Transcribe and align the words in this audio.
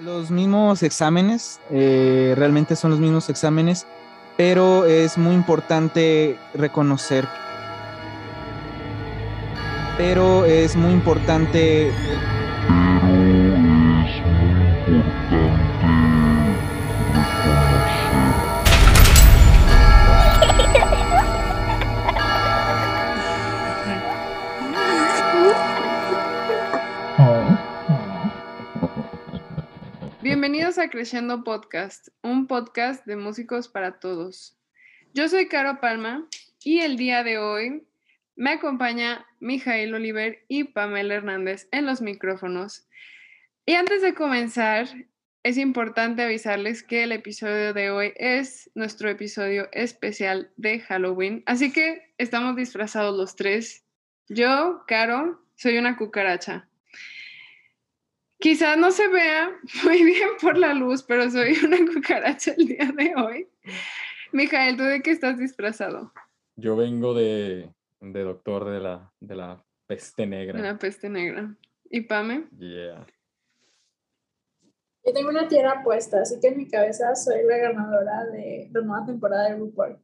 Los 0.00 0.30
mismos 0.30 0.84
exámenes, 0.84 1.58
eh, 1.70 2.34
realmente 2.36 2.76
son 2.76 2.92
los 2.92 3.00
mismos 3.00 3.28
exámenes, 3.30 3.84
pero 4.36 4.86
es 4.86 5.18
muy 5.18 5.34
importante 5.34 6.38
reconocer. 6.54 7.26
Pero 9.96 10.44
es 10.44 10.76
muy 10.76 10.92
importante 10.92 11.90
a 30.80 30.90
Creciendo 30.90 31.42
Podcast, 31.42 32.08
un 32.22 32.46
podcast 32.46 33.04
de 33.04 33.16
músicos 33.16 33.68
para 33.68 33.98
todos. 33.98 34.56
Yo 35.12 35.28
soy 35.28 35.48
Caro 35.48 35.80
Palma 35.80 36.28
y 36.62 36.80
el 36.80 36.96
día 36.96 37.24
de 37.24 37.38
hoy 37.38 37.84
me 38.36 38.50
acompaña 38.50 39.26
Mijail 39.40 39.92
Oliver 39.92 40.44
y 40.46 40.64
Pamela 40.64 41.14
Hernández 41.14 41.66
en 41.72 41.84
los 41.84 42.00
micrófonos. 42.00 42.86
Y 43.66 43.74
antes 43.74 44.02
de 44.02 44.14
comenzar, 44.14 44.86
es 45.42 45.58
importante 45.58 46.22
avisarles 46.22 46.84
que 46.84 47.02
el 47.02 47.10
episodio 47.10 47.74
de 47.74 47.90
hoy 47.90 48.12
es 48.14 48.70
nuestro 48.76 49.10
episodio 49.10 49.68
especial 49.72 50.52
de 50.56 50.78
Halloween, 50.78 51.42
así 51.46 51.72
que 51.72 52.12
estamos 52.18 52.54
disfrazados 52.54 53.16
los 53.16 53.34
tres. 53.34 53.84
Yo, 54.28 54.84
Caro, 54.86 55.42
soy 55.56 55.76
una 55.78 55.96
cucaracha. 55.96 56.67
Quizás 58.40 58.78
no 58.78 58.90
se 58.92 59.08
vea 59.08 59.50
muy 59.84 60.02
bien 60.04 60.28
por 60.40 60.56
la 60.56 60.74
luz, 60.74 61.02
pero 61.02 61.30
soy 61.30 61.56
una 61.64 61.78
cucaracha 61.92 62.52
el 62.56 62.66
día 62.66 62.92
de 62.96 63.14
hoy. 63.16 63.48
Mijael, 64.32 64.76
¿tú 64.76 64.84
de 64.84 65.02
qué 65.02 65.10
estás 65.10 65.38
disfrazado? 65.38 66.12
Yo 66.56 66.76
vengo 66.76 67.14
de, 67.14 67.72
doctor 68.00 68.66
de 68.66 68.80
la, 68.80 69.12
de 69.20 69.36
la 69.36 69.64
peste 69.86 70.26
negra. 70.26 70.60
De 70.60 70.66
la 70.66 70.78
peste 70.78 71.08
negra. 71.08 71.54
¿Y 71.90 72.02
Pame? 72.02 72.46
Yeah. 72.58 73.06
Yo 75.04 75.12
tengo 75.14 75.30
una 75.30 75.48
tierra 75.48 75.82
puesta, 75.82 76.20
así 76.20 76.38
que 76.40 76.48
en 76.48 76.58
mi 76.58 76.68
cabeza 76.68 77.14
soy 77.14 77.42
la 77.44 77.56
ganadora 77.56 78.26
de 78.26 78.68
la 78.72 78.80
nueva 78.82 79.06
temporada 79.06 79.48
de 79.48 79.56
RuPaul. 79.56 79.98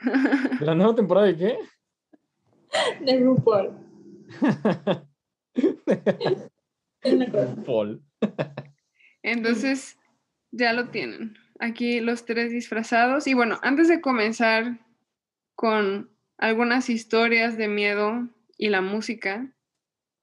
¿La 0.60 0.74
nueva 0.74 0.94
temporada 0.94 1.26
de 1.26 1.36
qué? 1.36 1.58
De 3.00 3.20
RuPaul. 3.20 3.74
Entonces, 9.22 9.98
ya 10.50 10.72
lo 10.72 10.88
tienen. 10.88 11.36
Aquí 11.58 12.00
los 12.00 12.24
tres 12.24 12.50
disfrazados. 12.50 13.26
Y 13.26 13.34
bueno, 13.34 13.58
antes 13.62 13.88
de 13.88 14.00
comenzar 14.00 14.78
con 15.54 16.10
algunas 16.38 16.90
historias 16.90 17.56
de 17.56 17.68
miedo 17.68 18.28
y 18.58 18.68
la 18.68 18.80
música, 18.80 19.52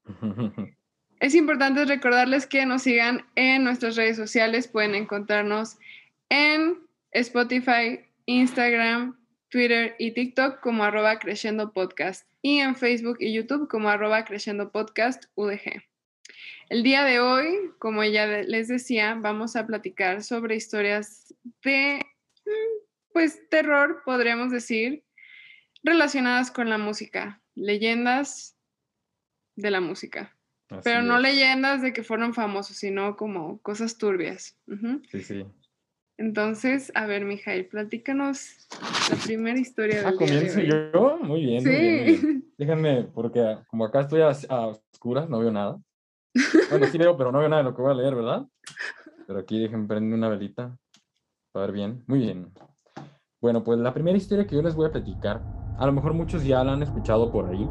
es 1.20 1.36
importante 1.36 1.86
recordarles 1.86 2.48
que 2.48 2.66
nos 2.66 2.84
sigan 2.84 3.25
en 3.36 3.64
nuestras 3.64 3.95
redes 3.95 4.18
sociales. 4.18 4.68
Pueden 4.68 4.95
encontrarnos 4.95 5.78
en 6.30 6.78
Spotify, 7.12 8.00
Instagram, 8.25 9.18
Twitter 9.50 9.95
y 10.00 10.12
TikTok 10.12 10.62
como 10.62 10.84
arroba 10.84 11.20
creciendo 11.20 11.73
podcast 11.73 12.28
y 12.42 12.59
en 12.59 12.75
Facebook 12.75 13.18
y 13.20 13.34
YouTube 13.34 13.68
como 13.68 13.90
arroba 13.90 14.25
creciendo 14.25 14.72
podcast 14.72 15.25
UDG. 15.36 15.92
El 16.69 16.83
día 16.83 17.03
de 17.03 17.19
hoy, 17.19 17.72
como 17.80 18.03
ya 18.03 18.25
les 18.25 18.67
decía, 18.67 19.16
vamos 19.16 19.55
a 19.55 19.66
platicar 19.66 20.23
sobre 20.23 20.55
historias 20.55 21.33
de, 21.63 22.02
mm, 22.45 23.11
pues, 23.13 23.47
terror, 23.50 24.01
podríamos 24.06 24.51
decir, 24.51 25.03
relacionadas 25.84 26.51
con 26.51 26.69
la 26.69 26.78
música, 26.78 27.41
leyendas 27.56 28.57
de 29.56 29.72
la 29.72 29.81
música. 29.81 30.35
Pero 30.84 31.03
no 31.03 31.19
leyendas 31.19 31.84
de 31.84 31.94
que 31.94 32.03
fueron 32.03 32.34
famosos, 32.34 32.78
sino 32.78 33.16
como 33.16 33.62
cosas 33.62 33.97
turbias. 33.97 34.57
Sí, 35.12 35.22
sí. 35.22 35.45
Entonces, 36.18 36.91
a 36.95 37.06
ver, 37.06 37.25
Mijail, 37.25 37.66
platícanos 37.66 38.68
la 39.09 39.18
primera 39.18 39.59
historia 39.59 39.97
del 39.97 40.07
ah, 40.07 40.13
comienzo 40.18 40.62
yo. 40.62 41.18
Muy 41.22 41.45
bien, 41.45 41.62
sí. 41.62 42.44
Déjenme, 42.57 43.03
porque 43.13 43.57
como 43.68 43.85
acá 43.85 44.01
estoy 44.01 44.22
a 44.22 44.68
oscuras, 44.68 45.29
no 45.29 45.39
veo 45.39 45.51
nada. 45.51 45.79
Bueno, 46.69 46.88
sí 46.88 46.97
leo, 46.97 47.16
pero 47.16 47.31
no 47.31 47.39
veo 47.39 47.49
nada 47.49 47.61
de 47.61 47.69
lo 47.69 47.75
que 47.75 47.81
voy 47.81 47.91
a 47.91 47.95
leer, 47.95 48.16
¿verdad? 48.16 48.45
Pero 49.27 49.39
aquí 49.39 49.59
dejen 49.59 49.88
prender 49.88 50.17
una 50.17 50.29
velita 50.29 50.77
para 51.51 51.67
ver 51.67 51.75
bien. 51.75 52.03
Muy 52.07 52.19
bien. 52.19 52.51
Bueno, 53.41 53.63
pues 53.63 53.79
la 53.79 53.94
primera 53.94 54.17
historia 54.17 54.47
que 54.47 54.55
yo 54.55 54.61
les 54.61 54.75
voy 54.75 54.88
a 54.88 54.91
platicar, 54.91 55.44
a 55.77 55.85
lo 55.85 55.91
mejor 55.91 56.13
muchos 56.13 56.44
ya 56.44 56.63
la 56.63 56.73
han 56.73 56.83
escuchado 56.83 57.31
por 57.31 57.49
ahí, 57.49 57.69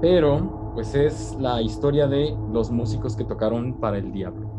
pero 0.00 0.72
pues 0.74 0.94
es 0.94 1.36
la 1.40 1.62
historia 1.62 2.06
de 2.06 2.36
los 2.52 2.70
músicos 2.70 3.16
que 3.16 3.24
tocaron 3.24 3.80
para 3.80 3.98
el 3.98 4.12
diablo. 4.12 4.50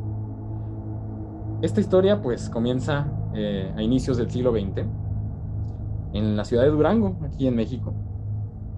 Esta 1.62 1.82
historia 1.82 2.22
pues 2.22 2.50
comienza 2.50 3.08
eh, 3.34 3.74
a 3.76 3.82
inicios 3.82 4.18
del 4.18 4.30
siglo 4.30 4.52
XX 4.52 4.86
en 6.14 6.38
la 6.38 6.46
ciudad 6.46 6.64
de 6.64 6.70
Durango, 6.70 7.18
aquí 7.24 7.48
en 7.48 7.56
México. 7.56 7.94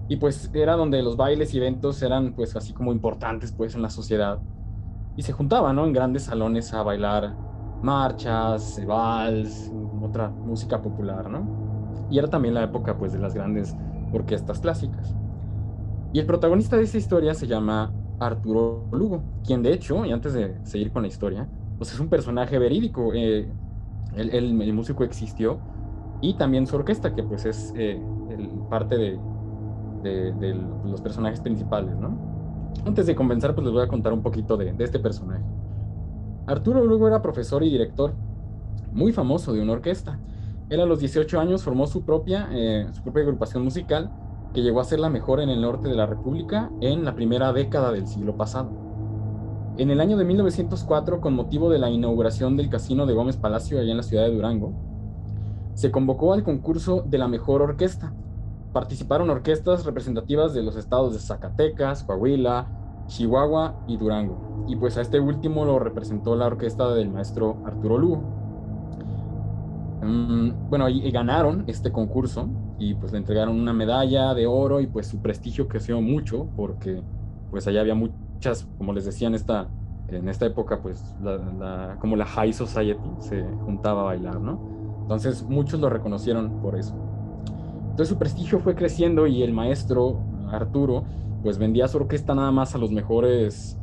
Y 0.08 0.16
pues 0.16 0.50
era 0.54 0.76
donde 0.76 1.02
los 1.02 1.16
bailes 1.16 1.52
y 1.54 1.58
eventos 1.58 2.02
eran 2.02 2.32
pues 2.32 2.56
así 2.56 2.72
como 2.72 2.92
importantes 2.92 3.52
pues 3.52 3.74
en 3.74 3.82
la 3.82 3.90
sociedad. 3.90 4.38
Y 5.16 5.22
se 5.22 5.32
juntaban, 5.32 5.76
¿no? 5.76 5.84
En 5.84 5.92
grandes 5.92 6.24
salones 6.24 6.72
a 6.72 6.82
bailar 6.82 7.34
marchas, 7.82 8.80
vals, 8.86 9.72
otra 10.02 10.28
música 10.28 10.80
popular, 10.80 11.28
¿no? 11.28 12.06
Y 12.10 12.18
era 12.18 12.28
también 12.28 12.54
la 12.54 12.64
época 12.64 12.96
pues 12.96 13.12
de 13.12 13.18
las 13.18 13.34
grandes 13.34 13.76
orquestas 14.12 14.60
clásicas. 14.60 15.14
Y 16.12 16.20
el 16.20 16.26
protagonista 16.26 16.76
de 16.76 16.84
esa 16.84 16.96
historia 16.96 17.34
se 17.34 17.46
llama 17.46 17.92
Arturo 18.18 18.86
Lugo, 18.92 19.22
quien 19.46 19.62
de 19.62 19.72
hecho, 19.72 20.04
y 20.04 20.12
antes 20.12 20.32
de 20.32 20.56
seguir 20.64 20.90
con 20.90 21.02
la 21.02 21.08
historia, 21.08 21.48
pues 21.76 21.92
es 21.92 22.00
un 22.00 22.08
personaje 22.08 22.58
verídico. 22.58 23.12
Eh, 23.14 23.48
el, 24.16 24.30
el, 24.30 24.72
músico 24.72 25.04
existió 25.04 25.58
y 26.20 26.34
también 26.34 26.66
su 26.66 26.76
orquesta, 26.76 27.14
que 27.14 27.22
pues 27.22 27.44
es 27.44 27.72
eh, 27.76 28.00
el, 28.30 28.48
parte 28.70 28.96
de, 28.96 29.18
de, 30.02 30.56
los 30.84 31.00
personajes 31.00 31.40
principales, 31.40 31.96
¿no? 31.96 32.16
Antes 32.84 33.06
de 33.06 33.14
comenzar, 33.14 33.54
pues 33.54 33.64
les 33.64 33.72
voy 33.72 33.82
a 33.82 33.88
contar 33.88 34.12
un 34.12 34.22
poquito 34.22 34.56
de, 34.56 34.74
este 34.78 34.98
personaje. 34.98 35.42
Arturo 36.46 36.84
Lugo 36.84 37.08
era 37.08 37.20
profesor 37.20 37.62
y 37.62 37.70
director 37.70 38.14
muy 38.92 39.12
famoso 39.12 39.52
de 39.52 39.60
una 39.60 39.72
orquesta. 39.72 40.18
Él 40.70 40.80
a 40.80 40.86
los 40.86 41.00
18 41.00 41.40
años 41.40 41.62
formó 41.62 41.86
su 41.86 42.04
propia, 42.04 42.48
eh, 42.52 42.86
su 42.92 43.02
propia 43.02 43.22
agrupación 43.22 43.64
musical 43.64 44.10
que 44.54 44.62
llegó 44.62 44.80
a 44.80 44.84
ser 44.84 45.00
la 45.00 45.10
mejor 45.10 45.40
en 45.40 45.50
el 45.50 45.60
norte 45.60 45.88
de 45.88 45.94
la 45.94 46.06
República 46.06 46.70
en 46.80 47.04
la 47.04 47.14
primera 47.14 47.52
década 47.52 47.92
del 47.92 48.06
siglo 48.06 48.36
pasado. 48.36 48.70
En 49.76 49.90
el 49.90 50.00
año 50.00 50.16
de 50.16 50.24
1904, 50.24 51.20
con 51.20 51.34
motivo 51.34 51.70
de 51.70 51.78
la 51.78 51.90
inauguración 51.90 52.56
del 52.56 52.68
Casino 52.68 53.06
de 53.06 53.14
Gómez 53.14 53.36
Palacio 53.36 53.78
allá 53.78 53.90
en 53.90 53.98
la 53.98 54.02
ciudad 54.02 54.24
de 54.24 54.34
Durango, 54.34 54.72
se 55.74 55.92
convocó 55.92 56.32
al 56.32 56.42
concurso 56.42 57.04
de 57.06 57.18
la 57.18 57.28
mejor 57.28 57.62
orquesta, 57.62 58.12
participaron 58.72 59.30
orquestas 59.30 59.84
representativas 59.84 60.54
de 60.54 60.62
los 60.62 60.76
estados 60.76 61.12
de 61.12 61.20
Zacatecas, 61.20 62.04
Coahuila, 62.04 62.66
Chihuahua 63.06 63.74
y 63.86 63.96
Durango. 63.96 64.64
Y 64.68 64.76
pues 64.76 64.96
a 64.96 65.00
este 65.00 65.18
último 65.18 65.64
lo 65.64 65.78
representó 65.78 66.36
la 66.36 66.46
orquesta 66.46 66.92
del 66.94 67.10
maestro 67.10 67.56
Arturo 67.64 67.98
Lugo. 67.98 68.22
Mm, 70.02 70.70
bueno, 70.70 70.88
y, 70.88 71.10
ganaron 71.10 71.64
este 71.66 71.90
concurso 71.90 72.48
y 72.78 72.94
pues 72.94 73.12
le 73.12 73.18
entregaron 73.18 73.58
una 73.58 73.72
medalla 73.72 74.34
de 74.34 74.46
oro 74.46 74.80
y 74.80 74.86
pues 74.86 75.08
su 75.08 75.20
prestigio 75.20 75.66
creció 75.66 76.00
mucho 76.00 76.46
porque 76.56 77.02
pues 77.50 77.66
allá 77.66 77.80
había 77.80 77.94
muchas, 77.94 78.68
como 78.76 78.92
les 78.92 79.04
decía 79.04 79.26
en 79.26 79.34
esta, 79.34 79.68
en 80.08 80.28
esta 80.28 80.46
época, 80.46 80.80
pues 80.80 81.02
como 81.98 82.16
la 82.16 82.26
high 82.26 82.52
society 82.52 83.10
se 83.18 83.42
juntaba 83.64 84.02
a 84.02 84.04
bailar, 84.04 84.40
¿no? 84.40 84.60
Entonces 85.02 85.42
muchos 85.42 85.80
lo 85.80 85.88
reconocieron 85.88 86.60
por 86.60 86.78
eso. 86.78 86.94
Entonces 87.98 88.14
su 88.14 88.18
prestigio 88.20 88.60
fue 88.60 88.76
creciendo 88.76 89.26
y 89.26 89.42
el 89.42 89.52
maestro 89.52 90.20
Arturo 90.52 91.02
pues 91.42 91.58
vendía 91.58 91.88
su 91.88 91.96
orquesta 91.96 92.32
nada 92.32 92.52
más 92.52 92.76
a 92.76 92.78
los 92.78 92.92
mejores, 92.92 93.76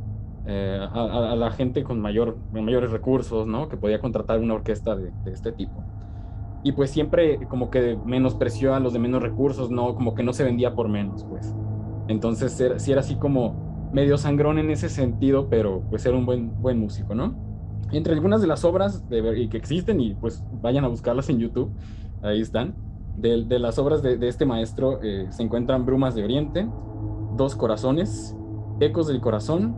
eh, 0.46 0.80
a, 0.90 1.36
la 1.36 1.52
gente 1.52 1.84
con 1.84 2.00
mayor, 2.00 2.38
mayores 2.54 2.92
recursos, 2.92 3.46
¿no? 3.46 3.68
Que 3.68 3.76
podía 3.76 4.00
contratar 4.00 4.40
una 4.40 4.54
orquesta 4.54 4.96
de, 4.96 5.12
este 5.26 5.52
tipo. 5.52 5.84
Y 6.64 6.72
pues 6.72 6.92
siempre 6.92 7.46
como 7.50 7.70
que 7.70 7.98
menospreció 8.06 8.74
a 8.74 8.80
los 8.80 8.94
de 8.94 9.00
menos 9.00 9.22
recursos, 9.22 9.70
¿no? 9.70 9.96
Como 9.96 10.16
que 10.16 10.24
no 10.24 10.32
se 10.32 10.46
vendía 10.46 10.76
por 10.76 10.88
menos, 10.88 11.26
pues. 11.26 11.54
Entonces 12.08 12.58
era, 12.62 12.78
era 12.88 13.02
así 13.02 13.16
como 13.16 13.90
medio 13.92 14.18
sangrón 14.18 14.60
en 14.60 14.70
ese 14.70 14.88
sentido, 14.88 15.50
pero 15.50 15.84
pues 15.90 16.06
era 16.06 16.16
un 16.16 16.26
buen, 16.26 16.62
buen 16.62 16.80
músico, 16.80 17.16
¿no? 17.16 17.36
Entre 17.92 18.14
algunas 18.14 18.40
de 18.40 18.48
las 18.48 18.64
obras 18.64 19.04
que 19.10 19.58
existen, 19.58 20.00
y 20.00 20.14
pues 20.14 20.42
vayan 20.62 20.86
a 20.86 20.88
buscarlas 20.88 21.30
en 21.30 21.40
YouTube, 21.40 21.70
ahí 22.22 22.40
están, 22.40 22.85
de, 23.18 23.60
las 23.60 23.80
obras 23.80 24.02
de, 24.02 24.28
este 24.28 24.46
maestro 24.46 25.02
eh, 25.02 25.28
se 25.30 25.44
encuentran 25.44 25.86
Brumas 25.86 26.16
de 26.16 26.24
Oriente, 26.24 26.68
Dos 27.36 27.56
Corazones, 27.56 28.36
Ecos 28.80 29.08
del 29.08 29.22
Corazón, 29.22 29.76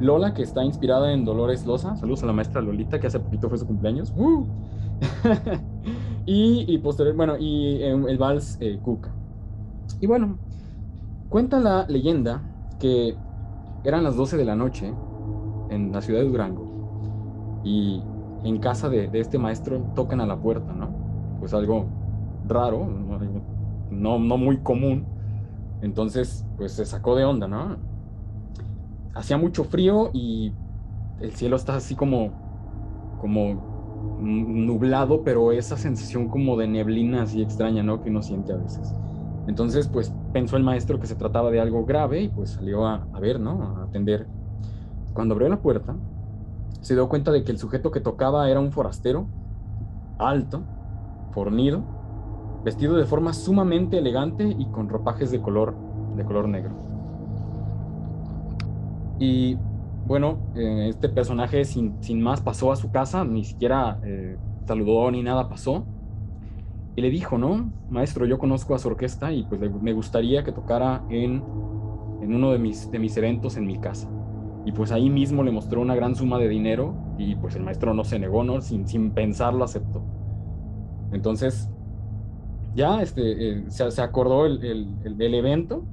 Lola, 0.00 0.34
que 0.34 0.42
está 0.42 0.64
inspirada 0.64 1.12
en 1.12 1.24
Dolores 1.24 1.66
Loza. 1.66 1.96
Saludos 1.96 2.22
a 2.22 2.26
la 2.26 2.32
maestra 2.32 2.60
Lolita, 2.60 2.98
que 2.98 3.06
hace 3.06 3.20
poquito 3.20 3.48
fue 3.48 3.58
su 3.58 3.66
cumpleaños. 3.66 4.12
¡Uh! 4.16 4.46
y, 6.26 6.78
posterior, 6.78 7.14
bueno, 7.14 7.36
y 7.38 7.82
em, 7.82 8.08
el 8.08 8.18
vals 8.18 8.58
eh, 8.60 8.78
Cuca. 8.82 9.12
Y 10.00 10.06
bueno, 10.06 10.38
cuenta 11.28 11.60
la 11.60 11.86
leyenda 11.86 12.42
que 12.78 13.16
eran 13.84 14.02
las 14.02 14.16
12 14.16 14.36
de 14.36 14.44
la 14.44 14.56
noche 14.56 14.92
en 15.70 15.92
la 15.92 16.00
ciudad 16.00 16.20
de 16.20 16.28
Durango 16.28 17.60
y 17.64 18.02
en 18.44 18.58
casa 18.58 18.88
de, 18.88 19.08
este 19.14 19.38
maestro 19.38 19.80
tocan 19.94 20.20
a 20.20 20.26
la 20.26 20.36
puerta, 20.36 20.72
¿no? 20.72 20.90
Pues 21.40 21.54
algo 21.54 21.86
raro, 22.44 22.86
no, 23.90 24.18
no 24.18 24.36
muy 24.38 24.62
común. 24.62 25.12
Entonces, 25.80 26.48
pues 26.56 26.74
se 26.74 26.86
sacó 26.86 27.16
de 27.16 27.24
onda, 27.24 27.48
¿no? 27.48 27.84
Hacía 29.14 29.36
mucho 29.38 29.64
frío 29.64 30.10
y 30.12 30.58
el 31.18 31.34
cielo 31.34 31.56
está 31.56 31.76
así 31.76 31.96
como, 31.96 32.38
como 33.16 33.64
nublado, 34.16 35.24
pero 35.24 35.52
esa 35.52 35.76
sensación 35.76 36.28
como 36.28 36.56
de 36.56 36.68
neblina 36.68 37.22
así 37.22 37.42
extraña, 37.42 37.82
¿no? 37.82 38.00
Que 38.02 38.10
uno 38.10 38.22
siente 38.22 38.52
a 38.52 38.56
veces. 38.56 38.96
Entonces, 39.46 39.88
pues 39.88 40.16
pensó 40.32 40.56
el 40.56 40.64
maestro 40.64 41.00
que 41.00 41.06
se 41.06 41.16
trataba 41.16 41.50
de 41.50 41.60
algo 41.60 41.84
grave 41.86 42.22
y 42.22 42.28
pues 42.30 42.52
salió 42.52 42.86
a, 42.86 43.08
a 43.12 43.20
ver, 43.20 43.40
¿no? 43.40 43.78
A 43.80 43.84
atender. 43.84 44.30
Cuando 45.12 45.34
abrió 45.34 45.48
la 45.50 45.62
puerta, 45.62 46.00
se 46.80 46.94
dio 46.94 47.08
cuenta 47.08 47.32
de 47.32 47.44
que 47.44 47.52
el 47.52 47.58
sujeto 47.58 47.90
que 47.90 48.00
tocaba 48.00 48.50
era 48.50 48.60
un 48.60 48.72
forastero, 48.72 49.32
alto, 50.18 50.70
fornido, 51.30 51.93
vestido 52.64 52.96
de 52.96 53.04
forma 53.04 53.32
sumamente 53.32 53.98
elegante 53.98 54.44
y 54.58 54.66
con 54.66 54.88
ropajes 54.88 55.30
de 55.30 55.40
color, 55.40 55.76
de 56.16 56.24
color 56.24 56.48
negro. 56.48 56.72
Y 59.18 59.56
bueno, 60.06 60.38
eh, 60.54 60.88
este 60.88 61.08
personaje 61.08 61.64
sin, 61.64 62.22
más 62.22 62.40
pasó 62.40 62.72
a 62.72 62.76
su 62.76 62.90
casa, 62.90 63.24
ni 63.24 63.44
siquiera 63.44 64.00
eh, 64.02 64.36
saludó 64.66 65.10
ni 65.10 65.22
nada 65.22 65.48
pasó. 65.48 65.84
Y 66.96 67.02
le 67.02 67.10
dijo, 67.10 67.38
¿no? 67.38 67.70
Maestro, 67.90 68.24
yo 68.24 68.38
conozco 68.38 68.74
a 68.74 68.78
su 68.78 68.88
orquesta 68.88 69.32
y 69.32 69.44
pues 69.44 69.60
me 69.82 69.92
gustaría 69.92 70.44
que 70.44 70.52
tocara 70.52 71.04
en, 71.10 71.42
en 72.22 72.34
uno 72.34 72.52
de 72.52 72.58
mis, 72.58 72.90
de 72.90 72.98
mis 72.98 73.16
eventos 73.16 73.56
en 73.56 73.66
mi 73.66 73.78
casa. 73.78 74.08
Y 74.64 74.72
pues 74.72 74.92
ahí 74.92 75.10
mismo 75.10 75.42
le 75.42 75.50
mostró 75.50 75.80
una 75.80 75.94
gran 75.94 76.14
suma 76.14 76.38
de 76.38 76.48
dinero 76.48 76.94
y 77.18 77.34
pues 77.34 77.56
el 77.56 77.62
maestro 77.62 77.94
no 77.94 78.04
se 78.04 78.18
negó, 78.18 78.44
¿no? 78.44 78.60
Sin, 78.60 78.86
sin 78.86 79.10
pensarlo 79.10 79.64
aceptó. 79.64 80.02
Entonces, 81.12 81.68
ya 82.74 83.02
este, 83.02 83.50
eh, 83.50 83.64
se, 83.68 84.02
acordó 84.02 84.46
el, 84.46 84.64
el, 85.04 85.34
evento 85.34 85.84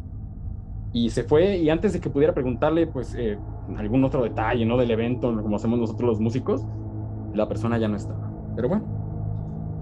y 0.94 1.10
se 1.10 1.24
fue 1.24 1.58
y 1.58 1.70
antes 1.70 1.94
de 1.94 2.00
que 2.00 2.10
pudiera 2.10 2.34
preguntarle 2.34 2.88
pues 2.88 3.16
eh, 3.16 3.38
algún 3.78 4.04
otro 4.04 4.24
detalle, 4.24 4.66
¿no? 4.66 4.78
Del 4.78 4.92
evento, 4.92 5.36
como 5.42 5.56
hacemos 5.56 5.80
nosotros 5.80 6.10
los 6.10 6.20
músicos, 6.20 6.66
la 7.34 7.48
persona 7.48 7.78
ya 7.78 7.88
no 7.88 7.98
estaba. 7.98 8.32
Pero 8.56 8.70
bueno, 8.70 8.86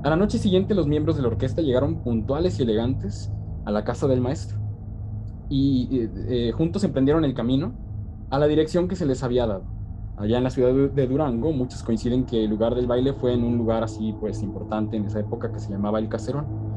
a 0.04 0.10
la 0.10 0.16
noche 0.16 0.38
siguiente 0.38 0.76
los 0.76 0.88
miembros 0.88 1.16
de 1.16 1.24
la 1.24 1.30
orquesta 1.30 1.62
llegaron 1.62 2.04
puntuales 2.04 2.60
y 2.60 2.64
elegantes 2.64 3.32
a 3.66 3.72
la 3.72 3.84
casa 3.84 4.08
del 4.08 4.22
maestro 4.22 4.58
y 5.50 5.88
eh, 6.28 6.52
juntos 6.56 6.84
emprendieron 6.84 7.26
el 7.26 7.34
camino 7.34 7.74
a 8.30 8.38
la 8.38 8.48
dirección 8.48 8.88
que 8.88 8.96
se 8.96 9.06
les 9.06 9.24
había 9.24 9.48
dado. 9.48 9.64
Allá 10.18 10.38
en 10.38 10.44
la 10.44 10.50
ciudad 10.50 10.74
de 10.74 11.08
Durango, 11.08 11.54
muchos 11.54 11.82
coinciden 11.82 12.26
que 12.26 12.44
el 12.44 12.50
lugar 12.50 12.76
del 12.76 12.88
baile 12.88 13.14
fue 13.14 13.34
en 13.34 13.44
un 13.44 13.58
lugar 13.58 13.84
así, 13.84 14.14
pues 14.20 14.44
importante 14.44 14.98
en 14.98 15.06
esa 15.06 15.22
época 15.22 15.52
que 15.52 15.60
se 15.60 15.72
llamaba 15.72 15.98
El 15.98 16.10
Caserón. 16.10 16.69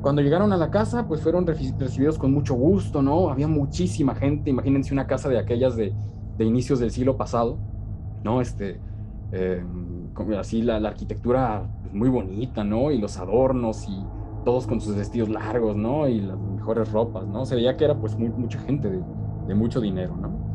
Cuando 0.00 0.22
llegaron 0.22 0.52
a 0.52 0.56
la 0.56 0.70
casa, 0.70 1.06
pues 1.08 1.22
fueron 1.22 1.46
recibidos 1.46 2.18
con 2.18 2.32
mucho 2.32 2.54
gusto, 2.54 3.02
¿no? 3.02 3.30
Había 3.30 3.48
muchísima 3.48 4.14
gente, 4.14 4.50
imagínense 4.50 4.92
una 4.92 5.06
casa 5.06 5.28
de 5.28 5.38
aquellas 5.38 5.76
de, 5.76 5.96
de 6.36 6.44
inicios 6.44 6.78
del 6.78 6.90
siglo 6.92 7.16
pasado, 7.16 7.64
¿no? 8.22 8.40
Este, 8.40 8.80
eh, 9.32 9.64
así 10.38 10.62
la, 10.62 10.80
la 10.80 10.90
arquitectura 10.90 11.68
pues, 11.82 11.92
muy 11.94 12.08
bonita, 12.08 12.64
¿no? 12.64 12.90
Y 12.92 12.98
los 12.98 13.18
adornos 13.18 13.86
y 13.88 14.08
todos 14.44 14.66
con 14.66 14.80
sus 14.80 14.94
vestidos 14.94 15.28
largos, 15.28 15.76
¿no? 15.76 16.08
Y 16.08 16.20
las 16.20 16.38
mejores 16.38 16.92
ropas, 16.92 17.26
¿no? 17.26 17.44
Se 17.44 17.56
veía 17.56 17.76
que 17.76 17.84
era 17.84 17.98
pues 17.98 18.16
mucha 18.16 18.60
gente 18.60 18.90
de, 18.90 19.04
de 19.46 19.54
mucho 19.54 19.80
dinero, 19.80 20.16
¿no? 20.16 20.48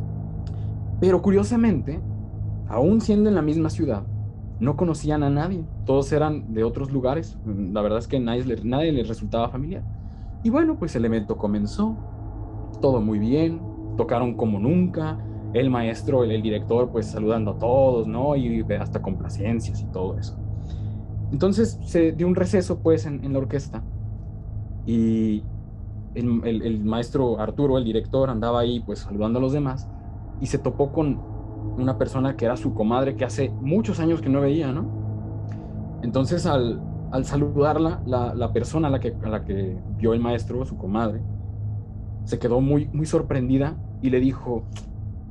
Pero 1.00 1.22
curiosamente, 1.22 2.08
aún 2.66 3.02
siendo 3.02 3.30
en 3.30 3.36
la 3.36 3.42
misma 3.42 3.70
ciudad, 3.70 4.08
no 4.60 4.78
conocían 4.78 5.24
a 5.24 5.30
nadie. 5.30 5.66
Todos 5.86 6.12
eran 6.12 6.54
de 6.54 6.64
otros 6.64 6.92
lugares. 6.92 7.38
La 7.46 7.82
verdad 7.82 8.00
es 8.00 8.08
que 8.08 8.20
nadie, 8.20 8.44
nadie 8.64 8.92
les 8.92 9.08
resultaba 9.08 9.50
familiar. 9.50 9.84
Y 10.44 10.50
bueno, 10.50 10.78
pues 10.78 10.96
el 10.96 11.06
evento 11.06 11.38
comenzó. 11.38 11.98
Todo 12.82 13.02
muy 13.02 13.20
bien. 13.20 13.62
Tocaron 13.98 14.36
como 14.36 14.60
nunca. 14.60 15.18
El 15.54 15.70
maestro, 15.70 16.24
el, 16.24 16.42
director, 16.42 16.90
pues 16.92 17.08
saludando 17.08 17.52
a 17.52 17.60
todos, 17.60 18.08
¿no? 18.08 18.36
Y 18.36 18.66
hasta 18.80 19.02
complacencias 19.02 19.82
y 19.82 19.86
todo 19.86 20.18
eso. 20.18 20.36
Entonces 21.32 21.80
se 21.86 22.12
dio 22.12 22.28
un 22.28 22.36
receso, 22.36 22.80
pues, 22.80 23.06
en, 23.06 23.32
la 23.32 23.40
orquesta. 23.40 23.84
Y 24.88 25.44
el, 26.16 26.42
el, 26.44 26.84
maestro 26.84 27.40
Arturo, 27.40 27.78
el 27.78 27.84
director, 27.84 28.32
andaba 28.32 28.62
ahí, 28.62 28.80
pues, 28.80 29.00
saludando 29.00 29.38
a 29.38 29.42
los 29.42 29.54
demás 29.54 29.88
y 30.42 30.48
se 30.48 30.58
topó 30.58 30.92
con 30.92 31.33
una 31.78 31.98
persona 31.98 32.36
que 32.36 32.46
era 32.46 32.58
su 32.58 32.74
comadre 32.74 33.16
que 33.16 33.26
hace 33.26 33.50
muchos 33.62 34.00
años 34.00 34.22
que 34.22 34.30
no 34.30 34.42
veía, 34.42 34.72
¿no? 34.72 34.86
Entonces 36.02 36.46
al, 36.46 36.82
al 37.12 37.26
saludarla, 37.26 38.02
la, 38.06 38.34
la, 38.34 38.52
persona 38.52 38.88
a 38.88 38.92
la, 38.92 39.00
que, 39.00 39.16
a 39.24 39.30
la 39.30 39.44
que 39.44 39.78
vio 39.98 40.14
el 40.14 40.20
maestro, 40.20 40.66
su 40.66 40.78
comadre, 40.78 41.22
se 42.26 42.40
quedó 42.40 42.62
muy, 42.62 42.90
muy 42.94 43.06
sorprendida 43.06 43.76
y 44.02 44.10
le 44.10 44.20
dijo, 44.20 44.64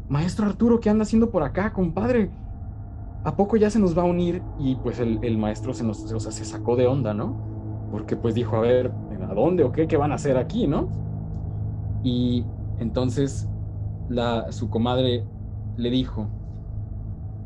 Maestro 0.09 0.47
Arturo, 0.47 0.81
¿qué 0.81 0.91
anda 0.91 1.03
haciendo 1.03 1.31
por 1.31 1.43
acá, 1.43 1.73
compadre? 1.73 2.31
¿A 3.25 3.37
poco 3.37 3.56
ya 3.56 3.71
se 3.71 3.79
nos 3.79 3.97
va 3.97 4.03
a 4.03 4.06
unir? 4.06 4.43
Y 4.59 4.77
pues 4.77 4.99
el, 4.99 5.19
el 5.23 5.39
maestro 5.39 5.75
se, 5.75 5.85
nos, 5.85 6.12
o 6.12 6.21
sea, 6.21 6.33
se 6.33 6.44
sacó 6.44 6.77
de 6.77 6.87
onda, 6.87 7.15
¿no? 7.15 7.89
Porque 7.91 8.17
pues 8.17 8.35
dijo, 8.35 8.56
a 8.56 8.61
ver, 8.61 8.93
¿a 9.29 9.35
dónde 9.35 9.65
o 9.65 9.73
qué? 9.73 9.87
¿Qué 9.87 9.97
van 9.97 10.12
a 10.12 10.17
hacer 10.17 10.37
aquí, 10.37 10.67
no? 10.67 10.89
Y 12.03 12.44
entonces 12.79 13.49
su 14.50 14.69
comadre 14.69 15.25
le 15.77 15.91
dijo 15.91 16.29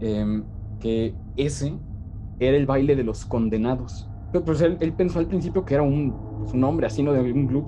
em, 0.00 0.44
que 0.80 1.14
ese 1.36 1.78
era 2.38 2.56
el 2.56 2.66
baile 2.66 2.96
de 2.96 3.04
los 3.04 3.24
condenados. 3.24 4.08
Pero 4.32 4.44
pues 4.44 4.60
él, 4.60 4.76
pensó 4.96 5.18
al 5.18 5.26
principio 5.26 5.64
que 5.64 5.74
era 5.74 5.82
un, 5.82 6.14
pues, 6.38 6.52
un 6.52 6.64
hombre 6.64 6.86
así, 6.86 7.02
¿no? 7.02 7.12
De 7.12 7.32
un 7.32 7.46
club. 7.46 7.64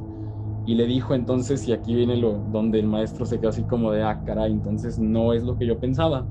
Y 0.66 0.74
le 0.74 0.86
dijo 0.86 1.14
entonces, 1.14 1.66
y 1.66 1.72
aquí 1.72 1.94
viene 1.94 2.16
lo 2.16 2.34
donde 2.52 2.78
el 2.78 2.86
maestro 2.86 3.24
se 3.24 3.38
quedó 3.38 3.50
así 3.50 3.62
como 3.62 3.90
de, 3.90 4.02
ah, 4.02 4.22
caray, 4.26 4.52
entonces 4.52 4.98
no 4.98 5.32
es 5.32 5.42
lo 5.42 5.56
que 5.56 5.66
yo 5.66 5.78
pensaba. 5.78 6.26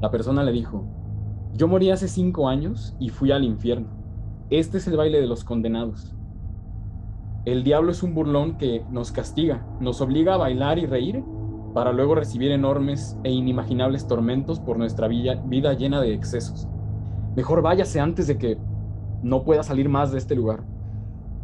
La 0.00 0.10
persona 0.12 0.44
le 0.44 0.52
dijo, 0.52 0.84
yo 1.54 1.66
morí 1.66 1.90
hace 1.90 2.06
cinco 2.06 2.48
años 2.48 2.94
y 3.00 3.08
fui 3.08 3.32
al 3.32 3.42
infierno. 3.42 3.88
Este 4.50 4.78
es 4.78 4.86
el 4.86 4.96
baile 4.96 5.20
de 5.20 5.26
los 5.26 5.42
condenados. 5.42 6.14
El 7.44 7.64
diablo 7.64 7.90
es 7.90 8.02
un 8.02 8.14
burlón 8.14 8.58
que 8.58 8.84
nos 8.90 9.10
castiga, 9.10 9.66
nos 9.80 10.00
obliga 10.00 10.34
a 10.34 10.36
bailar 10.36 10.78
y 10.78 10.86
reír 10.86 11.24
para 11.74 11.92
luego 11.92 12.14
recibir 12.14 12.50
enormes 12.50 13.16
e 13.24 13.30
inimaginables 13.30 14.06
tormentos 14.06 14.60
por 14.60 14.78
nuestra 14.78 15.08
vida, 15.08 15.74
llena 15.74 16.00
de 16.00 16.14
excesos. 16.14 16.68
Mejor 17.36 17.62
váyase 17.62 18.00
antes 18.00 18.26
de 18.26 18.38
que 18.38 18.58
no 19.22 19.44
pueda 19.44 19.62
salir 19.62 19.88
más 19.88 20.12
de 20.12 20.18
este 20.18 20.34
lugar. 20.34 20.64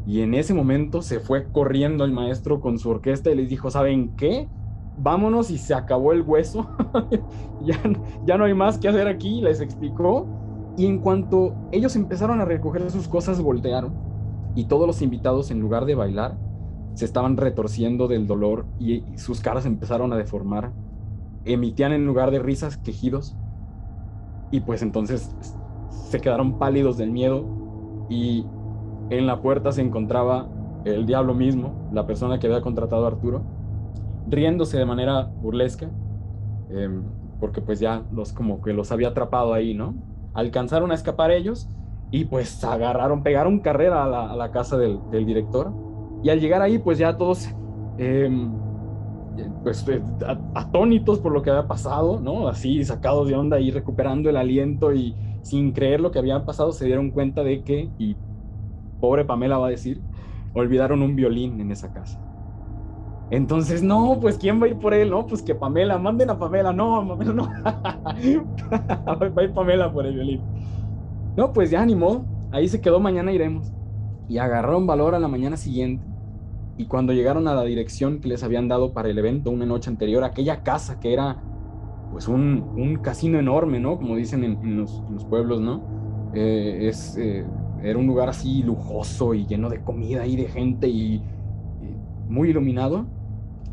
Y 0.06 0.20
en 0.20 0.34
ese 0.34 0.52
momento 0.52 1.02
se 1.02 1.20
fue 1.20 1.44
corriendo 1.50 2.04
el 2.04 2.12
maestro 2.12 2.60
con 2.60 2.78
su 2.78 2.90
orquesta 2.90 3.30
y 3.30 3.36
les 3.36 3.48
dijo, 3.48 3.70
¿saben 3.70 4.14
qué? 4.16 4.48
Vámonos 4.98 5.50
y 5.50 5.58
se 5.58 5.74
acabó 5.74 6.12
el 6.12 6.22
hueso. 6.22 6.68
ya, 7.62 7.80
ya 8.26 8.36
no 8.36 8.44
hay 8.44 8.54
más 8.54 8.78
que 8.78 8.88
hacer 8.88 9.08
aquí, 9.08 9.40
les 9.40 9.60
explicó. 9.60 10.26
Y 10.76 10.86
en 10.86 10.98
cuanto 10.98 11.54
ellos 11.72 11.96
empezaron 11.96 12.40
a 12.40 12.44
recoger 12.44 12.90
sus 12.90 13.08
cosas, 13.08 13.40
voltearon. 13.40 13.94
Y 14.54 14.64
todos 14.64 14.86
los 14.86 15.02
invitados, 15.02 15.50
en 15.50 15.60
lugar 15.60 15.84
de 15.84 15.94
bailar, 15.94 16.36
se 16.94 17.04
estaban 17.04 17.36
retorciendo 17.36 18.08
del 18.08 18.26
dolor 18.26 18.66
y, 18.78 19.02
sus 19.16 19.40
caras 19.40 19.66
empezaron 19.66 20.12
a 20.12 20.16
deformar. 20.16 20.72
Emitían 21.44 21.92
en 21.92 22.06
lugar 22.06 22.30
de 22.30 22.38
risas 22.38 22.76
quejidos. 22.78 23.36
Y 24.50 24.60
pues 24.60 24.82
entonces 24.82 25.34
se 25.90 26.20
quedaron 26.20 26.58
pálidos 26.58 26.96
del 26.96 27.10
miedo 27.10 27.44
y 28.08 28.46
en 29.10 29.26
la 29.26 29.42
puerta 29.42 29.72
se 29.72 29.82
encontraba 29.82 30.48
el 30.84 31.06
diablo 31.06 31.34
mismo, 31.34 31.88
la 31.92 32.06
persona 32.06 32.38
que 32.38 32.46
había 32.46 32.60
contratado 32.60 33.04
a 33.04 33.08
Arturo, 33.08 33.42
riéndose 34.28 34.78
de 34.78 34.84
manera 34.84 35.32
burlesca, 35.42 35.88
em, 36.70 37.02
porque 37.40 37.60
pues 37.60 37.80
ya 37.80 38.04
los 38.12 38.32
como 38.32 38.62
que 38.62 38.72
los 38.72 38.92
había 38.92 39.08
atrapado 39.08 39.54
ahí, 39.54 39.74
¿no? 39.74 39.94
Alcanzaron 40.34 40.92
a 40.92 40.94
escapar 40.94 41.30
ellos 41.30 41.68
y 42.10 42.26
pues 42.26 42.62
agarraron, 42.62 43.22
pegaron 43.22 43.58
carrera 43.58 44.04
a 44.04 44.36
la, 44.36 44.50
casa 44.52 44.76
del 44.76 45.26
director 45.26 45.72
y 46.24 46.30
al 46.30 46.40
llegar 46.40 46.62
ahí, 46.62 46.78
pues 46.78 46.96
ya 46.96 47.18
todos, 47.18 47.54
em, 47.98 48.50
pues 49.62 49.86
eh, 49.88 50.02
atónitos 50.54 51.18
por 51.18 51.32
lo 51.32 51.42
que 51.42 51.50
había 51.50 51.68
pasado, 51.68 52.18
¿no? 52.18 52.48
Así 52.48 52.82
sacados 52.82 53.28
de 53.28 53.34
onda 53.34 53.60
y 53.60 53.70
recuperando 53.70 54.30
el 54.30 54.38
aliento 54.38 54.94
y 54.94 55.14
sin 55.42 55.72
creer 55.72 56.00
lo 56.00 56.10
que 56.10 56.18
había 56.18 56.42
pasado, 56.46 56.72
se 56.72 56.86
dieron 56.86 57.10
cuenta 57.10 57.44
de 57.44 57.62
que, 57.62 57.90
y 57.98 58.16
pobre 59.00 59.26
Pamela 59.26 59.58
va 59.58 59.66
a 59.66 59.70
decir, 59.70 60.00
olvidaron 60.54 61.02
un 61.02 61.14
violín 61.14 61.60
en 61.60 61.70
esa 61.70 61.92
casa. 61.92 62.18
Entonces, 63.30 63.82
no, 63.82 64.18
pues 64.18 64.38
¿quién 64.38 64.62
va 64.62 64.64
a 64.64 64.68
ir 64.70 64.78
por 64.78 64.94
él? 64.94 65.10
No, 65.10 65.26
pues 65.26 65.42
que 65.42 65.54
Pamela, 65.54 65.98
manden 65.98 66.30
a 66.30 66.38
Pamela, 66.38 66.72
no, 66.72 67.06
Pamela 67.06 67.32
no. 67.34 67.42
va 67.64 69.42
a 69.42 69.44
ir 69.44 69.52
Pamela 69.52 69.92
por 69.92 70.06
el 70.06 70.14
violín. 70.14 70.42
No, 71.36 71.52
pues 71.52 71.70
ya 71.70 71.82
animó, 71.82 72.24
ahí 72.50 72.66
se 72.66 72.80
quedó, 72.80 72.98
mañana 72.98 73.30
iremos. 73.30 73.74
Y 74.26 74.38
agarraron 74.38 74.86
valor 74.86 75.14
a 75.14 75.18
la 75.18 75.28
mañana 75.28 75.58
siguiente. 75.58 76.13
Y 76.76 76.86
cuando 76.86 77.12
llegaron 77.12 77.46
a 77.46 77.54
la 77.54 77.62
dirección 77.62 78.20
que 78.20 78.28
les 78.28 78.42
habían 78.42 78.68
dado 78.68 78.92
para 78.92 79.08
el 79.08 79.18
evento 79.18 79.50
una 79.50 79.64
noche 79.64 79.90
anterior, 79.90 80.24
aquella 80.24 80.62
casa 80.62 80.98
que 80.98 81.12
era 81.12 81.42
pues 82.10 82.28
un, 82.28 82.98
casino 83.02 83.38
enorme, 83.38 83.80
¿no? 83.80 83.96
Como 83.96 84.16
dicen 84.16 84.44
en, 84.44 84.76
los, 84.76 85.02
pueblos, 85.28 85.60
¿no? 85.60 85.82
Eh, 86.34 86.88
es, 86.88 87.16
eh, 87.16 87.44
era 87.82 87.98
un 87.98 88.06
lugar 88.06 88.28
así 88.28 88.62
lujoso 88.62 89.34
y 89.34 89.46
lleno 89.46 89.68
de 89.68 89.82
comida 89.82 90.26
y 90.26 90.36
de 90.36 90.44
gente 90.44 90.88
y 90.88 91.22
muy 92.28 92.50
iluminado. 92.50 93.06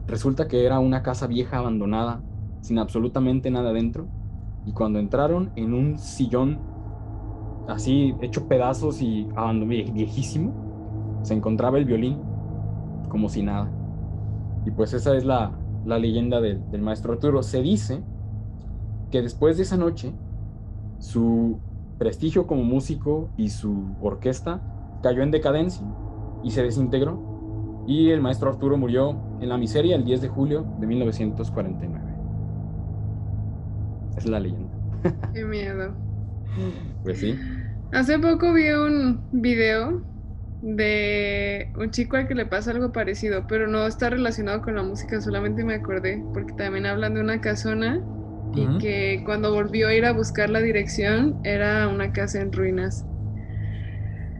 Resulta 0.07 0.47
que 0.47 0.65
era 0.65 0.79
una 0.79 1.01
casa 1.01 1.27
vieja 1.27 1.57
abandonada, 1.57 2.21
sin 2.61 2.77
absolutamente 2.77 3.49
nada 3.49 3.73
dentro. 3.73 4.07
Y 4.65 4.73
cuando 4.73 4.99
entraron 4.99 5.51
en 5.55 5.73
un 5.73 5.97
sillón 5.97 6.59
así 7.67 8.13
hecho 8.21 8.47
pedazos 8.47 9.01
y 9.01 9.27
viejísimo, 9.93 11.19
se 11.23 11.33
encontraba 11.33 11.77
el 11.77 11.85
violín 11.85 12.30
como 13.11 13.29
si 13.29 13.43
nada. 13.43 13.69
Y 14.65 14.71
pues 14.71 14.93
esa 14.93 15.15
es 15.15 15.25
la, 15.25 15.51
leyenda 15.85 16.39
del, 16.39 16.71
del 16.71 16.81
maestro 16.81 17.13
Arturo. 17.13 17.43
Se 17.43 17.61
dice 17.61 18.01
que 19.11 19.21
después 19.21 19.57
de 19.57 19.63
esa 19.63 19.77
noche, 19.77 20.13
su 20.99 21.59
prestigio 21.99 22.47
como 22.47 22.63
músico 22.63 23.29
y 23.37 23.49
su 23.49 23.95
orquesta 24.01 24.61
cayó 25.03 25.21
en 25.21 25.31
decadencia 25.31 25.85
y 26.43 26.51
se 26.51 26.63
desintegró 26.63 27.83
y 27.87 28.11
el 28.11 28.21
maestro 28.21 28.49
Arturo 28.49 28.77
murió 28.77 29.19
en 29.41 29.49
la 29.49 29.57
miseria 29.57 29.95
el 29.95 30.05
10 30.05 30.21
de 30.21 30.27
julio 30.29 30.65
de 30.79 30.87
1949. 30.87 32.11
Es 34.17 34.25
la 34.25 34.39
leyenda. 34.39 34.71
Qué 35.33 35.43
miedo. 35.43 35.93
Pues 37.03 37.19
sí. 37.19 37.35
Hace 37.91 38.19
poco 38.19 38.53
vi 38.53 38.69
un 38.69 39.21
video 39.31 40.01
de 40.61 41.71
un 41.75 41.91
chico 41.91 42.17
al 42.17 42.27
que 42.27 42.35
le 42.35 42.45
pasa 42.47 42.71
algo 42.71 42.91
parecido, 42.91 43.47
pero 43.47 43.67
no 43.67 43.87
está 43.87 44.09
relacionado 44.11 44.61
con 44.61 44.75
la 44.75 44.83
música, 44.83 45.21
solamente 45.21 45.63
me 45.65 45.75
acordé, 45.75 46.27
porque 46.33 46.53
también 46.55 46.85
hablan 46.85 47.15
de 47.15 47.21
una 47.21 47.41
casona 47.41 48.05
y 48.53 48.77
que 48.77 49.23
cuando 49.25 49.53
volvió 49.53 49.87
a 49.89 49.93
ir 49.95 50.05
a 50.05 50.13
buscar 50.13 50.49
la 50.49 50.61
dirección 50.61 51.39
era 51.43 51.87
una 51.87 52.11
casa 52.13 52.41
en 52.41 52.51
ruinas. 52.53 53.07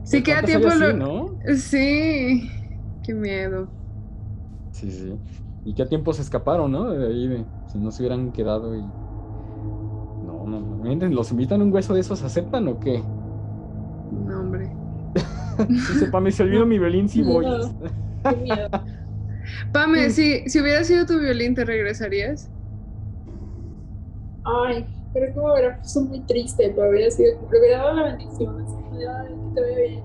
Sí, 0.03 0.23
queda 0.23 0.43
tiempo 0.45 0.73
lo... 0.75 0.93
¿no? 0.93 1.29
Sí, 1.57 2.51
Qué 3.03 3.13
miedo. 3.13 3.75
Sí, 4.71 4.91
sí. 4.91 5.21
Y 5.63 5.73
qué 5.75 5.85
tiempo 5.85 6.13
se 6.13 6.21
escaparon, 6.21 6.71
¿no? 6.71 6.89
De 6.91 7.07
ahí, 7.07 7.47
si 7.65 7.77
no 7.79 7.91
se 7.91 8.01
hubieran 8.03 8.31
quedado 8.31 8.75
y. 8.75 8.93
No, 10.19 10.45
no, 10.47 10.59
no. 10.61 11.09
¿Los 11.09 11.31
invitan 11.31 11.61
a 11.61 11.63
un 11.65 11.73
hueso 11.73 11.93
de 11.93 11.99
esos? 12.01 12.23
¿Aceptan 12.23 12.67
o 12.67 12.79
qué? 12.79 13.11
No, 14.09 14.39
hombre. 14.39 14.77
Dice, 15.67 16.07
Pame, 16.07 16.31
se 16.31 16.43
olvidó 16.43 16.65
mi 16.65 16.79
violín 16.79 17.09
si 17.09 17.21
voy. 17.21 17.45
qué 18.23 18.35
miedo. 18.37 18.69
Pame, 19.71 20.09
si, 20.09 20.47
si 20.49 20.61
hubiera 20.61 20.83
sido 20.83 21.05
tu 21.05 21.19
violín, 21.19 21.55
¿te 21.55 21.65
regresarías? 21.65 22.49
Ay, 24.43 24.85
creo 25.13 25.33
que 25.33 25.39
me 25.39 25.51
hubiera 25.51 25.77
puesto 25.77 26.01
muy 26.01 26.21
triste, 26.21 26.73
pero 26.75 26.89
hubiera 26.89 27.11
sido, 27.11 27.39
hubiera 27.47 27.77
dado 27.77 27.93
la 27.93 28.03
bendición, 28.03 28.61
así, 28.61 28.75
que 28.91 28.99
te 29.55 29.61
vaya 29.61 29.77
bien. 29.77 30.03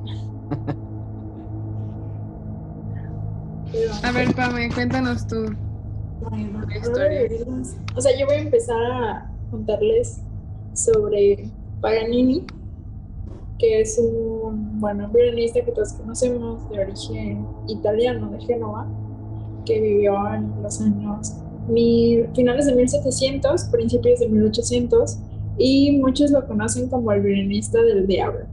A 4.03 4.13
ver, 4.13 4.35
Pame, 4.35 4.71
cuéntanos 4.73 5.27
tú. 5.27 5.55
O 7.95 8.01
sea, 8.01 8.19
yo 8.19 8.27
voy 8.27 8.37
a 8.37 8.41
empezar 8.41 8.77
a 8.77 9.31
contarles 9.51 10.23
sobre 10.73 11.51
Paganini, 11.81 12.47
que 13.59 13.81
es 13.81 13.99
un, 13.99 14.81
bueno, 14.81 15.09
violinista 15.09 15.65
que 15.65 15.73
todos 15.73 15.93
conocemos 15.95 16.69
de 16.71 16.81
origen 16.81 17.47
italiano, 17.69 18.31
de 18.31 18.41
Génova, 18.41 18.87
que 19.65 19.81
vivió 19.81 20.15
en 20.35 20.63
los 20.63 20.81
años 20.81 21.35
finales 22.35 22.67
de 22.67 22.75
1700, 22.75 23.65
principios 23.65 24.21
de 24.21 24.29
1800, 24.29 25.19
y 25.59 25.99
muchos 25.99 26.31
lo 26.31 26.47
conocen 26.47 26.89
como 26.89 27.11
el 27.13 27.23
violinista 27.23 27.83
del 27.83 28.07
diablo 28.07 28.47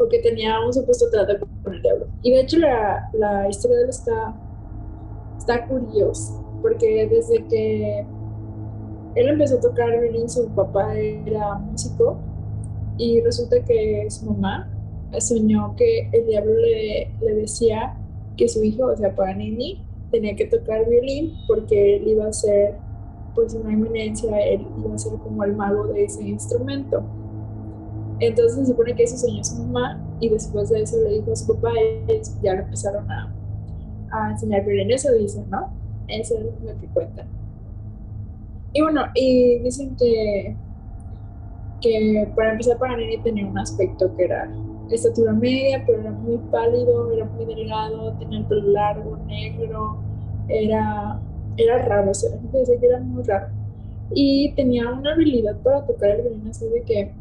porque 0.00 0.18
tenía 0.20 0.58
un 0.64 0.72
supuesto 0.72 1.10
trato 1.10 1.46
con 1.62 1.74
el 1.74 1.82
diablo. 1.82 2.06
Y 2.22 2.32
de 2.32 2.40
hecho 2.40 2.56
la, 2.56 3.10
la 3.12 3.50
historia 3.50 3.76
de 3.76 3.82
él 3.82 3.90
está, 3.90 4.34
está 5.36 5.66
curiosa, 5.68 6.42
porque 6.62 7.06
desde 7.06 7.46
que 7.48 8.06
él 9.14 9.28
empezó 9.28 9.58
a 9.58 9.60
tocar 9.60 10.00
violín, 10.00 10.26
su 10.26 10.48
papá 10.54 10.96
era 10.96 11.58
músico 11.58 12.16
y 13.00 13.20
resulta 13.22 13.64
que 13.64 14.06
su 14.10 14.26
mamá 14.26 14.70
soñó 15.18 15.74
que 15.74 16.10
el 16.12 16.26
diablo 16.26 16.52
le, 16.52 17.10
le 17.20 17.34
decía 17.34 17.96
que 18.36 18.46
su 18.46 18.62
hijo, 18.62 18.86
o 18.86 18.96
sea, 18.96 19.14
Paganini, 19.16 19.82
tenía 20.10 20.36
que 20.36 20.44
tocar 20.46 20.86
violín 20.86 21.32
porque 21.48 21.96
él 21.96 22.08
iba 22.08 22.26
a 22.26 22.32
ser 22.32 22.76
pues 23.34 23.54
una 23.54 23.72
eminencia, 23.72 24.38
él 24.40 24.66
iba 24.84 24.94
a 24.94 24.98
ser 24.98 25.12
como 25.12 25.44
el 25.44 25.56
mago 25.56 25.86
de 25.86 26.04
ese 26.04 26.22
instrumento. 26.22 27.02
Entonces 28.18 28.58
se 28.58 28.66
supone 28.66 28.94
que 28.94 29.04
eso 29.04 29.16
soñó 29.16 29.42
su 29.42 29.56
mamá 29.62 29.98
y 30.20 30.28
después 30.28 30.68
de 30.68 30.82
eso 30.82 30.98
le 31.02 31.20
dijo 31.20 31.32
a 31.32 31.36
su 31.36 31.54
papá 31.54 31.72
y 31.80 32.20
ya 32.42 32.54
le 32.54 32.60
empezaron 32.60 33.10
a, 33.10 33.34
a 34.12 34.32
enseñar 34.32 34.66
violín. 34.66 34.90
Eso 34.90 35.10
dicen, 35.12 35.48
¿no? 35.48 35.72
Eso 36.06 36.36
es 36.38 36.44
lo 36.62 36.78
que 36.78 36.86
cuentan. 36.88 37.26
Y 38.74 38.82
bueno, 38.82 39.06
y 39.14 39.58
dicen 39.60 39.96
que, 39.96 40.54
que 41.80 42.28
para 42.36 42.52
empezar 42.52 42.78
Paganini 42.78 43.18
tenía 43.18 43.46
un 43.46 43.58
aspecto 43.58 44.14
que 44.16 44.24
era 44.24 44.50
estatura 44.90 45.32
media, 45.32 45.82
pero 45.86 46.00
era 46.00 46.10
muy 46.10 46.38
pálido, 46.50 47.12
era 47.12 47.24
muy 47.24 47.44
delgado, 47.44 48.12
tenía 48.18 48.40
el 48.40 48.46
pelo 48.46 48.62
largo, 48.72 49.16
negro, 49.26 49.98
era, 50.48 51.20
era 51.56 51.78
raro, 51.86 52.10
o 52.10 52.14
sea, 52.14 52.30
la 52.30 52.40
gente 52.40 52.58
decía 52.58 52.80
que 52.80 52.86
era 52.86 53.00
muy 53.00 53.22
raro. 53.22 53.48
Y 54.12 54.52
tenía 54.54 54.90
una 54.90 55.12
habilidad 55.12 55.56
para 55.62 55.86
tocar 55.86 56.10
el 56.10 56.22
violín 56.22 56.48
así 56.48 56.66
de 56.68 56.82
que 56.82 57.12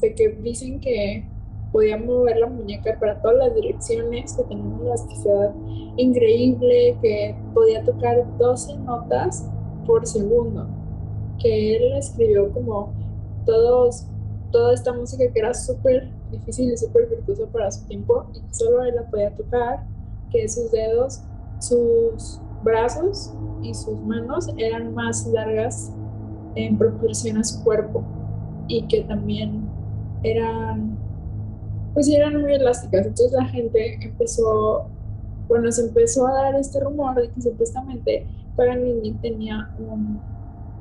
de 0.00 0.14
que 0.14 0.28
dicen 0.28 0.80
que 0.80 1.24
podía 1.72 1.98
mover 1.98 2.38
la 2.38 2.46
muñeca 2.46 2.96
para 2.98 3.20
todas 3.20 3.36
las 3.38 3.54
direcciones, 3.54 4.34
que 4.34 4.42
tenía 4.44 4.64
una 4.64 4.84
elasticidad 4.86 5.52
increíble, 5.96 6.96
que 7.02 7.34
podía 7.52 7.82
tocar 7.84 8.24
12 8.38 8.78
notas 8.78 9.48
por 9.86 10.06
segundo, 10.06 10.66
que 11.38 11.76
él 11.76 11.96
escribió 11.98 12.50
como 12.52 12.92
todos, 13.46 14.06
toda 14.52 14.74
esta 14.74 14.92
música 14.92 15.24
que 15.32 15.38
era 15.38 15.54
súper 15.54 16.10
difícil 16.30 16.72
y 16.72 16.76
súper 16.76 17.08
virtuosa 17.08 17.46
para 17.52 17.70
su 17.70 17.86
tiempo 17.86 18.26
y 18.34 18.40
que 18.40 18.54
solo 18.54 18.82
él 18.82 18.94
la 18.96 19.08
podía 19.08 19.34
tocar, 19.34 19.86
que 20.30 20.48
sus 20.48 20.70
dedos, 20.70 21.22
sus 21.60 22.40
brazos 22.62 23.32
y 23.62 23.72
sus 23.72 23.98
manos 24.00 24.48
eran 24.58 24.94
más 24.94 25.26
largas 25.28 25.92
en 26.54 26.76
proporción 26.76 27.38
a 27.38 27.44
su 27.44 27.62
cuerpo 27.62 28.02
y 28.68 28.82
que 28.88 29.02
también 29.02 29.68
eran, 30.22 30.98
pues 31.94 32.08
eran 32.08 32.40
muy 32.40 32.54
elásticas. 32.54 33.06
Entonces 33.06 33.32
la 33.32 33.46
gente 33.46 33.98
empezó, 34.02 34.86
bueno, 35.48 35.70
se 35.70 35.82
empezó 35.82 36.26
a 36.26 36.32
dar 36.32 36.54
este 36.56 36.80
rumor 36.80 37.14
de 37.14 37.30
que 37.30 37.40
supuestamente 37.40 38.26
Paganini 38.56 39.12
tenía 39.14 39.70
un, 39.78 40.20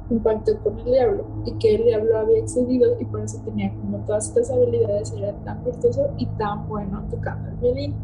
un 0.09 0.19
pacto 0.19 0.57
con 0.63 0.79
el 0.79 0.85
diablo 0.85 1.25
y 1.45 1.53
que 1.53 1.75
el 1.75 1.83
diablo 1.83 2.17
había 2.17 2.39
excedido 2.39 2.95
y 2.99 3.05
por 3.05 3.21
eso 3.21 3.41
tenía 3.43 3.73
como 3.73 3.99
todas 4.05 4.27
estas 4.27 4.51
habilidades, 4.51 5.11
era 5.13 5.33
tan 5.43 5.63
virtuoso 5.63 6.11
y 6.17 6.25
tan 6.37 6.67
bueno 6.67 7.03
tocando 7.09 7.49
el 7.49 7.55
violín. 7.57 7.95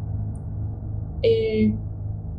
Eh, 1.22 1.74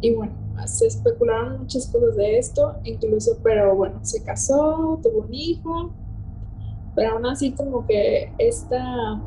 y 0.01 0.13
bueno, 0.13 0.33
se 0.65 0.87
especularon 0.87 1.61
muchas 1.61 1.87
cosas 1.87 2.15
de 2.17 2.37
esto, 2.37 2.75
incluso, 2.83 3.37
pero 3.41 3.75
bueno, 3.75 3.99
se 4.01 4.21
casó, 4.23 4.99
tuvo 5.01 5.25
un 5.25 5.33
hijo 5.33 5.91
pero 6.95 7.15
aún 7.15 7.25
así 7.25 7.51
como 7.51 7.85
que 7.85 8.31
esta, 8.37 9.21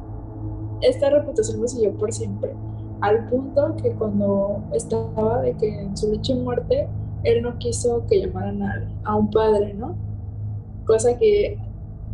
esta 0.82 1.10
reputación 1.10 1.60
lo 1.60 1.68
siguió 1.68 1.92
por 1.94 2.12
siempre, 2.12 2.52
al 3.00 3.28
punto 3.28 3.76
que 3.82 3.92
cuando 3.92 4.62
estaba 4.72 5.42
de 5.42 5.54
que 5.54 5.82
en 5.82 5.96
su 5.96 6.10
lecho 6.12 6.34
de 6.34 6.42
muerte, 6.42 6.88
él 7.24 7.42
no 7.42 7.58
quiso 7.58 8.06
que 8.06 8.20
llamaran 8.20 8.62
a 9.04 9.16
un 9.16 9.30
padre, 9.30 9.74
¿no? 9.74 9.96
Cosa 10.86 11.18
que 11.18 11.58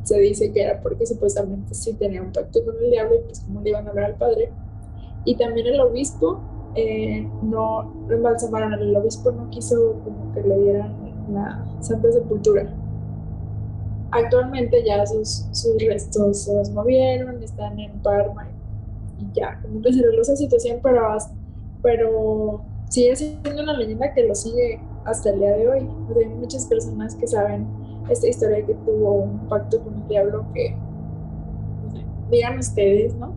se 0.02 0.18
dice 0.18 0.52
que 0.52 0.62
era 0.62 0.80
porque 0.82 1.06
supuestamente 1.06 1.74
sí 1.74 1.94
tenía 1.94 2.22
un 2.22 2.32
pacto 2.32 2.64
con 2.64 2.74
el 2.82 2.90
diablo 2.90 3.16
y 3.16 3.22
pues 3.24 3.40
como 3.40 3.60
le 3.60 3.70
iban 3.70 3.86
a 3.86 3.90
hablar 3.90 4.06
al 4.06 4.16
padre. 4.16 4.50
Y 5.24 5.36
también 5.36 5.68
el 5.68 5.80
obispo 5.80 6.40
eh, 6.74 7.28
no 7.42 7.94
lo 8.08 8.16
embalsamaron, 8.16 8.72
el 8.74 8.96
obispo 8.96 9.30
no 9.30 9.48
quiso 9.50 10.00
como 10.04 10.32
que 10.32 10.42
le 10.42 10.58
dieran 10.58 10.96
la 11.32 11.64
santa 11.80 12.10
sepultura 12.10 12.68
actualmente 14.12 14.84
ya 14.84 15.04
sus, 15.06 15.46
sus 15.52 15.82
restos 15.84 16.44
se 16.44 16.54
los 16.54 16.70
movieron, 16.70 17.42
están 17.42 17.78
en 17.80 17.98
Parma 18.00 18.48
y 19.18 19.32
ya, 19.34 19.58
como 19.62 19.80
que 19.82 19.92
se 19.92 20.00
esa 20.20 20.36
situación, 20.36 20.78
pero, 20.82 21.16
pero 21.82 22.62
sigue 22.88 23.16
siendo 23.16 23.62
una 23.62 23.72
leyenda 23.72 24.12
que 24.12 24.26
lo 24.26 24.34
sigue 24.34 24.80
hasta 25.04 25.30
el 25.30 25.40
día 25.40 25.56
de 25.56 25.68
hoy. 25.68 25.88
hay 26.16 26.28
muchas 26.28 26.66
personas 26.66 27.14
que 27.14 27.26
saben 27.26 27.66
esta 28.08 28.28
historia 28.28 28.64
que 28.66 28.74
tuvo 28.74 29.22
un 29.22 29.48
pacto 29.48 29.80
con 29.82 29.94
el 29.94 30.08
diablo 30.08 30.44
que 30.54 30.76
digan 32.30 32.58
ustedes, 32.58 33.14
¿no? 33.14 33.34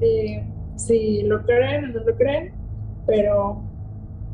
Eh, 0.00 0.44
si 0.76 1.22
lo 1.22 1.42
creen 1.44 1.84
o 1.84 1.88
no 1.88 2.04
lo 2.04 2.16
creen, 2.16 2.52
pero 3.06 3.62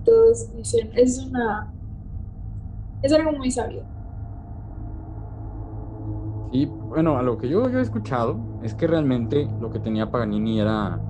todos 0.04 0.54
dicen, 0.56 0.90
es 0.94 1.18
una, 1.24 1.72
es 3.02 3.12
algo 3.12 3.32
muy 3.32 3.50
sabio. 3.50 3.82
Y 6.52 6.66
bueno, 6.66 7.16
a 7.16 7.22
lo 7.22 7.38
que 7.38 7.48
yo, 7.48 7.68
yo 7.70 7.78
he 7.78 7.82
escuchado 7.82 8.38
es 8.62 8.74
que 8.74 8.86
realmente 8.86 9.48
lo 9.60 9.70
que 9.70 9.78
tenía 9.78 10.10
Paganini 10.10 10.60
era, 10.60 11.00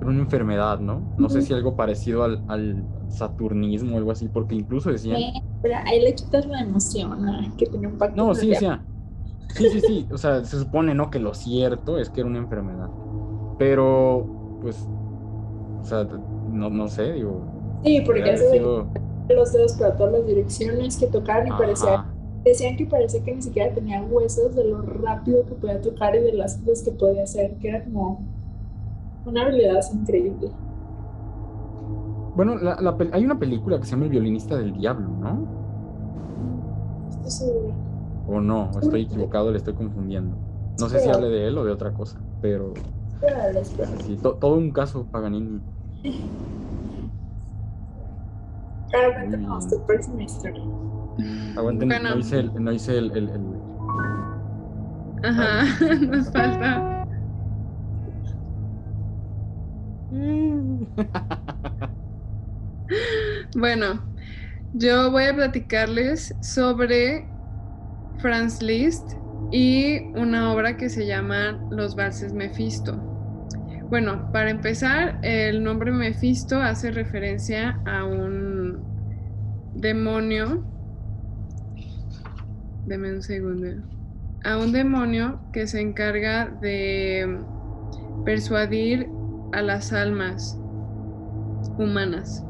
una 0.00 0.20
enfermedad, 0.20 0.80
¿no? 0.80 1.00
No 1.16 1.28
sé 1.28 1.42
si 1.42 1.54
algo 1.54 1.76
parecido 1.76 2.24
al, 2.24 2.42
al, 2.48 2.84
saturnismo 3.12 3.94
o 3.94 3.98
algo 3.98 4.10
así, 4.10 4.28
porque 4.28 4.54
incluso 4.54 4.90
decían... 4.90 5.20
pero 5.60 5.74
ahí 5.84 6.00
le 6.00 6.14
quitas 6.14 6.46
la 6.46 6.60
emoción 6.60 7.54
que 7.56 7.66
tenía 7.66 7.88
un 7.88 7.98
pacto. 7.98 8.16
No, 8.16 8.34
sí, 8.34 8.48
decía. 8.48 8.84
Sí, 9.54 9.68
sí, 9.68 9.80
sí. 9.80 10.08
O 10.10 10.18
sea, 10.18 10.44
se 10.44 10.58
supone, 10.58 10.94
¿no? 10.94 11.10
Que 11.10 11.18
lo 11.18 11.34
cierto 11.34 11.98
es 11.98 12.08
que 12.10 12.20
era 12.20 12.30
una 12.30 12.38
enfermedad. 12.38 12.88
Pero, 13.58 14.58
pues, 14.62 14.88
o 15.80 15.84
sea, 15.84 16.08
no, 16.50 16.70
no 16.70 16.88
sé, 16.88 17.12
digo. 17.12 17.80
Sí, 17.84 18.02
porque 18.04 18.30
hace 18.30 18.60
los 19.28 19.52
dedos 19.52 19.74
para 19.74 19.96
todas 19.96 20.12
las 20.12 20.26
direcciones 20.26 20.96
que 20.96 21.06
tocaban 21.06 21.48
y 21.48 21.50
parecía 21.50 22.06
decían 22.44 22.76
que 22.76 22.86
parecía 22.86 23.22
que 23.22 23.34
ni 23.34 23.42
siquiera 23.42 23.72
tenía 23.72 24.02
huesos 24.02 24.54
de 24.54 24.64
lo 24.64 24.82
rápido 24.82 25.44
que 25.46 25.54
podía 25.54 25.80
tocar 25.80 26.14
y 26.16 26.20
de 26.20 26.32
las 26.32 26.56
cosas 26.58 26.82
que 26.82 26.92
podía 26.92 27.22
hacer, 27.22 27.54
que 27.58 27.68
era 27.68 27.84
como 27.84 28.20
una 29.24 29.42
habilidad 29.42 29.80
increíble. 29.92 30.50
Bueno, 32.34 32.56
hay 33.12 33.24
una 33.24 33.38
película 33.38 33.78
que 33.78 33.84
se 33.84 33.90
llama 33.92 34.04
El 34.04 34.10
violinista 34.10 34.56
del 34.56 34.72
diablo, 34.72 35.08
¿no? 35.08 35.46
Estoy 37.10 37.30
segura. 37.30 37.74
O 38.26 38.40
no, 38.40 38.70
estoy 38.80 39.02
equivocado, 39.02 39.50
le 39.50 39.58
estoy 39.58 39.74
confundiendo. 39.74 40.36
No 40.80 40.88
sé 40.88 41.00
si 41.00 41.10
hable 41.10 41.28
de 41.28 41.48
él 41.48 41.58
o 41.58 41.64
de 41.64 41.72
otra 41.72 41.92
cosa, 41.92 42.18
pero... 42.40 42.72
Sí, 44.04 44.18
todo 44.22 44.54
un 44.54 44.72
caso 44.72 45.06
Paganini. 45.10 45.60
Claro, 48.90 49.14
cuéntanos 49.14 49.68
tu 49.68 49.80
próxima 49.86 50.22
historia. 50.22 50.62
Aguanten, 51.56 51.88
no 51.88 52.18
hice 52.18 52.40
el, 52.40 52.64
no 52.64 52.72
hice 52.72 52.98
el, 52.98 53.10
el, 53.12 53.30
Ajá, 55.22 55.64
nos 56.10 56.30
falta. 56.30 57.06
bueno, 63.56 64.02
yo 64.72 65.10
voy 65.10 65.24
a 65.24 65.34
platicarles 65.34 66.34
sobre 66.40 67.26
Franz 68.18 68.62
Liszt 68.62 69.12
y 69.50 70.00
una 70.14 70.52
obra 70.52 70.76
que 70.76 70.88
se 70.88 71.06
llama 71.06 71.60
Los 71.70 71.94
valses 71.94 72.32
Mefisto. 72.32 72.96
Bueno, 73.88 74.30
para 74.32 74.50
empezar, 74.50 75.18
el 75.22 75.62
nombre 75.62 75.92
Mefisto 75.92 76.60
hace 76.60 76.90
referencia 76.90 77.80
a 77.84 78.04
un 78.04 78.82
demonio 79.74 80.64
Deme 82.86 83.12
un 83.12 83.22
segundo. 83.22 83.68
A 84.44 84.58
un 84.58 84.72
demonio 84.72 85.40
que 85.52 85.66
se 85.66 85.80
encarga 85.80 86.46
de 86.60 87.38
persuadir 88.24 89.06
a 89.52 89.62
las 89.62 89.92
almas 89.92 90.58
humanas. 91.78 92.44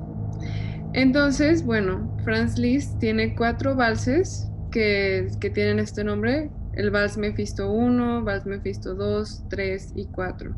Entonces, 0.93 1.65
bueno, 1.65 2.15
Franz 2.25 2.59
Liszt 2.59 2.99
tiene 2.99 3.35
cuatro 3.35 3.75
valses 3.75 4.51
que, 4.71 5.29
que 5.41 5.51
tienen 5.51 5.79
este 5.79 6.05
nombre. 6.05 6.51
El 6.75 6.91
vals 6.91 7.17
Mephisto 7.17 7.71
1, 7.71 8.25
vals 8.25 8.47
Mephisto 8.47 8.95
2, 8.95 9.45
3 9.49 9.93
y 9.97 10.07
4. 10.07 10.55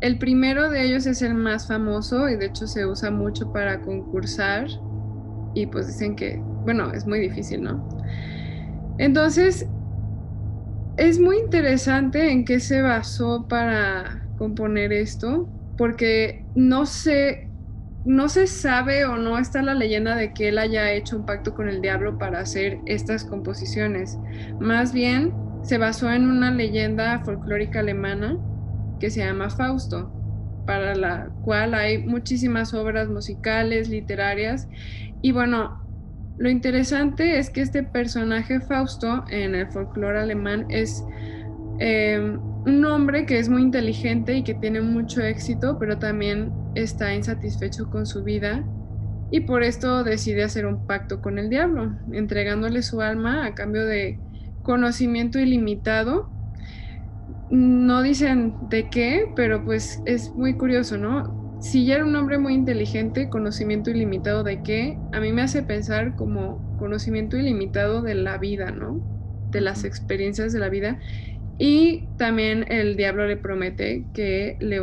El 0.00 0.18
primero 0.18 0.68
de 0.70 0.84
ellos 0.84 1.06
es 1.06 1.22
el 1.22 1.34
más 1.34 1.68
famoso 1.68 2.28
y 2.28 2.36
de 2.36 2.46
hecho 2.46 2.66
se 2.66 2.84
usa 2.84 3.10
mucho 3.10 3.52
para 3.52 3.80
concursar 3.80 4.66
y 5.54 5.66
pues 5.66 5.86
dicen 5.86 6.14
que, 6.16 6.38
bueno, 6.64 6.92
es 6.92 7.06
muy 7.06 7.18
difícil, 7.18 7.62
¿no? 7.62 7.88
Entonces, 8.98 9.66
es 10.98 11.18
muy 11.18 11.38
interesante 11.38 12.30
en 12.30 12.44
qué 12.44 12.60
se 12.60 12.82
basó 12.82 13.46
para 13.48 14.26
componer 14.36 14.92
esto, 14.92 15.48
porque 15.78 16.44
no 16.54 16.84
se, 16.84 17.45
no 18.06 18.28
se 18.28 18.46
sabe 18.46 19.04
o 19.04 19.16
no 19.16 19.36
está 19.36 19.62
la 19.62 19.74
leyenda 19.74 20.14
de 20.14 20.32
que 20.32 20.48
él 20.48 20.58
haya 20.58 20.92
hecho 20.92 21.16
un 21.16 21.26
pacto 21.26 21.54
con 21.54 21.68
el 21.68 21.82
diablo 21.82 22.18
para 22.18 22.38
hacer 22.38 22.78
estas 22.86 23.24
composiciones. 23.24 24.16
Más 24.60 24.92
bien, 24.92 25.34
se 25.62 25.76
basó 25.76 26.10
en 26.12 26.30
una 26.30 26.52
leyenda 26.52 27.18
folclórica 27.24 27.80
alemana 27.80 28.38
que 29.00 29.10
se 29.10 29.24
llama 29.24 29.50
Fausto, 29.50 30.12
para 30.66 30.94
la 30.94 31.30
cual 31.42 31.74
hay 31.74 31.98
muchísimas 31.98 32.74
obras 32.74 33.08
musicales, 33.08 33.88
literarias, 33.88 34.68
y 35.20 35.32
bueno, 35.32 35.76
lo 36.38 36.48
interesante 36.48 37.38
es 37.38 37.50
que 37.50 37.62
este 37.62 37.82
personaje 37.82 38.60
Fausto 38.60 39.24
en 39.30 39.56
el 39.56 39.66
folclore 39.72 40.20
alemán 40.20 40.66
es 40.68 41.02
em, 41.80 42.38
un 42.66 42.84
hombre 42.84 43.26
que 43.26 43.38
es 43.38 43.48
muy 43.48 43.62
inteligente 43.62 44.36
y 44.36 44.44
que 44.44 44.54
tiene 44.54 44.80
mucho 44.80 45.22
éxito, 45.22 45.78
pero 45.80 45.98
también 45.98 46.52
está 46.76 47.14
insatisfecho 47.14 47.90
con 47.90 48.06
su 48.06 48.22
vida 48.22 48.64
y 49.30 49.40
por 49.40 49.62
esto 49.62 50.04
decide 50.04 50.44
hacer 50.44 50.66
un 50.66 50.86
pacto 50.86 51.20
con 51.20 51.38
el 51.38 51.50
diablo, 51.50 51.96
entregándole 52.12 52.82
su 52.82 53.00
alma 53.00 53.44
a 53.44 53.54
cambio 53.54 53.84
de 53.84 54.20
conocimiento 54.62 55.38
ilimitado. 55.38 56.30
No 57.50 58.02
dicen 58.02 58.54
de 58.70 58.88
qué, 58.88 59.26
pero 59.34 59.64
pues 59.64 60.00
es 60.04 60.30
muy 60.30 60.54
curioso, 60.54 60.96
¿no? 60.96 61.46
si 61.60 61.86
ya 61.86 61.96
era 61.96 62.04
un 62.04 62.14
hombre 62.14 62.38
muy 62.38 62.54
inteligente, 62.54 63.28
conocimiento 63.28 63.90
ilimitado 63.90 64.42
de 64.42 64.62
qué, 64.62 64.98
a 65.12 65.20
mí 65.20 65.32
me 65.32 65.42
hace 65.42 65.62
pensar 65.62 66.14
como 66.14 66.76
conocimiento 66.78 67.36
ilimitado 67.36 68.02
de 68.02 68.14
la 68.14 68.38
vida, 68.38 68.70
¿no? 68.70 69.00
De 69.50 69.60
las 69.60 69.84
experiencias 69.84 70.52
de 70.52 70.60
la 70.60 70.68
vida. 70.68 70.98
Y 71.58 72.08
también 72.18 72.70
el 72.70 72.96
diablo 72.96 73.26
le 73.26 73.38
promete 73.38 74.04
que 74.12 74.56
le, 74.60 74.82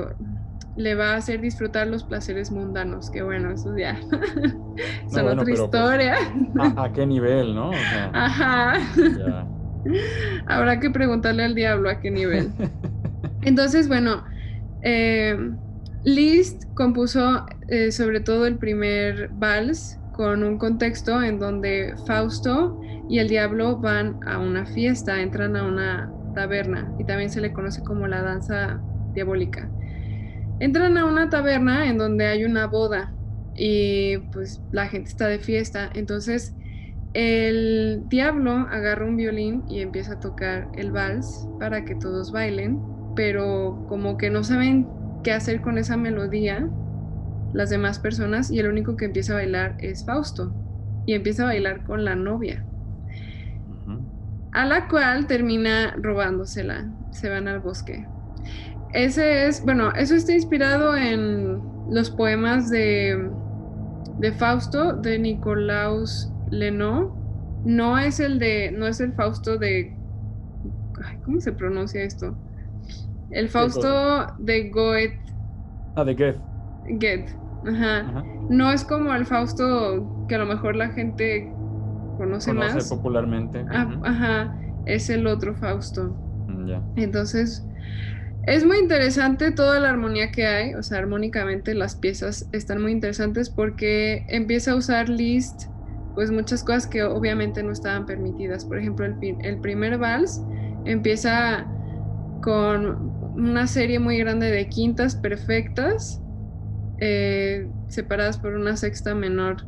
le 0.76 0.96
va 0.96 1.14
a 1.14 1.18
hacer 1.18 1.40
disfrutar 1.42 1.88
los 1.88 2.04
placeres 2.04 2.52
mundanos, 2.52 3.10
que 3.10 3.22
bueno, 3.22 3.52
eso 3.52 3.76
ya 3.78 4.00
son 5.10 5.28
otra 5.28 5.44
pues, 5.44 5.60
historia. 5.60 6.16
¿a, 6.60 6.92
qué 6.92 7.06
nivel, 7.06 7.54
no? 7.54 7.72
Ajá. 8.14 8.74
Habrá 10.48 10.80
que 10.80 10.90
preguntarle 10.90 11.44
al 11.44 11.56
diablo 11.56 11.90
a 11.90 12.00
qué 12.00 12.10
nivel. 12.10 12.52
Entonces, 13.42 13.88
bueno, 13.88 14.24
eh, 14.82 15.38
Liszt 16.04 16.64
compuso 16.74 17.46
eh, 17.68 17.92
sobre 17.92 18.22
todo 18.22 18.46
el 18.46 18.58
primer 18.58 19.30
vals 19.34 20.00
con 20.12 20.44
un 20.44 20.58
contexto 20.58 21.22
en 21.22 21.40
donde 21.40 21.96
Fausto 22.06 22.80
y 23.10 23.20
el 23.20 23.28
diablo 23.28 23.78
van 23.80 24.18
a 24.26 24.38
una 24.38 24.66
fiesta, 24.66 25.22
entran 25.22 25.56
a 25.56 25.66
una 25.66 26.12
taberna 26.34 26.92
y 27.00 27.06
también 27.06 27.30
se 27.30 27.42
le 27.42 27.54
conoce 27.54 27.84
como 27.84 28.08
la 28.08 28.22
danza 28.22 28.82
diabólica. 29.14 29.70
Entran 30.60 30.98
a 30.98 31.06
una 31.06 31.30
taberna 31.30 31.88
en 31.90 31.98
donde 31.98 32.26
hay 32.26 32.46
una 32.46 32.68
boda 32.68 33.14
y 33.56 34.18
pues 34.32 34.62
la 34.72 34.88
gente 34.88 35.10
está 35.10 35.28
de 35.28 35.40
fiesta, 35.40 35.90
entonces 35.94 36.56
el 37.14 38.04
diablo 38.08 38.52
agarra 38.72 39.06
un 39.06 39.18
violín 39.18 39.64
y 39.70 39.82
empieza 39.82 40.14
a 40.14 40.20
tocar 40.20 40.70
el 40.74 40.92
vals 40.92 41.48
para 41.60 41.86
que 41.86 41.96
todos 41.96 42.32
bailen, 42.32 42.80
pero 43.16 43.86
como 43.88 44.18
que 44.18 44.30
no 44.30 44.44
saben 44.44 44.88
qué 45.24 45.32
hacer 45.32 45.62
con 45.62 45.78
esa 45.78 45.98
melodía 45.98 46.68
las 47.54 47.70
demás 47.70 48.00
personas 48.00 48.50
y 48.50 48.60
el 48.60 48.68
único 48.68 48.96
que 48.96 49.06
empieza 49.06 49.34
a 49.34 49.38
bailar 49.38 49.76
es 49.80 50.06
Fausto 50.06 50.56
y 51.06 51.14
empieza 51.14 51.44
a 51.44 51.48
bailar 51.48 51.84
con 51.84 52.04
la 52.04 52.16
novia 52.16 52.66
a 54.54 54.66
la 54.66 54.88
cual 54.88 55.28
termina 55.28 55.96
robándosela. 55.98 56.92
Se 57.12 57.30
van 57.30 57.48
al 57.48 57.60
bosque 57.60 58.13
ese 58.94 59.48
es 59.48 59.64
bueno 59.64 59.94
eso 59.96 60.16
está 60.16 60.34
inspirado 60.34 60.96
en 60.96 61.62
los 61.86 62.12
poemas 62.12 62.70
de 62.70 63.32
de 64.18 64.34
Fausto 64.34 64.94
de 64.98 65.20
Nicolaus 65.20 66.34
Leno 66.46 67.20
no 67.64 67.98
es 68.00 68.20
el 68.20 68.40
de 68.40 68.72
no 68.72 68.88
es 68.88 69.00
el 69.02 69.14
Fausto 69.14 69.58
de 69.58 70.00
¿cómo 71.24 71.40
se 71.42 71.54
pronuncia 71.54 72.04
esto? 72.04 72.40
El 73.30 73.50
Fausto 73.50 74.28
de 74.38 74.70
Goethe. 74.70 75.20
Ah, 75.96 76.04
de 76.06 76.14
Goethe. 76.16 76.42
Goethe, 76.86 77.32
ajá. 77.66 78.14
No 78.50 78.72
es 78.72 78.84
como 78.84 79.14
el 79.14 79.26
Fausto 79.26 80.26
que 80.28 80.36
a 80.36 80.38
lo 80.38 80.46
mejor 80.46 80.76
la 80.76 80.90
gente 80.92 81.58
conoce, 82.18 82.52
conoce 82.52 82.80
más. 82.80 82.90
popularmente. 82.90 83.66
Ah, 83.70 84.00
ajá, 84.04 84.58
es 84.86 85.10
el 85.10 85.28
otro 85.28 85.56
Fausto. 85.56 86.20
Mm, 86.48 86.68
ya. 86.68 86.84
Entonces, 86.96 87.68
Es 88.44 88.66
muy 88.66 88.78
interesante 88.80 89.52
toda 89.54 89.80
la 89.80 89.90
armonía 89.90 90.32
que 90.32 90.46
hay, 90.48 90.74
o 90.76 90.84
sea, 90.84 90.98
armónicamente 90.98 91.74
las 91.76 91.96
piezas 91.98 92.50
están 92.52 92.82
muy 92.82 92.92
interesantes 92.92 93.50
porque 93.50 94.26
empieza 94.28 94.72
a 94.74 94.76
usar 94.76 95.08
Liszt 95.10 95.64
pues 96.14 96.30
muchas 96.32 96.64
cosas 96.64 96.88
que 96.88 97.04
obviamente 97.04 97.64
no 97.64 97.72
estaban 97.72 98.06
permitidas. 98.06 98.66
Por 98.66 98.78
ejemplo, 98.80 99.06
el, 99.06 99.18
el 99.40 99.60
primer 99.62 99.98
vals 99.98 100.46
empieza 100.84 101.72
con 102.42 103.16
una 103.36 103.68
serie 103.68 104.00
muy 104.00 104.18
grande 104.20 104.52
de 104.52 104.70
quintas 104.70 105.16
perfectas 105.18 106.24
eh, 107.00 107.72
separadas 107.88 108.40
por 108.40 108.56
una 108.56 108.78
sexta 108.78 109.16
menor, 109.16 109.64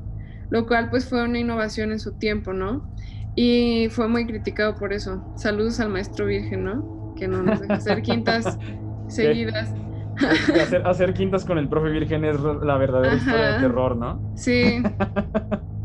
lo 0.50 0.68
cual 0.68 0.90
pues 0.92 1.08
fue 1.10 1.24
una 1.24 1.40
innovación 1.40 1.92
en 1.94 2.00
su 2.00 2.18
tiempo, 2.18 2.54
¿no? 2.54 2.90
Y 3.36 3.90
fue 3.92 4.08
muy 4.10 4.28
criticado 4.28 4.76
por 4.78 4.94
eso. 4.94 5.28
Saludos 5.36 5.80
al 5.82 5.90
maestro 5.90 6.26
virgen, 6.28 6.64
¿no? 6.66 6.95
Que 7.16 7.28
no 7.28 7.44
nos 7.44 7.62
deja 7.62 7.76
hacer 7.76 8.02
quintas 8.02 8.58
seguidas. 9.08 9.74
Hacer, 10.18 10.82
hacer, 10.86 11.14
quintas 11.14 11.44
con 11.44 11.58
el 11.58 11.68
profe 11.68 11.90
virgen 11.90 12.24
es 12.26 12.40
la 12.40 12.78
verdadera 12.78 13.16
historia 13.16 13.54
de 13.54 13.60
terror, 13.60 13.96
¿no? 13.96 14.24
Sí. 14.36 14.82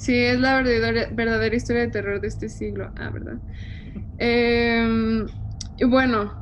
Sí, 0.00 0.16
es 0.16 0.40
la 0.40 0.62
verdadera, 0.62 1.08
verdadera 1.12 1.54
historia 1.54 1.82
de 1.82 1.90
terror 1.90 2.22
de 2.22 2.28
este 2.28 2.48
siglo. 2.48 2.90
Ah, 2.96 3.10
¿verdad? 3.10 3.38
Em, 4.16 5.26
bueno, 5.86 6.32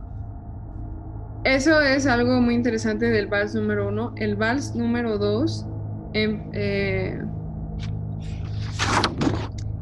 eso 1.42 1.80
es 1.80 2.06
algo 2.06 2.40
muy 2.40 2.54
interesante 2.54 3.06
del 3.06 3.26
vals 3.26 3.56
número 3.56 3.88
uno. 3.88 4.12
El 4.14 4.36
vals 4.36 4.76
número 4.76 5.18
dos 5.18 5.68
em, 6.12 6.40
eh, 6.52 7.20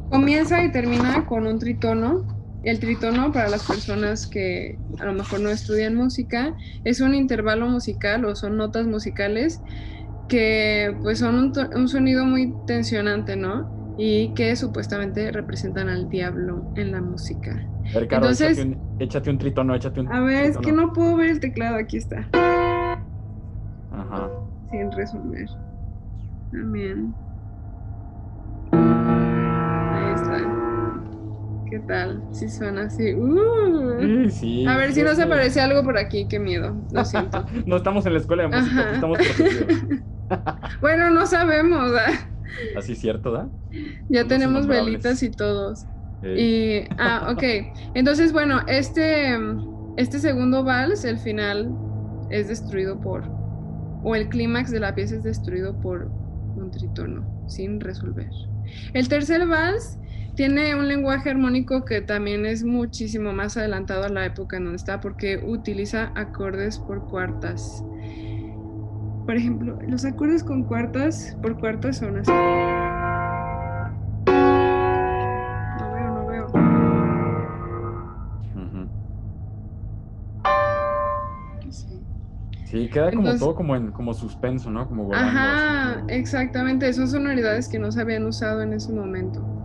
comienza 0.08 0.64
y 0.64 0.72
termina 0.72 1.26
con 1.26 1.46
un 1.46 1.58
tritono. 1.58 2.24
El 2.66 2.80
tritono, 2.80 3.30
para 3.30 3.48
las 3.48 3.64
personas 3.64 4.26
que 4.26 4.76
a 4.98 5.04
lo 5.04 5.12
mejor 5.12 5.38
no 5.38 5.50
estudian 5.50 5.94
música, 5.94 6.52
es 6.82 7.00
un 7.00 7.14
intervalo 7.14 7.68
musical 7.68 8.24
o 8.24 8.34
son 8.34 8.56
notas 8.56 8.88
musicales 8.88 9.62
que 10.28 10.92
pues 11.00 11.20
son 11.20 11.52
un, 11.76 11.88
sonido 11.88 12.24
muy 12.24 12.52
tensionante, 12.66 13.36
¿no? 13.36 13.94
Y 13.96 14.34
que 14.34 14.56
supuestamente 14.56 15.30
representan 15.30 15.88
al 15.88 16.08
diablo 16.08 16.72
en 16.74 16.90
la 16.90 17.00
música. 17.00 17.64
Entonces, 17.94 18.58
échate 18.98 19.30
un, 19.30 19.38
tritono, 19.38 19.72
échate 19.76 20.00
un 20.00 20.12
A 20.12 20.20
ver, 20.22 20.46
es 20.46 20.58
que 20.58 20.72
no 20.72 20.92
puedo 20.92 21.16
ver 21.16 21.30
el 21.30 21.38
teclado, 21.38 21.76
aquí 21.76 21.98
está. 21.98 22.28
Ajá. 23.92 24.28
Sin 24.72 24.90
resolver. 24.90 25.48
Amén. 26.52 27.14
¿Qué 31.76 31.82
tal? 31.82 32.22
Si 32.32 32.48
suena 32.48 32.84
así. 32.84 33.12
Uh. 33.12 34.30
Sí, 34.30 34.64
A 34.66 34.78
ver 34.78 34.94
si 34.94 35.02
no 35.02 35.14
se 35.14 35.24
aparece 35.24 35.60
algo 35.60 35.82
por 35.82 35.98
aquí, 35.98 36.26
qué 36.26 36.38
miedo. 36.38 36.74
Lo 36.90 37.04
siento. 37.04 37.44
no 37.66 37.76
estamos 37.76 38.06
en 38.06 38.14
la 38.14 38.18
escuela 38.18 38.44
de 38.44 38.48
música, 38.48 38.92
estamos 38.94 39.18
bueno, 40.80 41.10
no 41.10 41.26
sabemos. 41.26 41.92
Así 42.78 42.92
es 42.92 42.98
cierto, 42.98 43.30
¿da? 43.30 43.50
Ya 44.08 44.26
tenemos 44.26 44.66
velitas 44.66 45.22
y 45.22 45.30
todos. 45.30 45.84
Y, 46.22 46.84
ah, 46.96 47.30
ok. 47.30 47.42
Entonces, 47.92 48.32
bueno, 48.32 48.62
este, 48.68 49.38
este 49.98 50.18
segundo 50.18 50.64
vals, 50.64 51.04
el 51.04 51.18
final, 51.18 51.70
es 52.30 52.48
destruido 52.48 52.98
por, 52.98 53.24
o 54.02 54.16
el 54.16 54.30
clímax 54.30 54.70
de 54.70 54.80
la 54.80 54.94
pieza 54.94 55.16
es 55.16 55.24
destruido 55.24 55.78
por 55.78 56.10
un 56.56 56.70
tritono, 56.70 57.44
sin 57.48 57.80
resolver. 57.80 58.30
El 58.94 59.08
tercer 59.08 59.46
vals 59.46 59.98
tiene 60.36 60.74
un 60.74 60.86
lenguaje 60.86 61.30
armónico 61.30 61.86
que 61.86 62.02
también 62.02 62.44
es 62.44 62.62
muchísimo 62.62 63.32
más 63.32 63.56
adelantado 63.56 64.04
a 64.04 64.10
la 64.10 64.26
época 64.26 64.58
en 64.58 64.64
donde 64.64 64.76
está, 64.76 65.00
porque 65.00 65.40
utiliza 65.42 66.12
acordes 66.14 66.78
por 66.78 67.08
cuartas. 67.08 67.82
Por 69.24 69.34
ejemplo, 69.34 69.78
los 69.88 70.04
acordes 70.04 70.44
con 70.44 70.64
cuartas 70.64 71.34
por 71.42 71.58
cuartas 71.58 71.96
son 71.96 72.18
así. 72.18 72.30
No 75.80 75.92
veo, 75.94 76.10
no 76.14 76.26
veo. 76.26 76.46
Sí. 81.70 82.90
queda 82.90 83.10
como 83.10 83.38
todo 83.38 83.54
como 83.54 83.74
en 83.74 83.90
como 83.90 84.12
suspenso, 84.12 84.70
¿no? 84.70 84.86
Como 84.86 85.14
Ajá, 85.14 86.04
exactamente. 86.08 86.92
Son 86.92 87.08
sonoridades 87.08 87.70
que 87.70 87.78
no 87.78 87.90
se 87.90 88.02
habían 88.02 88.26
usado 88.26 88.60
en 88.60 88.74
ese 88.74 88.92
momento. 88.92 89.55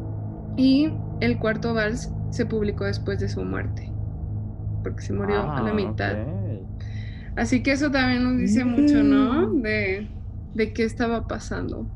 Y 0.58 0.92
el 1.20 1.40
cuarto 1.40 1.74
vals 1.74 2.12
se 2.30 2.46
publicó 2.46 2.86
después 2.86 3.20
de 3.20 3.30
su 3.30 3.44
muerte, 3.44 3.92
porque 4.84 5.02
se 5.02 5.14
murió 5.14 5.42
a 5.42 5.62
la 5.62 5.70
ah, 5.70 5.74
mitad. 5.74 6.16
Así 7.36 7.64
que 7.64 7.72
eso 7.72 7.90
también 7.92 8.24
nos 8.24 8.38
dice 8.38 8.66
mucho, 8.66 9.04
¿no? 9.04 9.48
Mm. 9.48 9.62
De, 9.62 10.08
de 10.54 10.74
qué 10.74 10.84
estaba 10.84 11.28
pasando. 11.28 11.88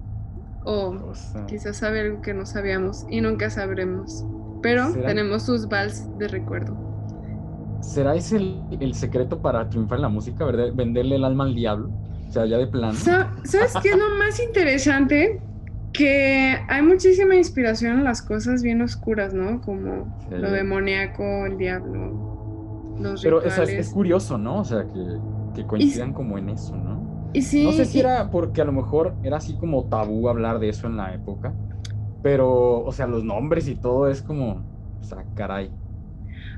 O 0.64 1.14
quizás 1.48 1.78
saber 1.78 2.08
algo 2.08 2.22
que 2.22 2.34
no 2.34 2.46
sabíamos 2.46 3.06
y 3.10 3.22
nunca 3.22 3.50
sabremos. 3.50 4.26
Pero 4.62 4.94
tenemos 4.94 5.44
sus 5.44 5.68
vals 5.68 6.10
de 6.18 6.28
recuerdo. 6.28 6.76
¿Será 7.82 8.16
ese 8.16 8.38
el, 8.80 8.94
secreto 8.96 9.40
para 9.40 9.70
triunfar 9.70 10.00
en 10.00 10.02
la 10.04 10.10
música, 10.10 10.44
verdad? 10.44 10.74
Venderle 10.74 11.18
el 11.18 11.24
alma 11.24 11.44
al 11.44 11.54
diablo. 11.54 11.92
O 12.28 12.32
sea, 12.32 12.46
ya 12.48 12.58
de 12.58 12.66
plano. 12.66 12.94
¿Sabes 12.94 13.74
qué 13.84 13.90
es 13.90 13.98
lo 13.98 14.10
más 14.18 14.40
interesante? 14.40 15.40
Que 15.98 16.58
hay 16.68 16.82
muchísima 16.82 17.36
inspiración 17.36 18.00
en 18.00 18.04
las 18.04 18.22
cosas 18.22 18.62
bien 18.62 18.82
oscuras, 18.82 19.34
¿no? 19.34 19.62
Como 19.62 20.18
lo 20.30 20.52
demoníaco, 20.52 21.46
el 21.46 21.58
diablo, 21.58 22.36
pero 23.22 23.42
es, 23.42 23.90
curioso, 23.90 24.38
¿no? 24.38 24.60
O 24.60 24.66
sea, 24.66 24.86
que, 25.54 25.66
coincidan 25.66 26.14
como 26.14 26.38
en 26.38 26.50
eso, 26.50 26.76
¿no? 26.76 27.30
Y 27.34 27.42
sí, 27.42 27.66
no 27.66 27.72
sé 27.74 27.86
si 27.86 28.00
era 28.00 28.30
porque 28.30 28.62
a 28.62 28.66
lo 28.66 28.72
mejor 28.72 29.16
era 29.24 29.38
así 29.38 29.58
como 29.58 29.86
tabú 29.86 30.30
hablar 30.30 30.60
de 30.60 30.70
eso 30.70 30.88
en 30.88 30.98
la 30.98 31.14
época, 31.14 31.54
pero, 32.24 32.82
o 32.84 32.92
sea, 32.92 33.08
los 33.08 33.24
nombres 33.24 33.68
y 33.68 33.76
todo 33.76 34.10
es 34.10 34.22
como, 34.22 34.66
o 35.02 35.04
sea, 35.04 35.26
caray. 35.36 35.72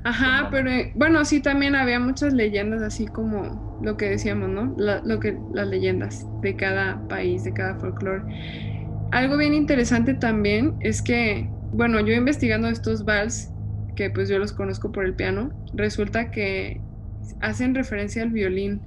Ajá, 0.04 0.48
pero 0.50 0.70
eh, 0.70 0.92
bueno, 0.94 1.24
sí 1.24 1.40
también 1.40 1.74
había 1.74 1.98
muchas 1.98 2.32
leyendas 2.32 2.82
así 2.82 3.06
como 3.06 3.78
lo 3.82 3.96
que 3.96 4.08
decíamos, 4.08 4.48
¿no? 4.48 4.74
lo 4.76 5.20
que 5.20 5.38
las 5.52 5.66
leyendas 5.66 6.24
de 6.40 6.54
cada 6.54 7.06
país, 7.08 7.44
de 7.44 7.52
cada 7.52 7.74
folclore. 7.74 8.22
Algo 9.10 9.36
bien 9.36 9.54
interesante 9.54 10.14
también 10.14 10.74
es 10.80 11.02
que, 11.02 11.48
bueno, 11.72 12.00
yo 12.00 12.14
investigando 12.14 12.68
estos 12.68 13.04
vals 13.04 13.50
que 13.96 14.10
pues 14.10 14.28
yo 14.28 14.38
los 14.38 14.52
conozco 14.52 14.92
por 14.92 15.04
el 15.04 15.14
piano, 15.14 15.50
resulta 15.74 16.30
que 16.30 16.80
hacen 17.40 17.74
referencia 17.74 18.22
al 18.22 18.30
violín. 18.30 18.80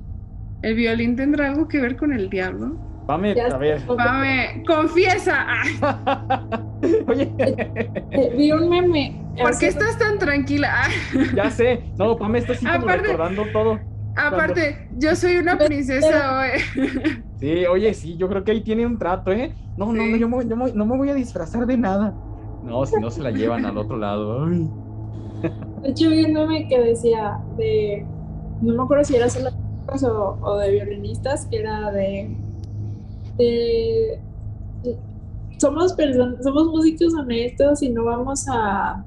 ¿El 0.62 0.75
violín 0.75 1.15
tendrá 1.15 1.47
algo 1.47 1.67
que 1.67 1.81
ver 1.81 1.97
con 1.97 2.13
el 2.13 2.29
diablo? 2.29 2.77
Pame, 3.07 3.36
a 3.41 3.57
ver. 3.57 3.81
Pame, 3.88 4.63
confiesa. 4.65 5.45
Oye. 7.07 7.29
Eh, 7.39 8.34
vi 8.38 8.51
un 8.51 8.69
meme. 8.69 9.21
¿Por 9.38 9.57
qué 9.57 9.67
estás 9.67 9.97
tan 9.97 10.17
tranquila? 10.17 10.88
ya 11.36 11.49
sé. 11.49 11.84
No, 11.97 12.15
Pame 12.15 12.39
está 12.39 12.53
así 12.53 12.65
como 12.65 12.88
recordando 12.88 13.43
todo. 13.51 13.79
Aparte, 14.15 14.89
yo 14.97 15.15
soy 15.15 15.38
una 15.38 15.58
princesa 15.58 16.41
hoy. 16.41 16.84
sí, 17.39 17.65
oye, 17.65 17.93
sí, 17.93 18.17
yo 18.17 18.28
creo 18.28 18.43
que 18.43 18.52
ahí 18.52 18.62
tiene 18.62 18.86
un 18.86 18.97
trato, 18.97 19.32
¿eh? 19.32 19.56
No, 19.78 19.91
no, 19.93 20.06
no, 20.06 20.41
yo, 20.41 20.56
no 20.56 20.86
me 20.86 20.97
voy 20.97 21.10
a 21.10 21.13
disfrazar 21.13 21.65
de 21.65 21.78
nada. 21.78 22.13
No, 22.63 22.86
si 22.86 23.00
no 23.00 23.10
se 23.10 23.21
la 23.21 23.32
llevan 23.32 23.65
al 23.65 23.78
otro 23.78 23.97
lado. 23.97 24.45
Ay. 24.45 24.69
De 25.82 25.89
hecho, 25.89 26.10
vi 26.10 26.26
un 26.26 26.34
meme 26.34 26.67
que 26.67 26.80
decía 26.80 27.39
de. 27.58 28.06
No 28.62 28.76
me 28.76 28.84
acuerdo 28.84 29.04
si 29.04 29.15
era 29.15 29.30
solo 29.30 29.50
o, 29.88 30.38
o 30.41 30.58
de 30.58 30.71
violinistas, 30.71 31.47
que 31.47 31.58
era 31.58 31.91
de. 31.91 32.38
somos 35.58 35.93
personas, 35.93 36.43
somos 36.43 36.67
músicos 36.67 37.13
honestos 37.13 37.82
y 37.82 37.89
no 37.89 38.04
vamos 38.06 38.45
a. 38.47 39.04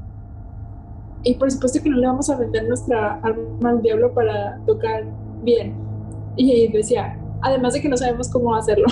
Y 1.25 1.35
por 1.35 1.51
supuesto 1.51 1.83
que 1.83 1.89
no 1.89 1.97
le 1.97 2.07
vamos 2.07 2.29
a 2.29 2.37
vender 2.37 2.69
nuestra 2.69 3.15
arma 3.23 3.71
al 3.71 3.83
diablo 3.83 4.13
para 4.13 4.59
tocar 4.67 5.05
bien. 5.43 5.75
Y 6.37 6.69
decía, 6.69 7.19
además 7.43 7.75
de 7.75 7.81
que 7.81 7.89
no 7.89 7.97
sabemos 7.97 8.29
cómo 8.29 8.55
hacerlo. 8.55 8.87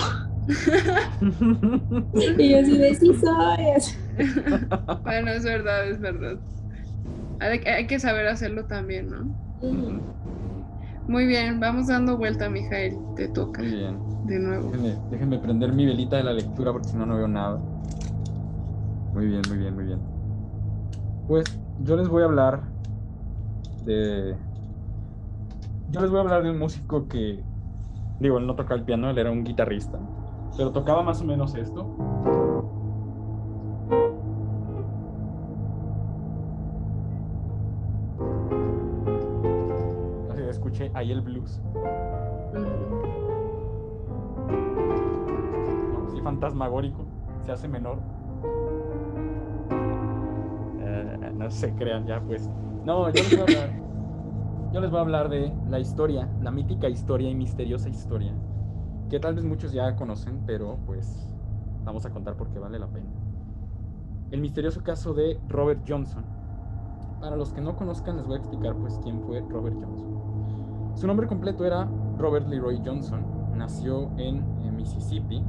y 2.37 2.49
yo 2.49 2.59
así 2.59 2.77
de 2.77 2.95
sí 2.95 3.13
soy. 3.13 3.95
bueno, 5.03 5.31
es 5.31 5.43
verdad, 5.43 5.87
es 5.87 5.99
verdad. 5.99 6.37
Hay, 7.39 7.87
que 7.87 7.99
saber 7.99 8.27
hacerlo 8.27 8.65
también, 8.65 9.09
¿no? 9.09 9.25
Muy 11.07 11.27
bien, 11.27 11.59
vamos 11.59 11.87
dando 11.87 12.17
vuelta, 12.17 12.49
Mijael. 12.49 12.95
Te 13.15 13.27
toca. 13.27 13.61
Muy 13.61 13.71
bien. 13.71 13.97
De 14.25 14.39
nuevo. 14.39 14.71
Déjenme, 15.11 15.37
prender 15.37 15.73
mi 15.73 15.85
velita 15.85 16.17
de 16.17 16.23
la 16.23 16.33
lectura 16.33 16.71
porque 16.71 16.87
si 16.87 16.97
no, 16.97 17.05
no 17.05 17.17
veo 17.17 17.27
nada. 17.27 17.59
Muy 19.13 19.27
bien, 19.27 19.41
muy 19.49 19.57
bien, 19.57 19.75
muy 19.75 19.85
bien. 19.85 20.12
Pues 21.27 21.59
yo 21.77 21.95
les 21.95 22.07
voy 22.07 22.23
a 22.23 22.25
hablar 22.25 22.63
de. 23.81 24.37
Yo 25.87 26.01
les 26.01 26.09
voy 26.09 26.19
a 26.19 26.21
hablar 26.21 26.43
de 26.43 26.51
un 26.51 26.59
músico 26.59 27.07
que. 27.07 27.43
Digo, 28.19 28.37
él 28.37 28.47
no 28.47 28.55
tocaba 28.55 28.79
el 28.79 28.85
piano, 28.85 29.09
él 29.09 29.17
era 29.17 29.31
un 29.31 29.43
guitarrista. 29.43 29.99
Pero 30.55 30.71
tocaba 30.71 31.01
más 31.03 31.21
o 31.21 31.25
menos 31.25 31.55
esto. 31.55 31.87
escuche 40.53 40.91
ahí 40.93 41.11
el 41.11 41.21
blues. 41.21 41.61
Si 46.13 46.21
fantasmagórico, 46.21 47.05
se 47.45 47.51
hace 47.51 47.67
menor. 47.67 47.99
No 51.37 51.49
se 51.51 51.73
crean 51.75 52.05
ya, 52.05 52.21
pues. 52.21 52.49
No, 52.85 53.09
yo 53.09 53.23
les 53.23 53.31
voy 53.31 53.39
a 53.39 53.43
hablar. 53.43 53.83
Yo 54.73 54.81
les 54.81 54.89
voy 54.89 54.97
a 54.97 55.01
hablar 55.01 55.29
de 55.29 55.53
la 55.69 55.79
historia, 55.79 56.27
la 56.41 56.49
mítica 56.49 56.89
historia 56.89 57.29
y 57.29 57.35
misteriosa 57.35 57.89
historia, 57.89 58.33
que 59.07 59.19
tal 59.19 59.35
vez 59.35 59.45
muchos 59.45 59.71
ya 59.71 59.95
conocen, 59.95 60.41
pero 60.47 60.79
pues 60.87 61.29
vamos 61.85 62.07
a 62.07 62.09
contar 62.09 62.35
porque 62.35 62.57
vale 62.57 62.79
la 62.79 62.87
pena. 62.87 63.05
El 64.31 64.41
misterioso 64.41 64.81
caso 64.81 65.13
de 65.13 65.39
Robert 65.47 65.83
Johnson. 65.87 66.25
Para 67.21 67.35
los 67.35 67.53
que 67.53 67.61
no 67.61 67.75
conozcan, 67.75 68.17
les 68.17 68.25
voy 68.25 68.35
a 68.35 68.39
explicar 68.39 68.75
pues 68.75 68.99
quién 69.03 69.21
fue 69.21 69.41
Robert 69.41 69.75
Johnson. 69.79 70.93
Su 70.95 71.05
nombre 71.05 71.27
completo 71.27 71.65
era 71.65 71.87
Robert 72.17 72.47
Leroy 72.47 72.81
Johnson. 72.83 73.23
Nació 73.55 74.09
en, 74.17 74.43
Mississippi 74.75 75.43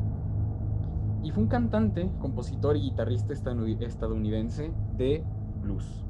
y 1.23 1.31
fue 1.31 1.43
un 1.43 1.49
cantante, 1.49 2.13
compositor 2.21 2.77
y 2.77 2.83
guitarrista 2.83 3.33
estadounidense 3.33 4.71
de 4.97 5.25
blues. 5.65 6.05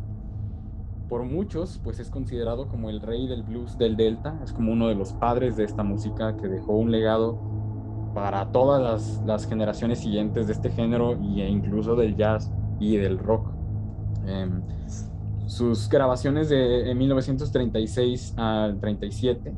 Por 1.09 1.25
muchos, 1.25 1.81
pues 1.83 2.01
es 2.01 2.11
considerado 2.11 2.69
como 2.69 2.90
el 2.90 3.01
rey 3.01 3.27
del 3.27 3.43
blues 3.43 3.79
del 3.79 3.97
Delta, 3.97 4.38
es 4.43 4.53
como 4.53 4.73
uno 4.73 4.88
de 4.88 4.95
los 4.95 5.12
padres 5.12 5.57
de 5.57 5.64
esta 5.64 5.83
música 5.83 6.37
que 6.37 6.49
dejó 6.49 6.73
un 6.73 6.90
legado 6.90 7.38
para 8.14 8.53
todas 8.53 8.83
las, 8.83 9.23
las 9.27 9.47
generaciones 9.47 9.99
siguientes 9.99 10.47
de 10.47 10.53
este 10.53 10.71
género 10.71 11.12
e 11.12 11.49
incluso 11.49 11.97
del 11.97 12.17
jazz 12.17 12.51
y 12.79 12.97
del 12.97 13.19
rock. 13.19 13.49
Em, 14.27 14.62
sus 15.47 15.88
grabaciones 15.88 16.49
de 16.49 16.95
1936 16.95 18.35
al 18.38 18.81
37 18.81 19.55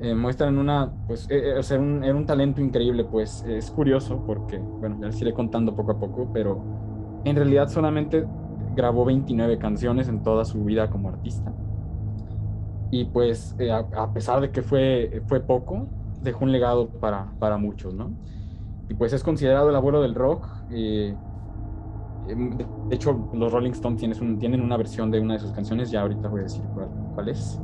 eh, 0.00 0.14
muestran 0.14 0.56
una, 0.56 0.90
pues, 1.06 1.26
eh, 1.30 1.54
eh, 1.60 1.78
un, 1.78 2.02
era 2.02 2.14
un 2.14 2.24
talento 2.24 2.60
increíble, 2.62 3.04
pues 3.04 3.44
es 3.46 3.70
curioso 3.70 4.22
porque, 4.26 4.58
bueno, 4.58 4.96
ya 4.98 5.06
les 5.06 5.20
iré 5.20 5.34
contando 5.34 5.76
poco 5.76 5.92
a 5.92 5.98
poco, 5.98 6.30
pero 6.32 6.62
en 7.24 7.36
realidad 7.36 7.68
solamente 7.68 8.26
grabó 8.80 9.04
29 9.04 9.58
canciones 9.58 10.08
en 10.08 10.22
toda 10.22 10.44
su 10.44 10.64
vida 10.64 10.88
como 10.90 11.10
artista. 11.10 11.52
Y 12.90 13.04
pues, 13.04 13.54
a, 13.94 14.12
pesar 14.12 14.40
de 14.40 14.50
que 14.50 14.62
fue, 14.62 15.22
fue 15.26 15.40
poco, 15.40 15.86
dejó 16.22 16.44
un 16.44 16.52
legado 16.52 16.88
para, 16.88 17.32
para 17.38 17.58
muchos, 17.58 17.94
¿no? 17.94 18.10
Y 18.88 18.94
pues 18.94 19.12
es 19.12 19.22
considerado 19.22 19.68
el 19.68 19.76
abuelo 19.76 20.02
del 20.02 20.14
rock. 20.14 20.48
Em, 20.70 22.56
de 22.56 22.94
hecho, 22.94 23.28
los 23.32 23.52
Rolling 23.52 23.72
Stones 23.72 24.00
tienen, 24.00 24.38
tienen 24.38 24.60
una 24.60 24.76
versión 24.76 25.10
de 25.10 25.20
una 25.20 25.34
de 25.34 25.40
sus 25.40 25.52
canciones, 25.52 25.90
ya 25.90 26.02
ahorita 26.02 26.28
voy 26.28 26.40
a 26.40 26.42
decir 26.44 26.64
cuál, 27.14 27.28
es. 27.28 27.60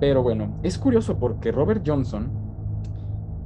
Pero 0.00 0.22
bueno, 0.22 0.58
es 0.62 0.78
curioso 0.78 1.18
porque 1.18 1.52
Robert 1.52 1.84
Johnson 1.86 2.30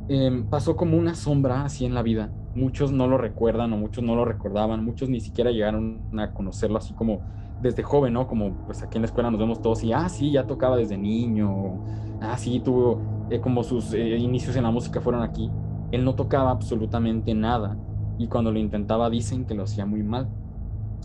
em, 0.09 0.46
pasó 0.46 0.77
como 0.77 0.96
una 0.96 1.14
sombra 1.14 1.64
así 1.64 1.85
en 1.85 1.94
la 1.94 2.03
vida. 2.03 2.31
Muchos 2.57 2.90
no 2.90 3.07
lo 3.07 3.19
recuerdan 3.19 3.73
o 3.73 3.77
muchos 3.77 4.03
no 4.03 4.16
lo 4.16 4.25
recordaban, 4.25 4.85
muchos 4.85 5.09
ni 5.09 5.21
siquiera 5.21 5.51
llegaron 5.51 6.01
a 6.19 6.33
conocerlo 6.33 6.79
así 6.79 6.95
como 6.95 7.21
desde 7.61 7.83
joven, 7.83 8.14
¿no? 8.14 8.27
Como 8.27 8.53
pues 8.64 8.83
aquí 8.83 8.97
en 8.97 9.03
la 9.03 9.07
escuela 9.07 9.31
nos 9.31 9.38
vemos 9.38 9.61
todos 9.61 9.85
y, 9.85 9.92
ah, 9.92 10.09
sí, 10.09 10.33
ya 10.33 10.47
tocaba 10.47 10.77
desde 10.77 10.97
niño, 10.97 11.85
ah, 12.21 12.37
sí, 12.38 12.61
tuvo 12.61 13.01
eh, 13.31 13.40
como 13.40 13.62
sus 13.62 13.92
eh, 13.92 14.16
inicios 14.16 14.57
en 14.57 14.62
la 14.62 14.71
música 14.71 15.01
fueron 15.01 15.23
aquí. 15.23 15.51
Él 15.92 16.05
no 16.05 16.14
tocaba 16.14 16.51
absolutamente 16.51 17.35
nada 17.35 17.77
y 18.19 18.29
cuando 18.29 18.51
lo 18.51 18.59
intentaba 18.59 19.11
dicen 19.11 19.45
que 19.45 19.55
lo 19.55 19.64
hacía 19.64 19.87
muy 19.87 20.03
mal. 20.03 20.29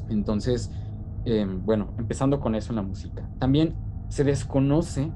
Entonces, 0.09 0.71
em, 1.25 1.63
bueno, 1.65 1.89
empezando 1.97 2.39
con 2.39 2.55
eso 2.55 2.71
en 2.71 2.77
la 2.77 2.81
música. 2.81 3.29
También 3.39 3.75
se 4.09 4.23
desconoce 4.23 5.11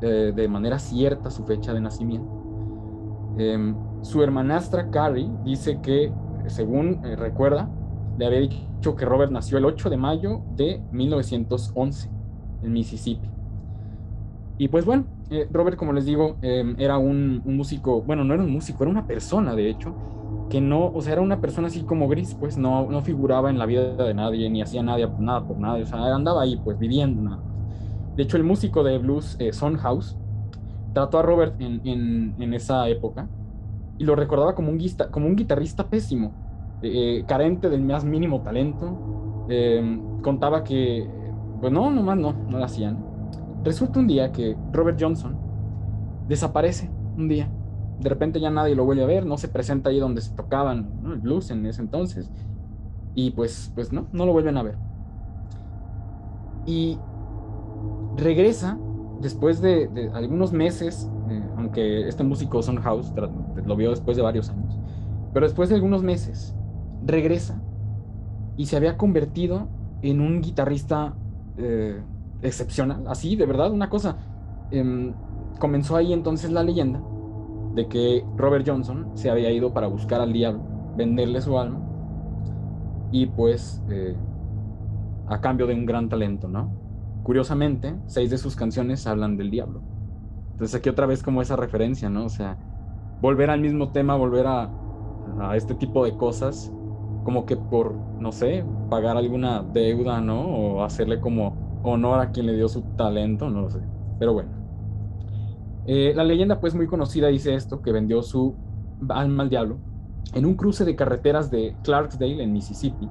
eh, 0.00 0.32
de 0.34 0.48
manera 0.48 0.78
cierta 0.78 1.30
su 1.30 1.44
fecha 1.44 1.72
de 1.72 1.80
nacimiento. 1.80 2.38
Su 4.02 4.22
hermanastra 4.22 4.90
Carrie 4.90 5.30
dice 5.44 5.80
que, 5.82 6.12
según 6.46 7.04
eh, 7.04 7.16
recuerda, 7.16 7.68
le 8.18 8.26
había 8.26 8.40
dicho 8.40 8.96
que 8.96 9.04
Robert 9.04 9.30
nació 9.32 9.58
el 9.58 9.64
8 9.64 9.90
de 9.90 9.96
mayo 9.96 10.42
de 10.56 10.82
1911 10.92 12.10
en 12.62 12.72
Mississippi. 12.72 13.28
Y 14.58 14.68
pues 14.68 14.84
bueno, 14.84 15.04
eh, 15.30 15.48
Robert, 15.52 15.76
como 15.76 15.92
les 15.92 16.04
digo, 16.04 16.36
em, 16.42 16.74
era 16.78 16.98
un, 16.98 17.42
músico, 17.44 18.02
bueno, 18.02 18.24
no 18.24 18.34
era 18.34 18.42
un 18.42 18.50
músico, 18.50 18.82
era 18.82 18.90
una 18.90 19.06
persona, 19.06 19.54
de 19.54 19.70
hecho, 19.70 19.94
que 20.50 20.60
no, 20.60 20.86
o 20.86 21.00
sea, 21.00 21.12
era 21.12 21.22
una 21.22 21.40
persona 21.40 21.68
así 21.68 21.82
como 21.82 22.08
gris, 22.08 22.34
pues 22.34 22.58
no, 22.58 22.90
no 22.90 23.02
figuraba 23.02 23.50
en 23.50 23.58
la 23.58 23.66
vida 23.66 23.94
de 23.94 24.14
nadie, 24.14 24.50
ni 24.50 24.62
hacía 24.62 24.82
nada, 24.82 25.06
nada 25.18 25.46
por 25.46 25.58
nadie, 25.58 25.84
o 25.84 25.86
sea, 25.86 26.14
andaba 26.14 26.42
ahí, 26.42 26.60
pues 26.64 26.78
viviendo 26.78 27.22
nada 27.22 27.42
De 28.16 28.22
hecho, 28.24 28.36
el 28.36 28.44
músico 28.44 28.82
de 28.82 28.98
blues, 28.98 29.36
eh, 29.38 29.52
Son 29.52 29.76
House, 29.76 30.16
trató 30.92 31.18
a 31.18 31.22
Robert 31.22 31.54
en, 31.60 32.34
en, 32.38 32.54
esa 32.54 32.88
época 32.88 33.28
y 33.98 34.04
lo 34.04 34.14
recordaba 34.14 34.54
como 34.54 34.70
un, 34.70 34.78
como 35.10 35.26
un 35.26 35.36
guitarrista 35.36 35.88
pésimo, 35.88 36.32
eh, 36.82 37.24
carente 37.26 37.68
del 37.68 37.82
más 37.82 38.04
mínimo 38.04 38.42
talento. 38.42 39.46
Eh, 39.50 40.00
contaba 40.22 40.64
que, 40.64 41.08
pues 41.60 41.72
no, 41.72 41.90
nomás 41.90 42.16
no, 42.16 42.32
no 42.32 42.58
lo 42.58 42.64
hacían. 42.64 42.98
Resulta 43.64 44.00
un 44.00 44.06
día 44.06 44.32
que 44.32 44.56
Robert 44.72 44.98
Johnson 45.00 45.36
desaparece 46.28 46.90
un 47.16 47.28
día 47.28 47.50
de 48.00 48.08
repente 48.08 48.40
ya 48.40 48.50
nadie 48.50 48.74
lo 48.74 48.84
vuelve 48.84 49.02
a 49.02 49.06
ver, 49.06 49.26
no 49.26 49.36
se 49.38 49.48
presenta 49.48 49.90
ahí 49.90 49.98
donde 49.98 50.20
se 50.20 50.34
tocaban 50.34 50.88
el 51.04 51.18
blues 51.18 51.50
en 51.50 51.66
ese 51.66 51.82
entonces. 51.82 52.30
Y 53.14 53.32
pues, 53.32 53.72
pues 53.74 53.92
no, 53.92 54.06
no 54.12 54.26
lo 54.26 54.32
vuelven 54.32 54.56
a 54.56 54.62
ver. 54.62 54.76
Y 56.66 56.98
regresa 58.16 58.78
después 59.20 59.60
de, 59.60 60.10
algunos 60.14 60.52
meses, 60.52 61.10
eh, 61.10 61.17
aunque 61.58 62.06
este 62.06 62.22
músico 62.22 62.62
Son 62.62 62.76
House 62.76 63.12
lo 63.64 63.76
vio 63.76 63.90
después 63.90 64.16
de 64.16 64.22
varios 64.22 64.48
años, 64.48 64.78
pero 65.34 65.44
después 65.44 65.68
de 65.68 65.74
algunos 65.74 66.02
meses 66.02 66.54
regresa 67.04 67.60
y 68.56 68.66
se 68.66 68.76
había 68.76 68.96
convertido 68.96 69.68
en 70.02 70.20
un 70.20 70.40
guitarrista 70.40 71.14
eh, 71.56 72.00
excepcional, 72.42 73.04
así, 73.08 73.34
de 73.34 73.46
verdad, 73.46 73.72
una 73.72 73.90
cosa. 73.90 74.16
Em, 74.70 75.12
comenzó 75.58 75.96
ahí 75.96 76.12
entonces 76.12 76.52
la 76.52 76.62
leyenda 76.62 77.02
de 77.74 77.88
que 77.88 78.24
Robert 78.36 78.64
Johnson 78.66 79.10
se 79.14 79.30
había 79.30 79.50
ido 79.50 79.72
para 79.72 79.88
buscar 79.88 80.20
al 80.20 80.32
diablo, 80.32 80.62
venderle 80.96 81.40
su 81.40 81.58
alma, 81.58 81.80
y 83.10 83.26
pues 83.26 83.82
eh, 83.90 84.14
a 85.26 85.40
cambio 85.40 85.66
de 85.66 85.74
un 85.74 85.86
gran 85.86 86.08
talento, 86.08 86.46
¿no? 86.46 86.70
Curiosamente, 87.24 87.96
seis 88.06 88.30
de 88.30 88.38
sus 88.38 88.54
canciones 88.54 89.06
hablan 89.06 89.36
del 89.36 89.50
diablo. 89.50 89.82
Entonces 90.58 90.74
aquí 90.74 90.88
otra 90.88 91.06
vez 91.06 91.22
como 91.22 91.40
esa 91.40 91.54
referencia, 91.54 92.10
¿no? 92.10 92.24
O 92.24 92.28
sea, 92.28 92.56
volver 93.22 93.48
al 93.48 93.60
mismo 93.60 93.92
tema, 93.92 94.16
volver 94.16 94.44
a, 94.48 94.68
este 95.54 95.76
tipo 95.76 96.04
de 96.04 96.16
cosas, 96.16 96.72
como 97.22 97.46
que 97.46 97.56
por, 97.56 97.94
no 97.94 98.32
sé, 98.32 98.64
pagar 98.90 99.16
alguna 99.16 99.62
deuda, 99.62 100.20
¿no? 100.20 100.40
O 100.40 100.82
hacerle 100.82 101.20
como 101.20 101.80
honor 101.84 102.18
a 102.18 102.32
quien 102.32 102.46
le 102.46 102.56
dio 102.56 102.66
su 102.66 102.82
talento, 102.96 103.48
no 103.48 103.60
lo 103.60 103.70
sé. 103.70 103.78
Pero 104.18 104.32
bueno. 104.32 104.50
Eh, 105.86 106.12
la 106.16 106.24
leyenda 106.24 106.58
pues 106.58 106.74
muy 106.74 106.88
conocida 106.88 107.28
dice 107.28 107.54
esto, 107.54 107.80
que 107.80 107.92
vendió 107.92 108.20
su 108.22 108.56
alma 109.08 109.44
al 109.44 109.50
diablo 109.50 109.78
en 110.34 110.44
un 110.44 110.54
cruce 110.54 110.84
de 110.84 110.96
carreteras 110.96 111.52
de 111.52 111.76
Clarksdale 111.84 112.42
en 112.42 112.52
Mississippi, 112.52 113.08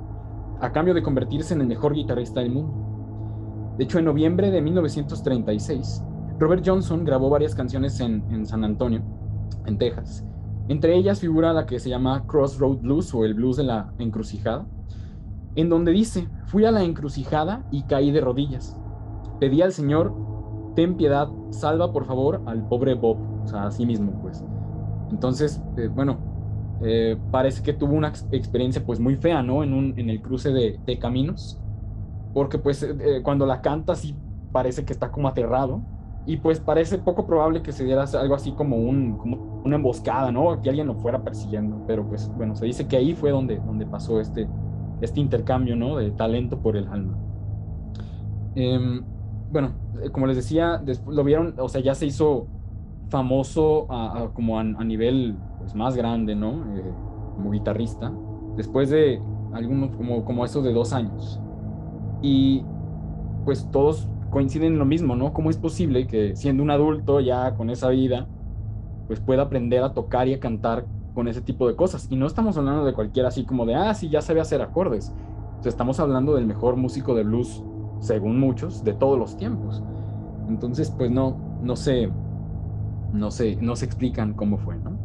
a 0.60 0.72
cambio 0.74 0.94
de 0.94 1.02
convertirse 1.02 1.54
en 1.54 1.62
el 1.62 1.68
mejor 1.68 1.94
guitarrista 1.94 2.42
del 2.42 2.52
mundo. 2.52 3.76
De 3.78 3.86
hecho, 3.86 4.00
en 4.00 4.06
noviembre 4.06 4.52
de 4.52 4.62
1936, 4.62 6.04
Robert 6.40 6.64
Johnson 6.64 7.04
grabó 7.04 7.30
varias 7.30 7.56
canciones 7.56 8.00
en, 8.00 8.46
San 8.46 8.64
Antonio, 8.64 9.02
en 9.66 9.78
Texas. 9.78 10.24
Entre 10.68 10.96
ellas 10.96 11.20
figura 11.20 11.52
la 11.52 11.66
que 11.66 11.80
se 11.80 11.90
llama 11.90 12.26
Crossroad 12.28 12.78
Blues 12.78 13.14
o 13.16 13.26
el 13.26 13.34
blues 13.34 13.58
de 13.58 13.64
la 13.64 13.92
encrucijada, 13.98 14.68
en 15.56 15.70
donde 15.70 15.92
dice, 15.92 16.28
fui 16.46 16.66
a 16.66 16.72
la 16.72 16.84
encrucijada 16.84 17.66
y 17.72 17.84
caí 17.84 18.12
de 18.12 18.22
rodillas. 18.22 18.80
Pedí 19.40 19.64
al 19.64 19.72
Señor 19.72 20.14
ten 20.76 20.96
piedad, 20.96 21.28
salva 21.50 21.92
por 21.92 22.06
favor 22.06 22.44
al 22.46 22.68
pobre 22.68 22.94
Bob, 22.94 23.18
o 23.44 23.48
sea, 23.48 23.66
a 23.66 23.72
sí 23.72 23.88
mismo, 23.88 24.12
pues. 24.22 24.46
Entonces, 25.10 25.64
eh, 25.78 25.88
bueno, 25.88 26.20
eh, 26.84 27.18
parece 27.32 27.64
que 27.64 27.74
tuvo 27.74 27.94
una 27.94 28.10
experiencia 28.32 28.86
pues 28.86 29.00
muy 29.00 29.16
fea, 29.16 29.42
¿no? 29.42 29.64
En, 29.64 29.98
el 29.98 30.22
cruce 30.22 30.52
de, 30.52 30.80
de 30.86 31.00
caminos, 31.00 31.60
porque 32.36 32.60
pues 32.60 32.84
eh, 32.84 33.22
cuando 33.24 33.48
la 33.48 33.62
canta 33.62 33.96
sí 33.96 34.16
parece 34.52 34.86
que 34.86 34.94
está 34.94 35.12
como 35.12 35.28
aterrado, 35.28 35.82
y 36.28 36.36
pues 36.36 36.60
parece 36.60 36.98
poco 36.98 37.26
probable 37.26 37.62
que 37.62 37.72
se 37.72 37.86
diera 37.86 38.04
algo 38.04 38.36
así 38.36 38.52
como, 38.52 38.76
un, 38.76 39.18
como 39.18 39.62
una 39.64 39.78
emboscada, 39.78 40.30
¿no? 40.30 40.62
Que 40.62 40.68
alguien 40.68 40.88
lo 40.88 40.96
fuera 40.96 41.24
persiguiendo, 41.24 41.82
pero 41.88 42.06
pues 42.06 42.30
bueno, 42.36 42.54
se 42.54 42.66
dice 42.66 42.86
que 42.86 42.98
ahí 42.98 43.16
fue 43.16 43.32
donde, 43.32 43.60
donde 43.60 43.86
pasó 43.86 44.20
este, 44.20 44.46
este 45.00 45.22
intercambio, 45.22 45.78
¿no? 45.78 45.96
De 45.96 46.12
talento 46.12 46.60
por 46.60 46.76
el 46.76 46.86
alma. 46.90 47.18
Eh, 48.56 49.02
bueno, 49.54 49.72
como 50.12 50.28
les 50.28 50.36
decía, 50.36 50.84
lo 51.08 51.24
vieron, 51.24 51.56
o 51.60 51.70
sea, 51.70 51.80
ya 51.80 51.96
se 51.96 52.06
hizo 52.06 52.48
famoso 53.08 53.88
como 54.34 54.60
a, 54.60 54.64
nivel 54.64 55.38
pues, 55.60 55.76
más 55.76 55.96
grande, 55.96 56.36
¿no? 56.36 56.76
Eh, 56.76 56.94
como 57.36 57.52
guitarrista, 57.52 58.12
después 58.58 58.90
de 58.90 59.22
algunos, 59.54 59.96
como, 59.96 60.26
como 60.26 60.44
esos 60.44 60.62
de 60.66 60.74
dos 60.74 60.92
años. 60.92 61.40
Y 62.22 62.66
pues 63.46 63.66
todos 63.72 64.10
coinciden 64.30 64.74
en 64.74 64.80
lo 64.80 64.86
mismo, 64.86 65.16
¿no? 65.16 65.34
¿Cómo 65.34 65.50
es 65.50 65.58
posible 65.58 66.08
que 66.08 66.36
siendo 66.36 66.64
un 66.64 66.72
adulto 66.72 67.20
ya 67.20 67.56
con 67.56 67.70
esa 67.70 67.90
vida, 67.90 68.28
pues 69.08 69.20
pueda 69.20 69.44
aprender 69.44 69.84
a 69.84 69.94
tocar 69.94 70.28
y 70.28 70.34
a 70.34 70.40
cantar 70.40 70.86
con 71.14 71.28
ese 71.28 71.42
tipo 71.42 71.68
de 71.68 71.76
cosas? 71.76 72.08
Y 72.10 72.16
no 72.16 72.28
estamos 72.28 72.58
hablando 72.58 72.86
de 72.86 72.94
cualquiera 72.94 73.30
así 73.30 73.46
como 73.46 73.66
de, 73.66 73.76
ah, 73.76 73.94
sí, 73.94 74.10
ya 74.10 74.22
sabe 74.22 74.42
hacer 74.42 74.62
acordes. 74.62 75.14
O 75.60 75.64
sea, 75.64 75.70
estamos 75.70 76.00
hablando 76.00 76.36
del 76.36 76.46
mejor 76.46 76.76
músico 76.76 77.16
de 77.16 77.24
blues, 77.24 77.64
según 78.00 78.40
muchos, 78.40 78.84
de 78.84 78.94
todos 78.94 79.18
los 79.18 79.38
tiempos. 79.38 79.84
Entonces, 80.48 80.92
pues 80.92 81.12
no, 81.12 81.38
no 81.62 81.76
sé, 81.76 82.12
no 83.14 83.32
sé, 83.32 83.58
no 83.62 83.76
se 83.76 83.86
explican 83.86 84.34
cómo 84.34 84.58
fue, 84.58 84.78
¿no? 84.78 85.00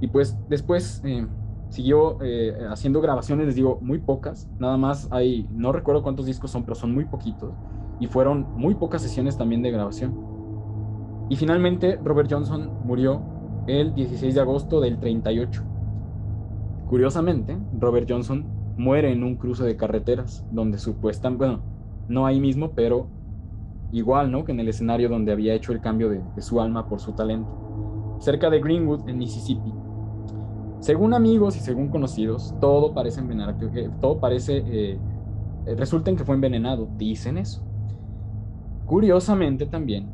Y 0.00 0.08
pues 0.08 0.36
después 0.48 1.00
eh, 1.04 1.26
siguió 1.68 2.18
eh, 2.22 2.56
haciendo 2.70 3.00
grabaciones, 3.00 3.46
les 3.46 3.54
digo, 3.54 3.78
muy 3.80 3.98
pocas, 3.98 4.48
nada 4.58 4.76
más 4.76 5.08
hay, 5.10 5.48
no 5.50 5.72
recuerdo 5.72 6.02
cuántos 6.02 6.26
discos 6.26 6.50
son, 6.50 6.64
pero 6.64 6.74
son 6.74 6.92
muy 6.92 7.04
poquitos, 7.04 7.52
y 8.00 8.06
fueron 8.06 8.46
muy 8.56 8.74
pocas 8.74 9.02
sesiones 9.02 9.36
también 9.36 9.62
de 9.62 9.70
grabación. 9.70 10.14
Y 11.28 11.36
finalmente 11.36 11.98
Robert 12.02 12.30
Johnson 12.30 12.70
murió 12.84 13.22
el 13.66 13.94
16 13.94 14.34
de 14.34 14.40
agosto 14.40 14.80
del 14.80 14.98
38. 14.98 15.62
Curiosamente, 16.88 17.56
Robert 17.78 18.06
Johnson 18.08 18.44
muere 18.76 19.12
en 19.12 19.22
un 19.24 19.36
cruce 19.36 19.64
de 19.64 19.76
carreteras, 19.76 20.44
donde 20.50 20.78
supuestamente, 20.78 21.46
bueno, 21.46 21.62
no 22.08 22.26
ahí 22.26 22.40
mismo, 22.40 22.72
pero 22.72 23.08
igual, 23.92 24.30
¿no? 24.30 24.44
Que 24.44 24.52
en 24.52 24.60
el 24.60 24.68
escenario 24.68 25.08
donde 25.08 25.32
había 25.32 25.54
hecho 25.54 25.72
el 25.72 25.80
cambio 25.80 26.10
de, 26.10 26.20
su 26.42 26.60
alma 26.60 26.88
por 26.88 27.00
su 27.00 27.12
talento, 27.12 28.16
cerca 28.20 28.50
de 28.50 28.60
Greenwood, 28.60 29.08
en 29.08 29.18
Mississippi. 29.18 29.72
Según 30.80 31.14
amigos 31.14 31.56
y 31.56 31.60
según 31.60 31.88
conocidos, 31.88 32.54
todo 32.60 32.92
parece 32.92 33.20
envenenado, 33.20 33.56
todo 34.00 34.20
parece, 34.20 34.62
eh, 34.66 34.98
resulta 35.76 36.14
que 36.14 36.24
fue 36.24 36.34
envenenado, 36.34 36.88
dicen 36.98 37.38
eso. 37.38 37.64
Curiosamente 38.86 39.66
también, 39.66 40.08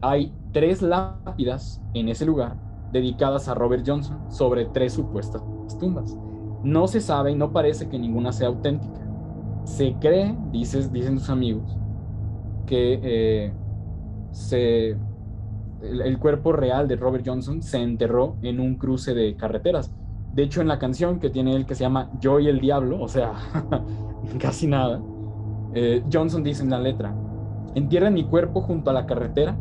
hay 0.00 0.32
tres 0.52 0.82
lápidas 0.82 1.82
en 1.94 2.08
ese 2.08 2.24
lugar 2.24 2.56
dedicadas 2.92 3.48
a 3.48 3.54
Robert 3.54 3.84
Johnson 3.86 4.18
sobre 4.30 4.66
tres 4.66 4.92
supuestas 4.92 5.42
tumbas. 5.78 6.16
No 6.62 6.86
se 6.88 7.00
sabe 7.00 7.32
y 7.32 7.34
no 7.34 7.52
parece 7.52 7.88
que 7.88 7.98
ninguna 7.98 8.32
sea 8.32 8.48
auténtica. 8.48 9.00
Se 9.64 9.94
cree, 9.94 10.36
dices, 10.52 10.92
dicen 10.92 11.18
sus 11.18 11.28
amigos, 11.28 11.76
que 12.66 13.00
eh, 13.02 13.52
se, 14.30 14.96
el, 15.82 16.18
cuerpo 16.18 16.52
real 16.52 16.88
de 16.88 16.96
Robert 16.96 17.24
Johnson 17.26 17.62
se 17.62 17.82
enterró 17.82 18.36
en 18.42 18.60
un 18.60 18.76
cruce 18.76 19.14
de 19.14 19.36
carreteras. 19.36 19.92
De 20.34 20.42
hecho, 20.42 20.60
en 20.60 20.68
la 20.68 20.78
canción 20.78 21.18
que 21.18 21.30
tiene 21.30 21.54
él 21.54 21.66
que 21.66 21.74
se 21.74 21.84
llama 21.84 22.10
Yo 22.20 22.38
y 22.40 22.48
el 22.48 22.60
Diablo, 22.60 23.00
o 23.00 23.08
sea, 23.08 23.32
casi 24.38 24.66
nada, 24.66 25.00
eh, 25.76 26.02
Johnson 26.12 26.42
dice 26.42 26.62
en 26.62 26.70
la 26.70 26.80
letra, 26.80 27.14
entierren 27.74 28.14
mi 28.14 28.24
cuerpo 28.24 28.62
junto 28.62 28.90
a 28.90 28.92
la 28.92 29.06
carretera 29.06 29.56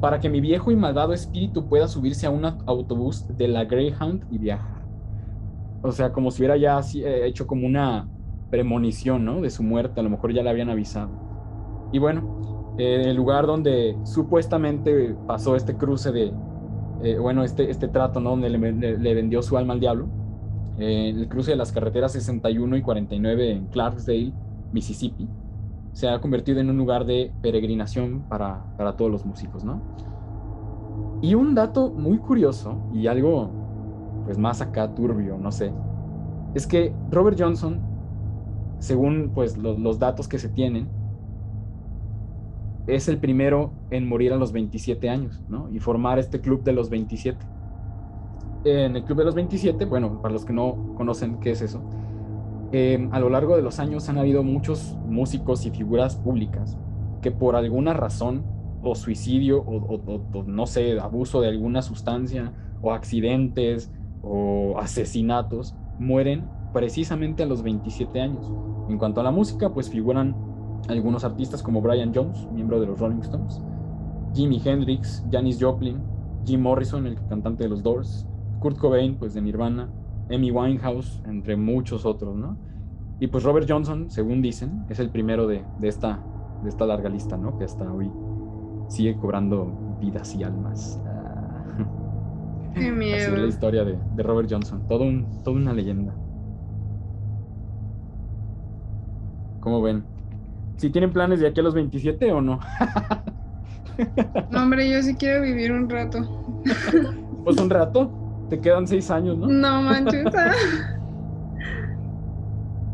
para 0.00 0.18
que 0.18 0.30
mi 0.30 0.40
viejo 0.40 0.70
y 0.70 0.76
malvado 0.76 1.12
espíritu 1.12 1.68
pueda 1.68 1.88
subirse 1.88 2.26
a 2.26 2.30
un 2.30 2.44
autobús 2.44 3.26
de 3.36 3.48
la 3.48 3.64
Greyhound 3.64 4.24
y 4.30 4.38
viajar. 4.38 4.80
O 5.82 5.92
sea, 5.92 6.12
como 6.12 6.30
si 6.30 6.42
hubiera 6.42 6.56
ya 6.56 6.80
eh, 6.94 7.26
hecho 7.26 7.46
como 7.46 7.66
una 7.66 8.08
premonición, 8.50 9.24
¿no? 9.24 9.40
De 9.40 9.50
su 9.50 9.62
muerte, 9.62 10.00
a 10.00 10.02
lo 10.02 10.10
mejor 10.10 10.32
ya 10.32 10.42
le 10.42 10.50
habían 10.50 10.70
avisado. 10.70 11.10
Y 11.92 11.98
bueno, 11.98 12.76
eh, 12.78 13.10
el 13.10 13.16
lugar 13.16 13.46
donde 13.46 13.96
supuestamente 14.04 15.14
pasó 15.26 15.56
este 15.56 15.76
cruce 15.76 16.12
de, 16.12 16.32
eh, 17.02 17.18
bueno, 17.18 17.44
este, 17.44 17.70
este 17.70 17.88
trato, 17.88 18.20
¿no? 18.20 18.30
Donde 18.30 18.50
le, 18.50 19.14
vendió 19.14 19.42
su 19.42 19.56
alma 19.56 19.74
al 19.74 19.80
diablo, 19.80 20.08
eh, 20.78 21.12
el 21.14 21.28
cruce 21.28 21.52
de 21.52 21.56
las 21.56 21.72
carreteras 21.72 22.12
61 22.12 22.76
y 22.76 22.82
49 22.82 23.50
en 23.52 23.66
Clarksdale, 23.66 24.32
Mississippi, 24.72 25.28
se 25.92 26.08
ha 26.08 26.20
convertido 26.20 26.60
en 26.60 26.70
un 26.70 26.76
lugar 26.76 27.04
de 27.04 27.32
peregrinación 27.42 28.22
para, 28.28 28.64
para 28.76 28.96
todos 28.96 29.10
los 29.10 29.26
músicos, 29.26 29.64
¿no? 29.64 29.82
Y 31.22 31.34
un 31.34 31.54
dato 31.54 31.90
muy 31.90 32.18
curioso 32.18 32.78
y 32.92 33.06
algo, 33.06 33.50
pues 34.24 34.38
más 34.38 34.60
acá 34.60 34.94
turbio, 34.94 35.36
no 35.38 35.52
sé, 35.52 35.72
es 36.54 36.66
que 36.66 36.92
Robert 37.10 37.38
Johnson, 37.38 37.80
según 38.78 39.30
pues 39.34 39.56
los 39.56 39.98
datos 39.98 40.26
que 40.26 40.38
se 40.38 40.48
tienen, 40.48 40.88
es 42.86 43.08
el 43.08 43.18
primero 43.18 43.72
en 43.90 44.08
morir 44.08 44.32
a 44.32 44.36
los 44.36 44.52
27 44.52 45.08
años, 45.08 45.42
¿no? 45.48 45.70
Y 45.70 45.78
formar 45.78 46.18
este 46.18 46.40
club 46.40 46.62
de 46.64 46.72
los 46.72 46.90
27. 46.90 47.46
En 48.64 48.96
el 48.96 49.04
club 49.04 49.18
de 49.18 49.24
los 49.24 49.34
27, 49.34 49.84
bueno, 49.84 50.20
para 50.20 50.32
los 50.32 50.44
que 50.44 50.52
no 50.52 50.94
conocen 50.96 51.38
qué 51.40 51.52
es 51.52 51.62
eso, 51.62 51.82
em, 52.72 53.12
a 53.12 53.20
lo 53.20 53.30
largo 53.30 53.56
de 53.56 53.62
los 53.62 53.78
años 53.78 54.08
han 54.08 54.18
habido 54.18 54.42
muchos 54.42 54.96
músicos 55.06 55.66
y 55.66 55.70
figuras 55.70 56.16
públicas 56.16 56.78
que 57.22 57.30
por 57.30 57.56
alguna 57.56 57.92
razón, 57.92 58.44
o 58.82 58.94
suicidio, 58.94 59.60
o, 59.60 60.00
o 60.34 60.42
no 60.44 60.66
sé, 60.66 60.98
abuso 60.98 61.40
de 61.40 61.48
alguna 61.48 61.82
sustancia, 61.82 62.52
o 62.80 62.92
accidentes, 62.92 63.92
o 64.22 64.78
asesinatos, 64.78 65.74
mueren 65.98 66.48
precisamente 66.72 67.42
a 67.42 67.46
los 67.46 67.62
27 67.62 68.20
años. 68.20 68.50
En 68.88 68.98
cuanto 68.98 69.20
a 69.20 69.24
la 69.24 69.30
música, 69.30 69.72
pues 69.72 69.90
figuran 69.90 70.34
algunos 70.88 71.24
artistas 71.24 71.62
como 71.62 71.82
Brian 71.82 72.12
Jones, 72.14 72.48
miembro 72.52 72.80
de 72.80 72.86
los 72.86 72.98
Rolling 72.98 73.20
Stones, 73.20 73.60
Jimi 74.34 74.60
Hendrix, 74.64 75.24
Janis 75.30 75.58
Joplin, 75.60 76.02
Jim 76.44 76.60
Morrison, 76.60 77.06
el 77.06 77.16
cantante 77.26 77.64
de 77.64 77.68
los 77.68 77.82
Doors, 77.82 78.26
Kurt 78.60 78.78
Cobain, 78.78 79.16
pues 79.16 79.34
de 79.34 79.42
Nirvana, 79.42 79.90
Amy 80.30 80.50
Winehouse, 80.50 81.22
entre 81.26 81.56
muchos 81.56 82.06
otros, 82.06 82.36
¿no? 82.36 82.56
Y 83.18 83.26
pues 83.26 83.44
Robert 83.44 83.66
Johnson, 83.68 84.10
según 84.10 84.40
dicen, 84.40 84.84
es 84.88 84.98
el 84.98 85.10
primero 85.10 85.46
de, 85.46 85.64
esta, 85.82 86.22
de 86.62 86.68
esta 86.68 86.86
larga 86.86 87.08
lista, 87.08 87.36
¿no? 87.36 87.58
Que 87.58 87.64
hasta 87.64 87.90
hoy 87.92 88.10
sigue 88.88 89.16
cobrando 89.16 89.98
vidas 90.00 90.34
y 90.34 90.42
almas. 90.42 91.00
Ah. 91.06 92.72
Qué 92.74 92.90
miedo. 92.90 93.16
Así 93.16 93.34
es 93.34 93.38
la 93.38 93.46
historia 93.46 93.84
de, 93.84 93.98
de 94.14 94.22
Robert 94.22 94.48
Johnson, 94.50 94.86
todo 94.88 95.04
un, 95.04 95.42
toda 95.42 95.56
una 95.56 95.72
leyenda. 95.72 96.14
¿Cómo 99.60 99.82
ven? 99.82 100.04
si 100.80 100.88
tienen 100.88 101.12
planes 101.12 101.40
de 101.40 101.46
aquí 101.46 101.60
a 101.60 101.62
los 101.62 101.74
27 101.74 102.32
o 102.32 102.40
no. 102.40 102.58
no, 104.50 104.62
hombre, 104.62 104.90
yo 104.90 105.02
sí 105.02 105.14
quiero 105.14 105.42
vivir 105.42 105.72
un 105.72 105.90
rato. 105.90 106.20
pues 107.44 107.58
un 107.58 107.68
rato, 107.68 108.10
te 108.50 108.60
quedan 108.60 108.86
seis 108.86 109.10
años, 109.10 109.38
¿no? 109.38 109.46
No 109.46 109.82
manches. 109.82 110.24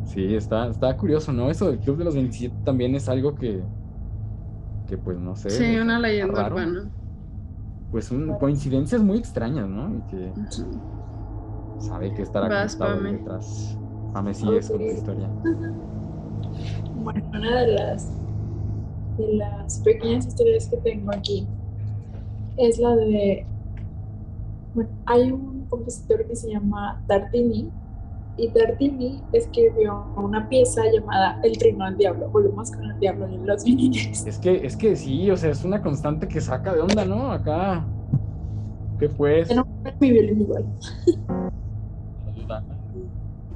sí, 0.05 0.35
está, 0.35 0.69
está 0.69 0.97
curioso, 0.97 1.33
¿no? 1.33 1.51
Eso 1.51 1.71
del 1.71 1.81
Club 1.81 1.97
de 1.97 2.05
los 2.05 2.15
27 2.15 2.55
también 2.63 2.95
es 2.95 3.09
algo 3.09 3.35
que, 3.35 3.63
que 4.87 4.99
pues 4.99 5.19
no 5.19 5.35
sé. 5.35 5.51
Sí, 5.51 5.79
una 5.79 5.99
leyenda 5.99 6.47
urbana. 6.47 6.91
Pues 7.91 8.11
un, 8.11 8.37
coincidencias 8.39 9.03
muy 9.03 9.19
extrañas, 9.19 9.67
¿no? 9.67 9.97
Y 9.97 10.01
que 10.11 10.33
sabe 11.79 12.13
que 12.13 12.23
estará 12.23 12.49
conectado 12.49 13.01
detrás. 13.01 13.79
Pame 14.13 14.35
sigue 14.35 14.61
con 14.61 14.79
tu 14.79 14.85
historia. 14.85 15.29
Bueno, 17.03 17.23
una 17.29 17.61
de 17.61 17.73
las, 17.75 18.11
de 19.19 19.35
las 19.35 19.79
pequeñas 19.81 20.27
historias 20.27 20.69
que 20.69 20.79
tengo 20.79 21.13
aquí 21.13 21.47
es 22.57 22.79
la 22.79 22.97
de, 22.97 23.47
bueno, 24.77 24.91
hay 25.07 25.33
un 25.33 25.67
compositor 25.71 26.27
que 26.27 26.37
se 26.37 26.51
llama 26.51 27.03
Tartini 27.09 27.71
y 28.37 28.49
Tartini 28.49 29.23
escribió 29.33 30.05
una 30.17 30.47
pieza 30.49 30.83
llamada 30.93 31.41
El 31.43 31.57
Trino 31.57 31.87
del 31.87 31.97
Diablo. 31.97 32.29
Volvemos 32.29 32.71
con 32.71 32.85
el 32.85 33.01
diablo 33.01 33.27
en 33.27 33.47
los 33.47 33.65
vinines. 33.65 34.27
Es 34.27 34.39
que, 34.39 34.67
es 34.67 34.77
que 34.77 34.95
sí, 34.95 35.31
o 35.31 35.37
sea, 35.37 35.51
es 35.51 35.65
una 35.65 35.83
constante 35.83 36.29
que 36.29 36.43
saca 36.43 36.75
de 36.75 36.81
onda, 36.81 37.07
¿no? 37.07 37.33
Acá. 37.33 37.87
¿Qué 38.99 39.09
pues? 39.09 39.55
No, 39.55 39.67
mi 39.99 40.11
violín 40.11 40.43
igual. 40.43 40.67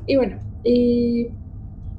y 0.07 0.17
bueno, 0.17 0.39
y 0.65 1.29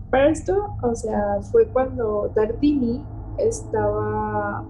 para 0.10 0.30
esto, 0.30 0.76
o 0.82 0.96
sea, 0.96 1.40
fue 1.52 1.68
cuando 1.68 2.32
Tartini 2.34 3.04
estaba 3.38 4.66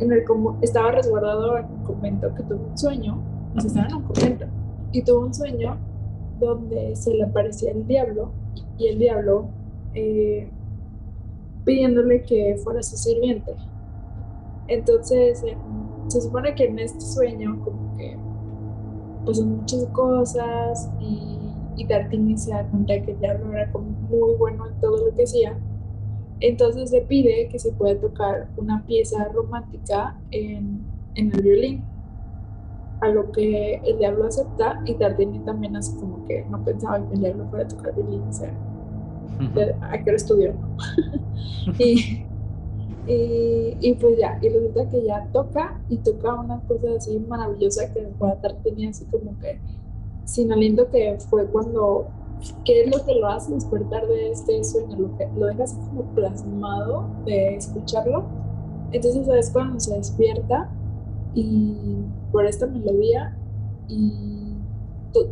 en 0.00 0.12
el 0.12 0.24
estaba 0.62 0.92
resguardado 0.92 1.58
en 1.58 1.66
un 1.66 1.84
convento 1.84 2.34
que 2.34 2.42
tuvo 2.42 2.66
un 2.70 2.78
sueño, 2.78 3.22
o 3.56 3.60
sea, 3.60 3.68
estaba 3.68 3.86
en 3.88 3.94
un 3.94 4.02
convento 4.02 4.46
y 4.92 5.02
tuvo 5.02 5.20
un 5.20 5.34
sueño 5.34 5.76
donde 6.38 6.96
se 6.96 7.14
le 7.14 7.24
aparecía 7.24 7.72
el 7.72 7.86
diablo 7.86 8.32
y 8.78 8.88
el 8.88 8.98
diablo 8.98 9.48
eh, 9.94 10.50
pidiéndole 11.64 12.22
que 12.22 12.58
fuera 12.62 12.82
su 12.82 12.96
sirviente. 12.96 13.54
Entonces, 14.68 15.42
eh, 15.44 15.56
se 16.08 16.20
supone 16.20 16.54
que 16.54 16.64
en 16.64 16.78
este 16.78 17.00
sueño 17.00 17.60
como 17.62 17.96
que 17.96 18.16
pasan 19.26 19.58
muchas 19.58 19.84
cosas 19.86 20.90
y 20.98 21.40
y 21.80 21.86
Tartini 21.86 22.36
se 22.36 22.50
da 22.50 22.64
cuenta 22.64 23.00
que 23.00 23.12
el 23.12 23.20
diablo 23.20 23.52
era 23.52 23.72
como 23.72 23.86
muy 24.10 24.34
bueno 24.34 24.66
en 24.66 24.78
todo 24.80 25.06
lo 25.06 25.14
que 25.14 25.22
hacía. 25.22 25.58
Entonces 26.40 26.90
le 26.90 27.02
pide 27.02 27.48
que 27.48 27.58
se 27.58 27.72
pueda 27.72 27.98
tocar 28.00 28.48
una 28.56 28.84
pieza 28.86 29.24
romántica 29.28 30.18
en, 30.30 30.84
en 31.14 31.32
el 31.34 31.42
violín. 31.42 31.84
A 33.00 33.08
lo 33.08 33.32
que 33.32 33.76
el 33.76 33.98
diablo 33.98 34.26
acepta 34.26 34.82
y 34.84 34.94
Tartini 34.94 35.38
también 35.40 35.74
hace 35.74 35.96
como 35.98 36.26
que 36.26 36.44
no 36.50 36.62
pensaba 36.62 37.06
que 37.08 37.14
el 37.14 37.20
diablo 37.20 37.46
fuera 37.48 37.64
a 37.64 37.68
tocar 37.68 37.94
violín. 37.94 38.22
O 38.22 38.32
sea, 38.32 38.52
a 39.80 40.02
qué 40.02 40.10
estudió. 40.10 40.52
y, 41.78 42.24
y, 43.06 43.76
y, 43.80 43.94
pues 43.94 44.18
ya, 44.18 44.38
y 44.42 44.48
resulta 44.48 44.88
que 44.90 45.04
ya 45.04 45.26
toca 45.32 45.80
y 45.88 45.96
toca 45.98 46.34
una 46.34 46.60
cosa 46.60 46.88
así 46.96 47.18
maravillosa 47.18 47.92
que 47.92 48.06
la 48.20 48.40
tarde 48.40 48.58
tenía 48.62 48.90
así 48.90 49.04
como 49.06 49.38
que 49.38 49.58
sin 50.24 50.52
aliento 50.52 50.88
que 50.90 51.16
fue 51.28 51.46
cuando, 51.46 52.08
¿qué 52.64 52.82
es 52.82 52.90
lo 52.96 53.04
que 53.04 53.14
lo 53.14 53.28
hace 53.28 53.54
despertar 53.54 54.06
de 54.06 54.30
este 54.30 54.62
sueño? 54.64 54.96
Lo, 54.96 55.16
que, 55.16 55.28
lo 55.36 55.46
deja 55.46 55.64
así 55.64 55.76
como 55.88 56.02
plasmado 56.14 57.06
de 57.24 57.56
escucharlo. 57.56 58.24
Entonces 58.92 59.28
es 59.28 59.50
cuando 59.50 59.78
se 59.78 59.96
despierta 59.96 60.70
y 61.34 62.04
por 62.32 62.46
esta 62.46 62.66
melodía 62.66 63.36
y, 63.88 64.56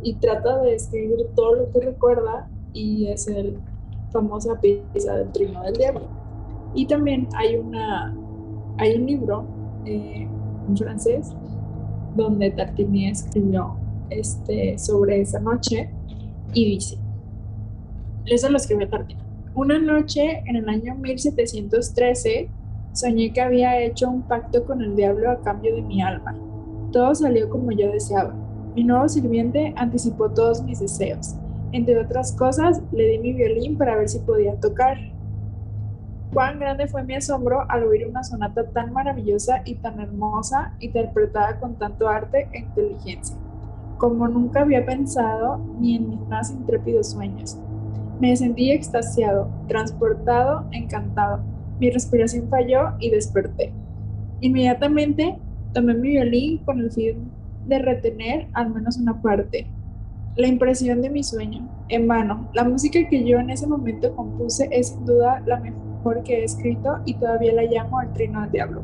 y 0.02 0.14
trata 0.14 0.58
de 0.62 0.74
escribir 0.74 1.28
todo 1.34 1.54
lo 1.54 1.72
que 1.72 1.80
recuerda 1.80 2.48
y 2.72 3.06
es 3.08 3.26
el 3.28 3.58
famosa 4.10 4.60
pieza 4.60 5.16
del 5.16 5.32
trino 5.32 5.62
del 5.62 5.74
diablo. 5.74 6.02
Y 6.74 6.86
también 6.86 7.28
hay, 7.34 7.56
una, 7.56 8.14
hay 8.78 8.96
un 8.96 9.06
libro 9.06 9.44
eh, 9.84 10.28
en 10.68 10.76
francés 10.76 11.34
donde 12.16 12.50
Tartini 12.50 13.08
escribió 13.08 13.76
este, 14.10 14.78
sobre 14.78 15.20
esa 15.20 15.40
noche 15.40 15.90
y 16.52 16.64
dice, 16.64 16.98
eso 18.26 18.48
lo 18.50 18.56
escribió 18.56 18.88
Tartini. 18.88 19.20
Una 19.54 19.78
noche 19.78 20.42
en 20.46 20.56
el 20.56 20.68
año 20.68 20.94
1713 20.94 22.48
soñé 22.92 23.32
que 23.32 23.40
había 23.40 23.80
hecho 23.80 24.08
un 24.08 24.22
pacto 24.22 24.64
con 24.64 24.82
el 24.82 24.94
diablo 24.96 25.30
a 25.30 25.40
cambio 25.40 25.74
de 25.74 25.82
mi 25.82 26.02
alma. 26.02 26.36
Todo 26.92 27.14
salió 27.14 27.48
como 27.48 27.72
yo 27.72 27.90
deseaba. 27.90 28.34
Mi 28.74 28.84
nuevo 28.84 29.08
sirviente 29.08 29.72
anticipó 29.76 30.30
todos 30.30 30.62
mis 30.62 30.80
deseos. 30.80 31.34
Entre 31.72 31.98
otras 31.98 32.32
cosas, 32.32 32.80
le 32.92 33.08
di 33.08 33.18
mi 33.18 33.32
violín 33.32 33.76
para 33.76 33.96
ver 33.96 34.08
si 34.08 34.20
podía 34.20 34.54
tocar. 34.60 34.96
Cuán 36.32 36.58
grande 36.60 36.86
fue 36.86 37.02
mi 37.02 37.14
asombro 37.14 37.64
al 37.68 37.84
oír 37.84 38.06
una 38.06 38.22
sonata 38.22 38.64
tan 38.70 38.92
maravillosa 38.92 39.62
y 39.64 39.76
tan 39.76 39.98
hermosa, 40.00 40.74
interpretada 40.80 41.58
con 41.58 41.76
tanto 41.76 42.08
arte 42.08 42.48
e 42.52 42.60
inteligencia, 42.60 43.36
como 43.98 44.28
nunca 44.28 44.62
había 44.62 44.86
pensado 44.86 45.58
ni 45.80 45.96
en 45.96 46.08
mis 46.08 46.20
más 46.28 46.50
intrépidos 46.50 47.10
sueños. 47.10 47.58
Me 48.20 48.34
sentí 48.36 48.70
extasiado, 48.70 49.48
transportado, 49.68 50.64
encantado. 50.72 51.40
Mi 51.78 51.90
respiración 51.90 52.48
falló 52.48 52.94
y 52.98 53.10
desperté. 53.10 53.72
Inmediatamente 54.40 55.36
tomé 55.72 55.94
mi 55.94 56.10
violín 56.10 56.58
con 56.58 56.80
el 56.80 56.90
fin 56.90 57.30
de 57.66 57.78
retener 57.78 58.48
al 58.54 58.72
menos 58.72 58.96
una 58.96 59.20
parte, 59.20 59.66
la 60.36 60.46
impresión 60.46 61.02
de 61.02 61.10
mi 61.10 61.22
sueño. 61.22 61.68
En 61.88 62.08
vano, 62.08 62.48
la 62.54 62.64
música 62.64 63.00
que 63.08 63.24
yo 63.24 63.38
en 63.38 63.50
ese 63.50 63.66
momento 63.66 64.14
compuse 64.14 64.68
es 64.70 64.88
sin 64.88 65.04
duda 65.04 65.42
la 65.46 65.60
mejor 65.60 66.22
que 66.22 66.40
he 66.40 66.44
escrito 66.44 66.98
y 67.04 67.14
todavía 67.14 67.52
la 67.52 67.64
llamo 67.64 68.00
el 68.00 68.12
trino 68.12 68.40
del 68.42 68.52
diablo. 68.52 68.82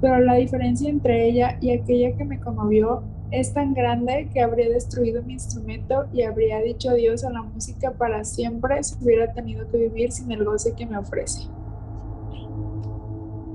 Pero 0.00 0.20
la 0.20 0.34
diferencia 0.34 0.88
entre 0.88 1.28
ella 1.28 1.56
y 1.60 1.70
aquella 1.70 2.16
que 2.16 2.24
me 2.24 2.40
conmovió 2.40 3.02
es 3.30 3.54
tan 3.54 3.74
grande 3.74 4.28
que 4.32 4.40
habría 4.40 4.68
destruido 4.68 5.22
mi 5.22 5.34
instrumento 5.34 6.06
y 6.12 6.22
habría 6.22 6.58
dicho 6.60 6.90
adiós 6.90 7.24
a 7.24 7.30
la 7.30 7.42
música 7.42 7.92
para 7.92 8.24
siempre 8.24 8.82
si 8.82 8.96
hubiera 9.02 9.32
tenido 9.32 9.68
que 9.70 9.78
vivir 9.78 10.10
sin 10.10 10.32
el 10.32 10.44
goce 10.44 10.74
que 10.74 10.86
me 10.86 10.98
ofrece. 10.98 11.46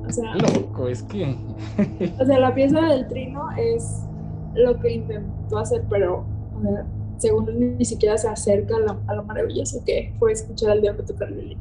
O 0.07 0.11
sea, 0.11 0.35
loco, 0.35 0.87
es 0.87 1.03
que. 1.03 1.35
o 2.19 2.25
sea, 2.25 2.39
la 2.39 2.53
pieza 2.53 2.79
del 2.81 3.07
trino 3.07 3.49
es 3.57 4.03
lo 4.53 4.79
que 4.79 4.93
intentó 4.93 5.57
hacer, 5.57 5.83
pero 5.89 6.23
según 7.17 7.77
ni 7.77 7.85
siquiera 7.85 8.17
se 8.17 8.29
acerca 8.29 8.75
a 9.07 9.15
lo, 9.15 9.23
maravilloso 9.23 9.83
que 9.85 10.13
fue 10.19 10.31
escuchar 10.31 10.71
al 10.71 10.81
diablo 10.81 11.03
tocar 11.03 11.29
el. 11.29 11.57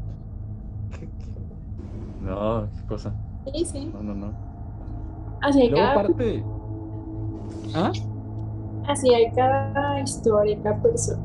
No, 2.22 2.68
qué 2.74 2.86
cosa. 2.86 3.14
Sí, 3.52 3.64
sí. 3.64 3.90
No, 3.92 4.02
no, 4.02 4.14
no. 4.14 4.32
Así 5.42 5.62
hay 5.62 5.70
cada... 5.70 5.94
parte... 5.94 6.42
¿Ah? 7.74 7.92
Así 8.86 9.12
hay 9.14 9.32
cada 9.32 10.00
historia, 10.00 10.58
cada 10.62 10.82
persona. 10.82 11.22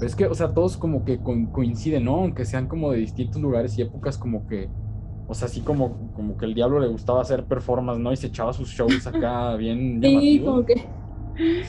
Es 0.00 0.14
que, 0.14 0.26
o 0.26 0.34
sea, 0.34 0.54
todos 0.54 0.76
como 0.76 1.04
que 1.04 1.18
coinciden, 1.18 2.04
¿no? 2.04 2.16
Aunque 2.16 2.44
sean 2.44 2.68
como 2.68 2.92
de 2.92 2.98
distintos 2.98 3.42
lugares 3.42 3.76
y 3.78 3.82
épocas, 3.82 4.16
como 4.16 4.46
que, 4.46 4.68
o 5.26 5.34
sea, 5.34 5.46
así 5.46 5.60
como, 5.62 6.12
como 6.14 6.36
que 6.36 6.44
el 6.44 6.54
diablo 6.54 6.78
le 6.78 6.86
gustaba 6.86 7.20
hacer 7.20 7.44
performance, 7.44 7.98
¿no? 7.98 8.12
Y 8.12 8.16
se 8.16 8.28
echaba 8.28 8.52
sus 8.52 8.68
shows 8.68 9.06
acá 9.06 9.54
bien 9.56 10.00
Sí, 10.02 10.42
como 10.44 10.64
que 10.64 10.86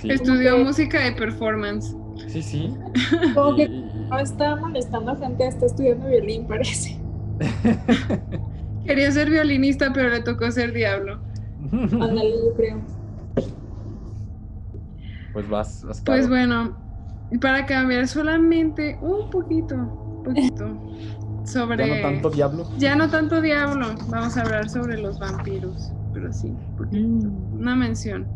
Estudió 0.04 0.58
música 0.58 1.08
y 1.08 1.16
performance. 1.16 1.96
Sí, 2.28 2.42
sí. 2.42 2.74
Como 3.34 3.56
que 3.56 3.70
no 3.70 4.20
está 4.20 4.56
molestando 4.56 5.12
a 5.12 5.16
gente, 5.16 5.48
está 5.48 5.68
estudiando 5.68 6.08
violín, 6.08 6.48
parece. 6.48 7.00
Quería 8.86 9.12
ser 9.12 9.30
violinista, 9.30 9.92
pero 9.94 10.10
le 10.10 10.22
tocó 10.22 10.52
ser 10.52 10.74
diablo. 10.74 11.20
Ándale, 11.72 12.32
yo 12.32 12.54
creo. 12.56 12.82
Pues 15.40 15.48
vas, 15.48 15.84
vas 15.84 16.04
Pues 16.04 16.28
bueno, 16.28 16.78
para 17.42 17.66
cambiar 17.66 18.08
solamente 18.08 18.98
un 19.02 19.30
poquito, 19.32 19.98
poquito 20.22 20.84
sobre. 21.44 21.86
Ya 21.86 21.88
no 21.88 22.00
tanto 22.02 22.30
diablo. 22.30 22.70
Ya 22.76 22.96
no 22.96 23.10
tanto 23.10 23.42
diablo. 23.42 23.96
Vamos 24.08 24.38
a 24.38 24.42
hablar 24.44 24.70
sobre 24.70 24.98
los 25.00 25.20
vampiros, 25.20 25.96
pero 26.12 26.32
sí, 26.34 26.62
mm. 26.92 27.54
Una 27.60 27.76
mención 27.76 28.34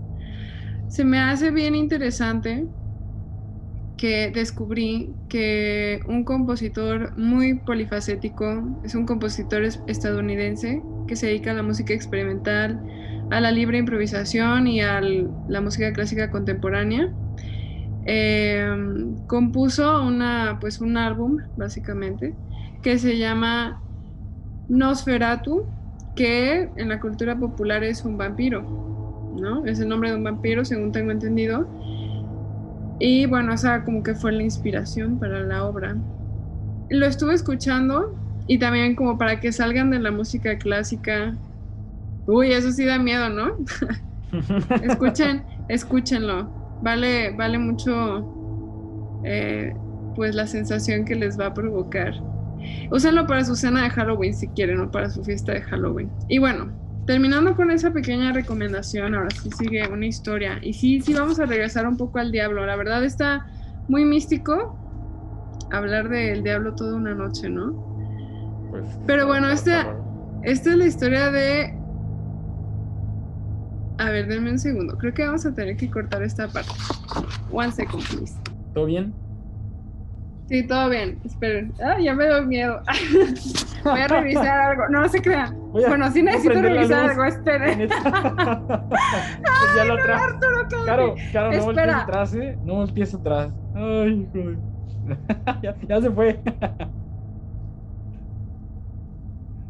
se 0.88 1.06
me 1.06 1.20
hace 1.20 1.52
bien 1.52 1.76
interesante 1.76 2.70
que 3.96 4.32
descubrí 4.32 5.20
que 5.28 6.00
un 6.08 6.26
compositor 6.26 7.14
muy 7.18 7.60
polifacético, 7.62 8.64
es 8.84 8.96
un 8.96 9.06
compositor 9.06 9.64
estadounidense 9.88 10.88
que 11.06 11.16
se 11.16 11.28
dedica 11.28 11.52
a 11.52 11.54
la 11.54 11.64
música 11.64 11.94
experimental, 11.94 12.84
a 13.38 13.42
la 13.42 13.52
libre 13.52 13.78
improvisación 13.80 14.68
y 14.68 14.82
a 14.82 15.02
la 15.02 15.62
música 15.62 15.94
clásica 15.94 16.32
contemporánea. 16.32 17.10
Em, 18.04 19.26
compuso 19.28 20.02
una, 20.04 20.58
pues 20.60 20.82
un 20.82 20.98
álbum, 20.98 21.38
básicamente, 21.56 22.40
que 22.82 23.00
se 23.00 23.18
llama 23.18 23.84
Nosferatu, 24.68 25.74
que 26.16 26.72
en 26.76 26.90
la 26.90 27.00
cultura 27.00 27.38
popular 27.40 27.84
es 27.84 28.06
un 28.06 28.18
vampiro. 28.18 28.72
¿no? 29.32 29.66
Es 29.66 29.80
el 29.80 29.90
nombre 29.90 30.12
de 30.12 30.18
un 30.18 30.24
vampiro, 30.24 30.66
según 30.66 30.92
tengo 30.92 31.12
entendido. 31.12 31.72
Y 33.00 33.26
bueno, 33.26 33.54
esa 33.54 33.84
como 33.84 34.04
que 34.04 34.16
fue 34.16 34.32
la 34.32 34.44
inspiración 34.44 35.20
para 35.20 35.42
la 35.44 35.66
obra. 35.66 35.98
Lo 36.90 37.06
estuve 37.08 37.34
escuchando 37.36 38.18
y 38.48 38.60
también 38.60 38.96
como 38.96 39.18
para 39.18 39.40
que 39.40 39.52
salgan 39.54 39.92
de 39.92 40.00
la 40.00 40.12
música 40.12 40.58
clásica. 40.60 41.40
Uy, 42.26 42.52
eso 42.52 42.72
sí 42.72 42.86
da 42.86 42.98
miedo, 43.00 43.30
¿no? 43.30 43.56
Escuchen, 44.84 45.44
escúchenlo. 45.68 46.80
Vale, 46.82 47.36
vale 47.36 47.58
mucho 47.58 49.22
eh, 49.24 49.74
pues 50.16 50.36
la 50.36 50.48
sensación 50.48 51.06
que 51.06 51.16
les 51.16 51.40
va 51.40 51.48
a 51.48 51.54
provocar. 51.54 52.14
Úsenlo 52.92 53.28
para 53.28 53.44
su 53.44 53.56
cena 53.56 53.84
de 53.84 53.90
Halloween 53.90 54.34
si 54.34 54.48
quieren 54.50 54.80
o 54.80 54.92
para 54.92 55.10
su 55.10 55.24
fiesta 55.24 55.54
de 55.54 55.62
Halloween. 55.62 56.10
Y 56.30 56.40
bueno, 56.40 56.72
terminando 57.06 57.56
con 57.56 57.72
esa 57.72 57.92
pequeña 57.92 58.32
recomendación, 58.32 59.16
ahora 59.16 59.30
sí 59.32 59.50
sigue 59.58 59.88
una 59.88 60.06
historia. 60.06 60.60
Y 60.62 60.74
sí, 60.74 61.02
sí 61.02 61.14
vamos 61.14 61.40
a 61.40 61.46
regresar 61.46 61.88
un 61.88 61.98
poco 61.98 62.20
al 62.20 62.32
diablo. 62.32 62.66
La 62.66 62.76
verdad 62.76 63.04
está 63.04 63.46
muy 63.88 64.06
místico 64.06 64.78
hablar 65.72 66.10
del 66.10 66.44
diablo 66.44 66.76
toda 66.76 66.96
una 66.96 67.14
noche, 67.14 67.50
¿no? 67.50 67.74
Pues, 68.70 68.86
Pero 69.06 69.28
bueno, 69.28 69.50
esta, 69.50 69.96
esta 70.44 70.72
es 70.72 70.78
la 70.78 70.86
historia 70.86 71.32
de... 71.32 71.78
A 73.98 74.10
ver, 74.10 74.28
denme 74.28 74.52
un 74.52 74.60
segundo. 74.60 74.98
Creo 74.98 75.14
que 75.14 75.26
vamos 75.26 75.46
a 75.46 75.54
tener 75.54 75.78
que 75.78 75.90
cortar 75.90 76.24
esta 76.24 76.48
parte. 76.48 76.72
One 77.52 77.72
second, 77.72 78.04
please. 78.08 78.34
¿Todo 78.74 78.86
bien? 78.86 79.14
Sí, 80.50 80.68
todo 80.68 80.90
bien. 80.90 81.20
Esperen. 81.24 81.74
Ah, 81.82 81.96
ya 82.02 82.14
me 82.14 82.28
doy 82.28 82.46
miedo. 82.46 82.82
Voy 83.84 84.00
a 84.00 84.08
revisar 84.08 84.60
algo. 84.60 84.90
No, 84.90 85.02
no 85.02 85.10
se 85.10 85.22
crean. 85.22 85.58
Bueno, 85.72 86.12
sí 86.12 86.22
necesito 86.22 86.62
revisar 86.62 87.12
algo. 87.12 87.24
Esperen. 87.24 87.88
pues 87.88 88.00
ya 89.76 89.86
lo 89.86 89.96
traes. 89.98 90.22
Claro, 90.84 91.16
claro, 91.32 91.52
no 91.52 91.64
voltees 91.64 91.96
atrás, 91.96 92.36
¿eh? 92.36 92.58
No 92.64 92.76
voltees 92.76 93.14
atrás. 93.14 93.52
Ay, 93.74 94.28
joder. 94.32 94.58
ya, 95.62 95.76
ya 95.88 96.02
se 96.02 96.12
fue. 96.12 96.42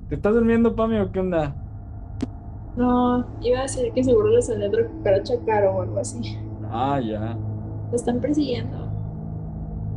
¿Te 0.10 0.16
estás 0.16 0.34
durmiendo, 0.34 0.76
Pami, 0.76 0.98
o 1.00 1.12
qué 1.12 1.20
onda? 1.20 1.56
No, 2.76 3.26
iba 3.42 3.60
a 3.60 3.62
decir 3.64 3.92
que 3.94 4.04
seguro 4.04 4.30
le 4.30 4.42
salió 4.42 4.68
otra 4.68 4.88
cucaracha 4.88 5.36
caro 5.46 5.76
o 5.76 5.82
algo 5.82 6.00
así. 6.00 6.38
Ah, 6.72 7.00
ya. 7.00 7.38
Lo 7.90 7.96
están 7.96 8.20
persiguiendo. 8.20 8.92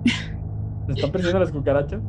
¿Se 0.05 0.93
están 0.93 1.11
persiguiendo 1.11 1.41
las 1.41 1.53
cucarachas? 1.53 2.01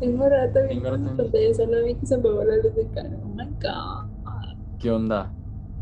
Tengo 0.00 0.28
rato 0.28 0.60
viendo 0.68 0.96
la 0.96 1.16
pantalla, 1.16 1.54
solo 1.54 1.84
vi 1.84 1.94
que 1.94 2.06
se 2.06 2.14
apagó 2.14 2.44
la 2.44 2.56
luz 2.56 2.74
de 2.74 2.86
cara. 2.88 3.10
Oh 3.24 3.28
my 3.28 3.46
god. 3.62 4.58
¿Qué 4.78 4.90
onda? 4.90 5.30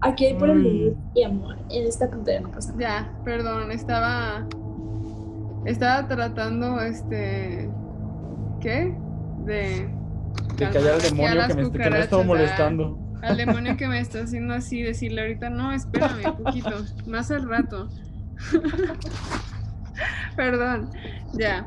Aquí 0.01 0.27
hay 0.27 0.35
pura 0.35 0.55
luz 0.55 0.95
y 1.15 1.23
amor. 1.23 1.57
En 1.71 1.87
esta 1.87 2.09
pantalla 2.09 2.41
no 2.41 2.51
pasa 2.51 2.73
nada. 2.73 2.83
Ya, 2.83 3.23
perdón, 3.25 3.71
estaba. 3.73 4.47
Estaba 5.65 6.09
tratando 6.09 6.81
este 6.81 7.71
¿Qué? 8.63 8.97
De. 9.45 9.89
De 10.57 10.71
callar 10.71 10.95
al 10.95 11.03
demonio 11.03 11.47
que 11.49 11.55
me, 11.55 11.71
que 11.71 11.91
me 11.91 12.01
está 12.01 12.23
molestando. 12.23 13.02
Al 13.23 13.37
demonio 13.37 13.77
que 13.77 13.87
me 13.87 14.01
está 14.01 14.23
haciendo 14.23 14.53
así, 14.55 14.83
decirle 14.83 15.23
ahorita, 15.23 15.49
no, 15.49 15.73
espérame 15.73 16.27
un 16.27 16.45
poquito, 16.45 16.85
más 17.07 17.31
al 17.31 17.49
rato. 17.49 17.89
Perdón, 20.37 20.91
ya. 21.35 21.65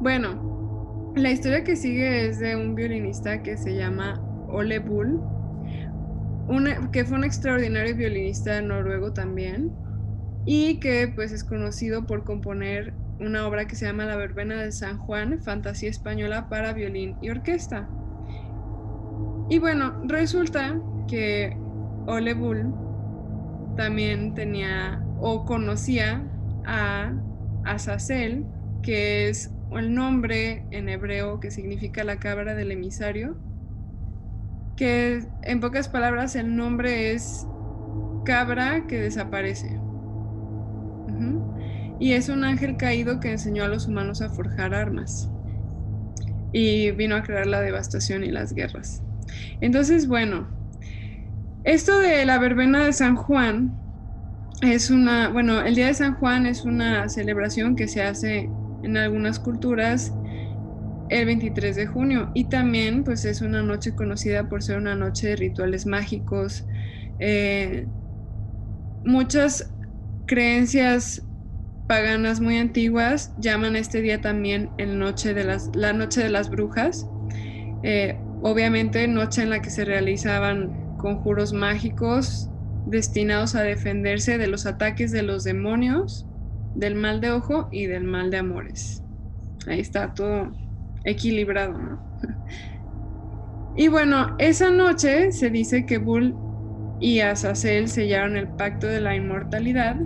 Bueno, 0.00 1.12
la 1.16 1.30
historia 1.30 1.64
que 1.64 1.74
sigue 1.74 2.26
es 2.26 2.38
de 2.38 2.54
un 2.54 2.74
violinista 2.74 3.42
que 3.42 3.56
se 3.56 3.74
llama 3.74 4.20
Ole 4.48 4.78
Bull, 4.78 5.20
que 6.92 7.04
fue 7.06 7.16
un 7.16 7.24
extraordinario 7.24 7.96
violinista 7.96 8.60
noruego 8.60 9.14
también, 9.14 9.72
y 10.44 10.80
que 10.80 11.10
pues 11.14 11.32
es 11.32 11.44
conocido 11.44 12.06
por 12.06 12.24
componer 12.24 12.92
una 13.20 13.46
obra 13.46 13.66
que 13.66 13.76
se 13.76 13.86
llama 13.86 14.04
La 14.04 14.16
Verbena 14.16 14.60
de 14.60 14.72
San 14.72 14.98
Juan, 14.98 15.40
fantasía 15.40 15.90
española 15.90 16.48
para 16.48 16.72
violín 16.72 17.16
y 17.22 17.30
orquesta. 17.30 17.88
Y 19.50 19.58
bueno, 19.58 20.00
resulta 20.04 20.80
que 21.08 21.56
Ole 22.06 22.34
Bull 22.34 22.72
también 23.76 24.32
tenía 24.34 25.02
o 25.18 25.44
conocía 25.44 26.22
a 26.64 27.12
Azazel, 27.64 28.46
que 28.82 29.28
es 29.28 29.50
el 29.72 29.92
nombre 29.92 30.64
en 30.70 30.88
hebreo 30.88 31.40
que 31.40 31.50
significa 31.50 32.04
la 32.04 32.18
cabra 32.18 32.54
del 32.54 32.70
emisario, 32.70 33.36
que 34.76 35.26
en 35.42 35.60
pocas 35.60 35.88
palabras 35.88 36.36
el 36.36 36.54
nombre 36.54 37.12
es 37.12 37.44
cabra 38.24 38.86
que 38.86 39.00
desaparece. 39.00 39.80
Y 41.98 42.12
es 42.12 42.28
un 42.30 42.44
ángel 42.44 42.76
caído 42.78 43.20
que 43.20 43.32
enseñó 43.32 43.64
a 43.64 43.68
los 43.68 43.88
humanos 43.88 44.22
a 44.22 44.30
forjar 44.30 44.74
armas 44.74 45.28
y 46.52 46.92
vino 46.92 47.16
a 47.16 47.22
crear 47.22 47.46
la 47.46 47.60
devastación 47.60 48.24
y 48.24 48.30
las 48.30 48.54
guerras. 48.54 49.02
Entonces, 49.60 50.06
bueno, 50.08 50.50
esto 51.62 51.98
de 52.00 52.24
la 52.26 52.38
verbena 52.38 52.84
de 52.84 52.92
San 52.92 53.16
Juan 53.16 53.78
es 54.62 54.90
una, 54.90 55.30
bueno, 55.30 55.62
el 55.62 55.74
Día 55.76 55.88
de 55.88 55.94
San 55.94 56.16
Juan 56.16 56.46
es 56.46 56.64
una 56.64 57.08
celebración 57.08 57.76
que 57.76 57.88
se 57.88 58.02
hace 58.02 58.54
en 58.82 58.96
algunas 58.96 59.40
culturas 59.40 60.18
el 61.08 61.26
23 61.26 61.76
de 61.76 61.86
junio 61.86 62.30
y 62.34 62.48
también 62.48 63.04
pues 63.04 63.24
es 63.26 63.42
una 63.42 63.62
noche 63.62 63.94
conocida 63.94 64.48
por 64.48 64.62
ser 64.62 64.78
una 64.78 64.96
noche 64.96 65.28
de 65.28 65.36
rituales 65.36 65.86
mágicos. 65.86 66.66
Eh, 67.18 67.88
muchas 69.02 69.74
creencias 70.26 71.26
paganas 71.86 72.40
muy 72.40 72.58
antiguas 72.58 73.32
llaman 73.36 73.76
este 73.76 74.00
día 74.02 74.20
también 74.20 74.74
el 74.78 74.98
noche 74.98 75.34
de 75.34 75.44
las, 75.44 75.70
la 75.74 75.92
noche 75.92 76.22
de 76.22 76.30
las 76.30 76.50
brujas. 76.50 77.10
Eh, 77.82 78.24
obviamente 78.40 79.06
noche 79.08 79.42
en 79.42 79.50
la 79.50 79.60
que 79.62 79.70
se 79.70 79.84
realizaban 79.84 80.74
conjuros 80.96 81.52
mágicos 81.52 82.50
destinados 82.84 83.54
a 83.54 83.62
defenderse 83.62 84.38
de 84.38 84.46
los 84.48 84.66
ataques 84.66 85.12
de 85.12 85.22
los 85.22 85.44
demonios, 85.44 86.28
del 86.74 86.94
mal 86.94 87.20
de 87.20 87.30
ojo 87.32 87.68
y 87.72 87.86
del 87.86 88.04
mal 88.04 88.30
de 88.30 88.38
amores. 88.38 89.04
Ahí 89.66 89.80
está 89.80 90.14
todo 90.14 90.52
equilibrado, 91.04 91.78
¿no? 91.78 92.04
Y 93.74 93.88
bueno, 93.88 94.34
esa 94.38 94.70
noche 94.70 95.32
se 95.32 95.50
dice 95.50 95.86
que 95.86 95.98
Bull 95.98 96.42
y 96.98 97.20
Azazel 97.20 97.88
sellaron 97.90 98.36
el 98.36 98.52
pacto 98.52 98.86
de 98.86 99.00
la 99.00 99.16
inmortalidad 99.16 99.96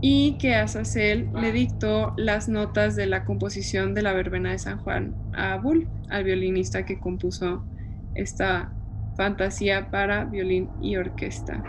y 0.00 0.38
que 0.38 0.54
Azazel 0.54 1.30
le 1.34 1.52
dictó 1.52 2.12
las 2.16 2.48
notas 2.48 2.96
de 2.96 3.06
la 3.06 3.24
composición 3.24 3.94
de 3.94 4.02
la 4.02 4.12
verbena 4.12 4.52
de 4.52 4.58
San 4.58 4.78
Juan 4.78 5.16
a 5.32 5.56
Bull, 5.58 5.90
al 6.08 6.24
violinista 6.24 6.84
que 6.84 7.00
compuso 7.00 7.66
esta 8.14 8.76
fantasía 9.16 9.90
para 9.90 10.24
violín 10.24 10.70
y 10.82 10.96
orquesta. 10.96 11.66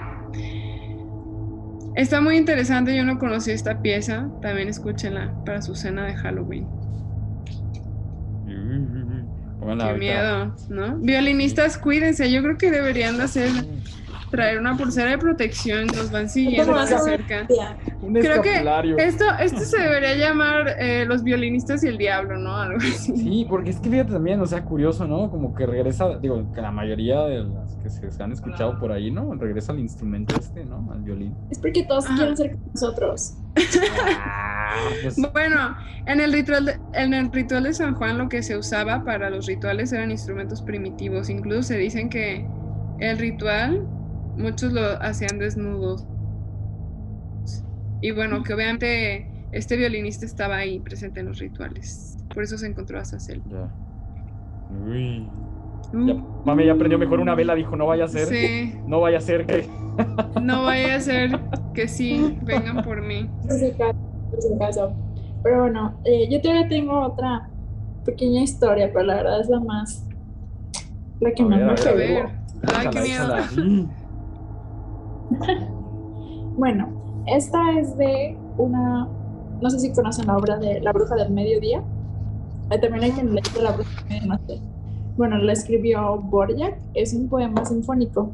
Está 1.96 2.22
muy 2.22 2.38
interesante, 2.38 2.96
yo 2.96 3.04
no 3.06 3.18
conocí 3.18 3.52
esta 3.52 3.82
pieza, 3.82 4.30
también 4.42 4.70
escúchenla 4.70 5.36
para 5.46 5.62
su 5.62 5.76
cena 5.76 6.06
de 6.06 6.16
Halloween. 6.16 6.74
Qué 9.78 9.94
miedo, 9.94 10.60
¿no? 10.70 10.98
Violinistas, 11.00 11.78
cuídense, 11.78 12.32
yo 12.32 12.42
creo 12.44 12.58
que 12.58 12.72
deberían 12.72 13.18
de 13.18 13.24
hacer 13.24 13.52
traer 14.30 14.60
una 14.60 14.76
pulsera 14.76 15.12
de 15.12 15.18
protección, 15.18 15.88
nos 15.88 16.12
van 16.12 16.30
siguiendo 16.30 16.78
de 16.80 16.98
cerca. 17.00 17.48
Creo 17.48 18.42
que 18.42 18.64
esto, 18.98 19.26
esto 19.40 19.60
se 19.60 19.80
debería 19.80 20.16
llamar 20.16 20.76
eh, 20.80 21.06
Los 21.06 21.24
violinistas 21.24 21.84
y 21.84 21.88
el 21.88 21.98
diablo, 21.98 22.38
¿no? 22.38 22.56
Algo 22.56 22.78
así. 22.78 23.16
Sí, 23.16 23.46
porque 23.50 23.72
es 23.72 23.80
que 23.80 23.90
fíjate 23.90 24.12
también, 24.12 24.40
o 24.42 24.46
sea, 24.46 24.64
curioso, 24.64 25.08
¿no? 25.08 25.30
Como 25.30 25.56
que 25.56 25.66
regresa, 25.66 26.18
digo, 26.20 26.52
que 26.54 26.62
la 26.62 26.72
mayoría 26.72 27.22
de 27.22 27.44
las 27.44 27.76
que 27.78 27.90
se, 27.90 28.24
han 28.24 28.32
escuchado 28.32 28.78
por 28.80 28.92
ahí, 28.92 29.12
¿no? 29.12 29.34
Regresa 29.36 29.72
al 29.72 29.80
instrumento 29.80 30.36
este, 30.40 30.66
¿no? 30.66 30.88
Al 30.92 31.02
violín. 31.02 31.36
Es 31.50 31.60
porque 31.60 31.84
todos 31.86 32.06
quieren 32.06 32.36
ser 32.36 32.52
como 32.52 32.66
nosotros. 32.74 33.38
Ah, 34.04 34.76
pues 35.02 35.18
bueno, 35.34 35.76
en 36.06 36.20
el, 36.20 36.34
ritual 36.34 36.66
de, 36.66 36.80
en 36.94 37.14
el 37.14 37.32
ritual 37.32 37.64
de 37.64 37.74
San 37.74 37.96
Juan 37.96 38.18
lo 38.18 38.30
que 38.30 38.44
se 38.44 38.58
usaba 38.58 39.04
para 39.04 39.30
los 39.30 39.48
rituales 39.48 39.92
eran 39.94 40.12
instrumentos 40.12 40.62
primitivos. 40.62 41.30
Incluso 41.30 41.64
se 41.64 41.78
dicen 41.78 42.10
que 42.10 42.46
el 43.00 43.18
ritual 43.18 43.88
muchos 44.38 44.72
lo 44.74 44.82
hacían 45.02 45.40
desnudos. 45.40 46.06
Y 48.02 48.12
bueno, 48.12 48.44
que 48.44 48.54
obviamente 48.54 49.28
este 49.52 49.76
violinista 49.76 50.26
estaba 50.26 50.58
ahí 50.58 50.80
presente 50.80 51.20
en 51.20 51.28
los 51.28 51.40
rituales. 51.40 52.18
Por 52.34 52.44
eso 52.44 52.58
se 52.58 52.68
encontró 52.68 53.00
a 53.00 53.06
Sassel. 53.06 53.42
Ya. 53.50 53.70
Uy. 54.86 55.28
Ya, 55.94 56.16
mami 56.46 56.66
ya 56.66 56.76
prendió 56.76 57.00
mejor 57.00 57.20
una 57.20 57.34
vela, 57.34 57.56
dijo, 57.56 57.76
no 57.76 57.88
vaya 57.88 58.06
a 58.06 58.08
ser. 58.08 58.28
Sí. 58.28 58.78
No 58.86 59.00
vaya 59.00 59.18
a 59.18 59.22
ser 59.22 59.46
que. 59.46 59.68
no 60.42 60.64
vaya 60.66 60.96
a 60.96 61.00
ser 61.00 61.40
que 61.74 61.88
sí, 61.88 62.38
vengan 62.44 62.84
por 62.84 63.02
mí. 63.02 63.30
caso. 64.60 64.94
Pero 65.44 65.62
bueno, 65.62 65.98
eh, 66.04 66.28
yo 66.30 66.42
todavía 66.42 66.68
tengo 66.68 67.00
otra 67.00 67.50
pequeña 68.06 68.42
historia, 68.42 68.90
pero 68.92 69.06
la 69.06 69.16
verdad 69.16 69.42
es 69.42 69.50
la 69.50 69.60
más. 69.60 70.06
La 71.22 71.32
que 71.32 71.44
más 71.44 71.86
me 71.86 71.94
ver. 71.94 72.30
Ay, 72.76 72.88
qué 72.92 73.02
miedo. 73.02 73.88
bueno, 76.58 76.90
esta 77.26 77.72
es 77.80 77.98
de 77.98 78.38
una, 78.58 79.08
no 79.62 79.70
sé 79.70 79.80
si 79.80 79.94
conocen 79.94 80.28
la 80.28 80.38
obra 80.38 80.58
de 80.58 80.80
La 80.82 80.92
Bruja 80.92 81.16
del 81.16 81.32
Mediodía. 81.32 81.84
Bueno, 85.18 85.38
la 85.38 85.54
escribió 85.54 86.18
Borjak, 86.18 86.78
es 86.94 87.14
un 87.14 87.28
poema 87.28 87.66
sinfónico. 87.66 88.32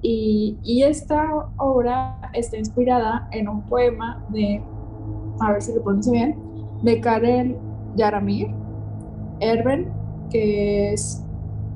Y, 0.00 0.56
y, 0.62 0.84
esta 0.84 1.50
obra 1.56 2.30
está 2.32 2.56
inspirada 2.56 3.28
en 3.32 3.48
un 3.48 3.62
poema 3.62 4.24
de, 4.28 4.62
a 5.40 5.52
ver 5.52 5.60
si 5.60 5.74
lo 5.74 5.82
pronuncio 5.82 6.12
bien, 6.12 6.36
de 6.82 7.00
Karel 7.00 7.56
Yaramir 7.96 8.48
Erben, 9.40 9.90
que 10.30 10.92
es, 10.92 11.24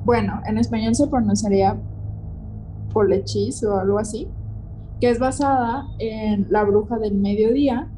bueno, 0.05 0.39
en 0.45 0.57
español 0.57 0.95
se 0.95 1.07
pronunciaría 1.07 1.77
Polechis 2.93 3.63
o 3.63 3.77
algo 3.77 3.99
así, 3.99 4.27
que 4.99 5.09
es 5.09 5.19
basada 5.19 5.87
en 5.99 6.47
la 6.49 6.63
bruja 6.63 6.97
del 6.97 7.15
mediodía, 7.15 7.89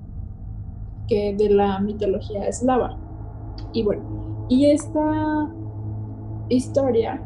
que 1.07 1.35
de 1.35 1.49
la 1.49 1.79
mitología 1.79 2.47
eslava. 2.47 2.97
Y 3.73 3.83
bueno, 3.83 4.45
y 4.49 4.65
esta 4.65 5.49
historia 6.49 7.21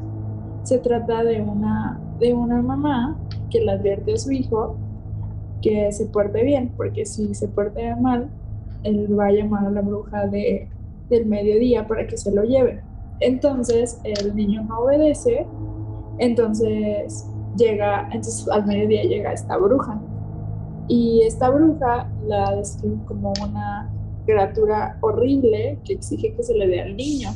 se 0.64 0.80
trata 0.80 1.24
de 1.24 1.42
una, 1.42 2.00
de 2.20 2.34
una 2.34 2.62
mamá 2.62 3.18
que 3.50 3.62
le 3.62 3.72
advierte 3.72 4.14
a 4.14 4.18
su 4.18 4.32
hijo 4.32 4.76
que 5.62 5.92
se 5.92 6.06
porte 6.08 6.44
bien, 6.44 6.72
porque 6.78 7.06
si 7.06 7.34
se 7.36 7.48
porte 7.48 7.96
mal, 7.96 8.30
él 8.84 9.18
va 9.18 9.28
a 9.28 9.32
llamar 9.32 9.66
a 9.66 9.72
la 9.72 9.82
bruja 9.82 10.28
de, 10.28 10.70
del 11.10 11.26
mediodía 11.26 11.88
para 11.88 12.08
que 12.08 12.18
se 12.18 12.32
lo 12.32 12.44
lleve. 12.44 12.82
Entonces 13.20 14.00
el 14.04 14.36
niño 14.36 14.64
no 14.64 14.80
obedece, 14.80 15.46
entonces 16.20 17.30
llega, 17.58 18.08
entonces 18.12 18.48
al 18.50 18.66
mediodía 18.66 19.04
llega 19.04 19.34
esta 19.34 19.58
bruja. 19.58 20.00
Y 20.88 21.22
esta 21.22 21.50
bruja 21.50 22.10
la 22.28 22.56
describe 22.56 22.98
como 23.06 23.34
una 23.44 23.90
criatura 24.26 24.98
horrible 25.02 25.80
que 25.84 25.94
exige 25.94 26.34
que 26.34 26.44
se 26.44 26.56
le 26.56 26.68
dé 26.68 26.82
al 26.82 26.96
niño. 26.96 27.30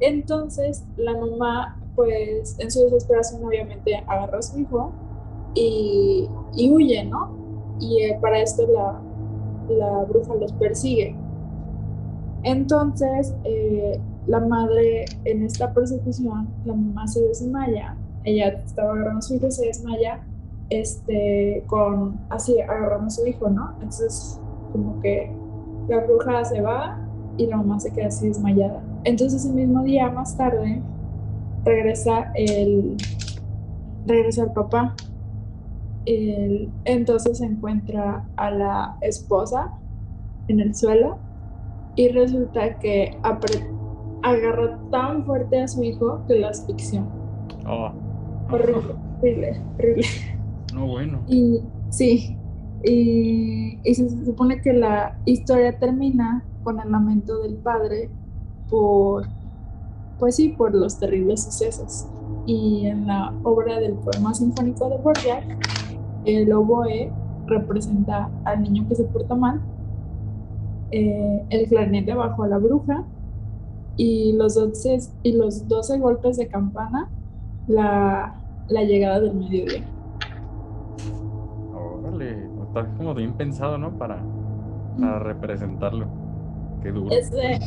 Entonces 0.00 0.84
la 0.96 1.16
mamá, 1.16 1.80
pues 1.96 2.56
en 2.58 2.70
su 2.70 2.84
desesperación 2.84 3.44
obviamente 3.44 3.96
agarra 4.06 4.38
a 4.38 4.42
su 4.42 4.60
hijo 4.60 4.92
y, 5.54 6.28
huye, 6.70 7.04
¿no? 7.04 7.32
Y 7.80 8.02
eh, 8.02 8.18
para 8.20 8.40
esto 8.40 8.66
la, 8.66 9.00
la, 9.68 10.04
bruja 10.04 10.34
los 10.34 10.52
persigue. 10.52 11.16
Entonces 12.42 13.34
eh, 13.44 14.00
la 14.26 14.40
madre 14.40 15.06
en 15.24 15.44
esta 15.44 15.72
persecución, 15.72 16.48
la 16.64 16.74
mamá 16.74 17.06
se 17.06 17.20
desmaya 17.22 17.96
ella 18.24 18.48
estaba 18.48 18.92
agarrando 18.92 19.18
a 19.18 19.22
su 19.22 19.34
hijo 19.36 19.50
se 19.50 19.66
desmaya, 19.66 20.20
este, 20.70 21.62
con, 21.66 22.20
así, 22.30 22.60
agarrando 22.60 23.06
a 23.06 23.10
su 23.10 23.26
hijo, 23.26 23.48
¿no? 23.50 23.72
Entonces, 23.74 24.40
como 24.72 25.00
que 25.00 25.30
la 25.88 26.00
bruja 26.00 26.44
se 26.44 26.60
va 26.60 26.98
y 27.36 27.46
la 27.46 27.58
mamá 27.58 27.78
se 27.78 27.92
queda 27.92 28.06
así 28.06 28.28
desmayada. 28.28 28.82
entonces 29.04 29.44
el 29.44 29.54
mismo 29.54 29.82
día, 29.82 30.10
más 30.10 30.36
tarde, 30.36 30.82
regresa 31.64 32.32
el, 32.34 32.96
regresa 34.06 34.44
el 34.44 34.52
papá. 34.52 34.94
entonces 36.06 37.38
se 37.38 37.46
encuentra 37.46 38.24
a 38.36 38.50
la 38.50 38.96
esposa 39.00 39.72
en 40.48 40.60
el 40.60 40.74
suelo 40.74 41.18
y 41.96 42.08
resulta 42.08 42.78
que 42.78 43.16
agarra 44.22 44.78
tan 44.90 45.24
fuerte 45.24 45.62
a 45.62 45.68
su 45.68 45.82
hijo 45.82 46.22
que 46.26 46.38
la 46.38 46.48
asfixió. 46.48 47.02
Oh. 47.66 48.03
Horrible, 48.50 48.94
horrible, 49.20 49.60
horrible. 49.78 50.06
No, 50.74 50.86
bueno. 50.86 51.20
Y 51.28 51.60
sí, 51.90 52.36
y, 52.84 53.94
se 53.94 54.24
supone 54.24 54.60
que 54.60 54.72
la 54.72 55.18
historia 55.24 55.78
termina 55.78 56.44
con 56.62 56.80
el 56.80 56.90
lamento 56.90 57.42
del 57.42 57.54
padre 57.56 58.10
por, 58.68 59.26
pues 60.18 60.36
sí, 60.36 60.50
por 60.50 60.74
los 60.74 60.98
terribles 60.98 61.44
sucesos. 61.44 62.06
Y 62.46 62.86
en 62.86 63.06
la 63.06 63.32
obra 63.42 63.80
del 63.80 63.94
poema 63.94 64.34
sinfónico 64.34 64.88
de 64.90 64.98
Borjak, 64.98 65.44
el 66.24 66.52
oboe 66.52 67.12
representa 67.46 68.30
al 68.44 68.62
niño 68.62 68.86
que 68.88 68.94
se 68.94 69.04
porta 69.04 69.34
mal, 69.34 69.60
eh, 70.90 71.44
el 71.50 71.68
clarinete 71.68 72.14
bajo 72.14 72.44
a 72.44 72.48
la 72.48 72.58
bruja 72.58 73.04
y 73.96 74.32
los 74.32 74.54
12, 74.54 74.98
y 75.22 75.32
los 75.32 75.68
12 75.68 75.98
golpes 75.98 76.36
de 76.36 76.48
campana 76.48 77.10
la, 77.68 78.34
la 78.68 78.82
llegada 78.82 79.20
del 79.20 79.34
mediodía. 79.34 79.84
Órale, 81.74 82.48
está 82.62 82.86
como 82.96 83.14
bien 83.14 83.32
pensado, 83.34 83.78
¿no? 83.78 83.96
Para, 83.98 84.18
para 85.00 85.18
representarlo. 85.20 86.06
Qué 86.82 86.92
duro. 86.92 87.10
Ese... 87.10 87.60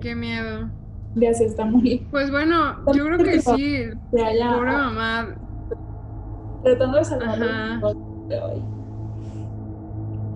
qué 0.00 0.14
miedo. 0.14 0.68
Ya 1.14 1.34
se 1.34 1.44
está 1.44 1.64
muy. 1.64 2.06
Pues 2.10 2.30
bueno, 2.30 2.84
yo 2.94 3.04
creo 3.04 3.18
que 3.18 3.40
sí. 3.40 3.84
Pobre 4.10 4.72
mamá. 4.72 5.28
Tratando 6.64 6.98
de 6.98 7.04
salvar 7.04 7.38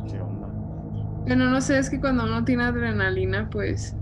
¿Qué 0.09 0.21
onda? 0.21 0.49
Bueno, 1.27 1.51
no 1.51 1.61
sé, 1.61 1.79
es 1.79 1.89
que 1.89 2.01
cuando 2.01 2.25
uno 2.25 2.45
tiene 2.45 2.65
adrenalina, 2.65 3.49
pues. 3.51 3.97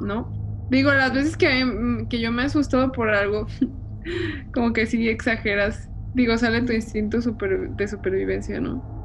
¿No? 0.00 0.32
Digo, 0.70 0.92
las 0.92 1.12
veces 1.12 1.36
que, 1.36 1.64
mm, 1.64 2.08
que 2.08 2.20
yo 2.20 2.32
me 2.32 2.42
he 2.42 2.46
asustado 2.46 2.90
por 2.92 3.10
algo, 3.10 3.46
como 4.54 4.72
que 4.72 4.86
sí 4.86 5.08
exageras. 5.08 5.88
Digo, 6.14 6.36
sale 6.38 6.62
tu 6.62 6.72
instinto 6.72 7.20
super, 7.20 7.70
de 7.70 7.88
supervivencia, 7.88 8.60
¿no? 8.60 8.96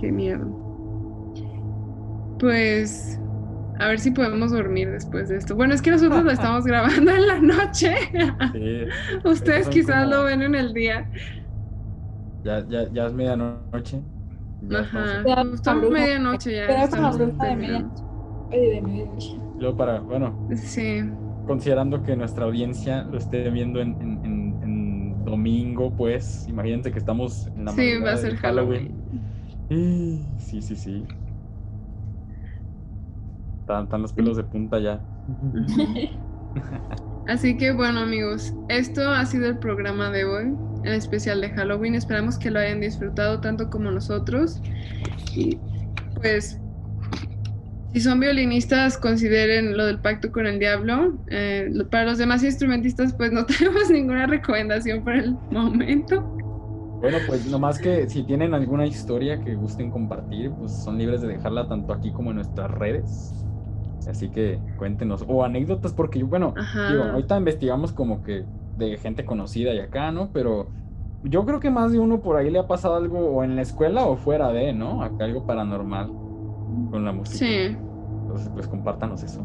Qué 0.00 0.10
miedo. 0.10 0.46
Pues 2.38 3.18
a 3.78 3.88
ver 3.88 3.98
si 3.98 4.10
podemos 4.10 4.52
dormir 4.52 4.90
después 4.90 5.28
de 5.28 5.36
esto. 5.36 5.54
Bueno, 5.54 5.74
es 5.74 5.82
que 5.82 5.90
nosotros 5.90 6.24
lo 6.24 6.30
estamos 6.32 6.64
grabando 6.64 7.10
en 7.10 7.26
la 7.26 7.38
noche. 7.40 7.94
Ustedes 9.24 9.68
quizás 9.68 10.08
lo 10.08 10.24
ven 10.24 10.42
en 10.42 10.54
el 10.54 10.72
día. 10.72 11.10
Ya, 12.44 12.64
ya, 12.68 12.90
ya 12.92 13.06
es 13.06 13.12
medianoche. 13.12 14.00
Ajá. 14.72 15.22
Estamos 15.52 15.90
medianoche 15.90 16.56
ya. 16.56 16.66
Pero 16.66 16.84
estamos 16.84 17.18
de 17.18 17.56
medianoche. 17.56 19.45
Luego 19.58 19.76
para, 19.76 20.00
bueno. 20.00 20.48
Sí. 20.54 21.02
Considerando 21.46 22.02
que 22.02 22.16
nuestra 22.16 22.44
audiencia 22.44 23.04
lo 23.04 23.18
esté 23.18 23.48
viendo 23.50 23.80
en, 23.80 23.96
en, 24.00 24.62
en, 24.62 25.24
domingo, 25.24 25.90
pues, 25.90 26.46
imagínense 26.48 26.92
que 26.92 27.00
estamos 27.00 27.48
en 27.56 27.64
la 27.64 27.72
Sí, 27.72 27.98
va 27.98 28.12
a 28.12 28.16
ser 28.16 28.36
Halloween. 28.36 28.94
Sí, 29.68 30.62
sí, 30.62 30.76
sí. 30.76 31.04
Están, 33.60 34.02
los 34.02 34.12
pelos 34.12 34.36
de 34.36 34.44
punta 34.44 34.78
ya. 34.78 35.00
Así 37.26 37.56
que 37.56 37.72
bueno 37.72 38.00
amigos, 38.00 38.54
esto 38.68 39.10
ha 39.10 39.26
sido 39.26 39.46
el 39.46 39.58
programa 39.58 40.10
de 40.10 40.24
hoy, 40.24 40.54
el 40.84 40.92
especial 40.92 41.40
de 41.40 41.50
Halloween. 41.50 41.96
Esperamos 41.96 42.38
que 42.38 42.52
lo 42.52 42.60
hayan 42.60 42.80
disfrutado 42.80 43.40
tanto 43.40 43.68
como 43.68 43.90
nosotros. 43.90 44.62
Y 45.34 45.58
pues, 46.14 46.60
si 47.96 48.02
son 48.02 48.20
violinistas, 48.20 48.98
consideren 48.98 49.74
lo 49.74 49.86
del 49.86 49.98
pacto 49.98 50.30
con 50.30 50.46
el 50.46 50.58
diablo. 50.58 51.14
Eh, 51.28 51.72
para 51.90 52.04
los 52.04 52.18
demás 52.18 52.44
instrumentistas, 52.44 53.14
pues 53.14 53.32
no 53.32 53.46
tenemos 53.58 53.88
ninguna 53.90 54.26
recomendación 54.26 55.02
por 55.02 55.14
el 55.14 55.34
momento. 55.50 56.20
Bueno, 57.00 57.16
pues 57.26 57.46
nomás 57.46 57.78
que 57.78 58.06
si 58.10 58.22
tienen 58.24 58.52
alguna 58.52 58.84
historia 58.84 59.40
que 59.40 59.54
gusten 59.54 59.90
compartir, 59.90 60.50
pues 60.50 60.72
son 60.72 60.98
libres 60.98 61.22
de 61.22 61.28
dejarla 61.28 61.68
tanto 61.68 61.94
aquí 61.94 62.12
como 62.12 62.32
en 62.32 62.36
nuestras 62.36 62.70
redes. 62.70 63.46
Así 64.06 64.28
que 64.28 64.60
cuéntenos. 64.76 65.24
O 65.26 65.42
anécdotas, 65.42 65.94
porque 65.94 66.22
bueno, 66.22 66.52
digo, 66.90 67.02
ahorita 67.02 67.38
investigamos 67.38 67.94
como 67.94 68.22
que 68.22 68.44
de 68.76 68.98
gente 68.98 69.24
conocida 69.24 69.72
y 69.72 69.78
acá, 69.78 70.12
¿no? 70.12 70.28
Pero 70.34 70.68
yo 71.24 71.46
creo 71.46 71.60
que 71.60 71.70
más 71.70 71.92
de 71.92 71.98
uno 71.98 72.20
por 72.20 72.36
ahí 72.36 72.50
le 72.50 72.58
ha 72.58 72.66
pasado 72.66 72.96
algo 72.96 73.20
o 73.20 73.42
en 73.42 73.56
la 73.56 73.62
escuela 73.62 74.04
o 74.04 74.18
fuera 74.18 74.52
de, 74.52 74.74
¿no? 74.74 75.02
Acá 75.02 75.24
algo 75.24 75.46
paranormal 75.46 76.08
con 76.90 77.02
la 77.02 77.12
música. 77.12 77.38
Sí. 77.38 77.85
Entonces, 78.36 78.52
pues 78.52 78.68
compártanos 78.68 79.22
eso. 79.22 79.42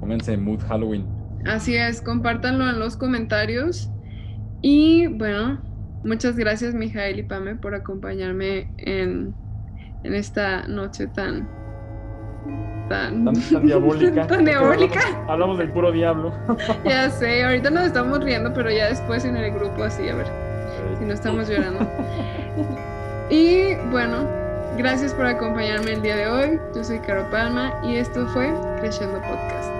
Pónganse 0.00 0.36
Mood 0.36 0.60
Halloween. 0.68 1.06
Así 1.46 1.74
es, 1.74 2.02
compártanlo 2.02 2.68
en 2.68 2.78
los 2.78 2.98
comentarios. 2.98 3.90
Y 4.60 5.06
bueno, 5.06 5.58
muchas 6.04 6.36
gracias, 6.36 6.74
Mijael 6.74 7.18
y 7.18 7.22
Pame, 7.22 7.56
por 7.56 7.74
acompañarme 7.74 8.70
en, 8.76 9.34
en 10.02 10.14
esta 10.14 10.68
noche 10.68 11.06
tan 11.06 11.48
tan, 12.90 13.24
diabólica. 13.62 14.26
tan 14.26 14.44
diabólica. 14.44 15.00
Hablamos, 15.26 15.56
del 15.56 15.70
puro 15.70 15.92
diablo. 15.92 16.30
ya 16.84 17.08
sé, 17.08 17.42
ahorita 17.42 17.70
nos 17.70 17.86
estamos 17.86 18.22
riendo, 18.22 18.52
pero 18.52 18.70
ya 18.70 18.88
después 18.88 19.24
en 19.24 19.38
el 19.38 19.50
grupo 19.50 19.82
así, 19.82 20.06
a 20.10 20.14
ver 20.14 20.26
si 20.98 21.06
no 21.06 21.14
estamos 21.14 21.48
llorando. 21.48 21.88
y 23.30 23.76
bueno, 23.90 24.43
gracias 24.76 25.14
por 25.14 25.26
acompañarme 25.26 25.92
el 25.92 26.02
día 26.02 26.16
de 26.16 26.28
hoy. 26.28 26.60
Yo 26.74 26.84
soy 26.84 26.98
Caro 27.00 27.28
Palma 27.30 27.72
y 27.82 27.96
esto 27.96 28.26
fue 28.28 28.52
Creciendo 28.80 29.20
Podcast. 29.22 29.70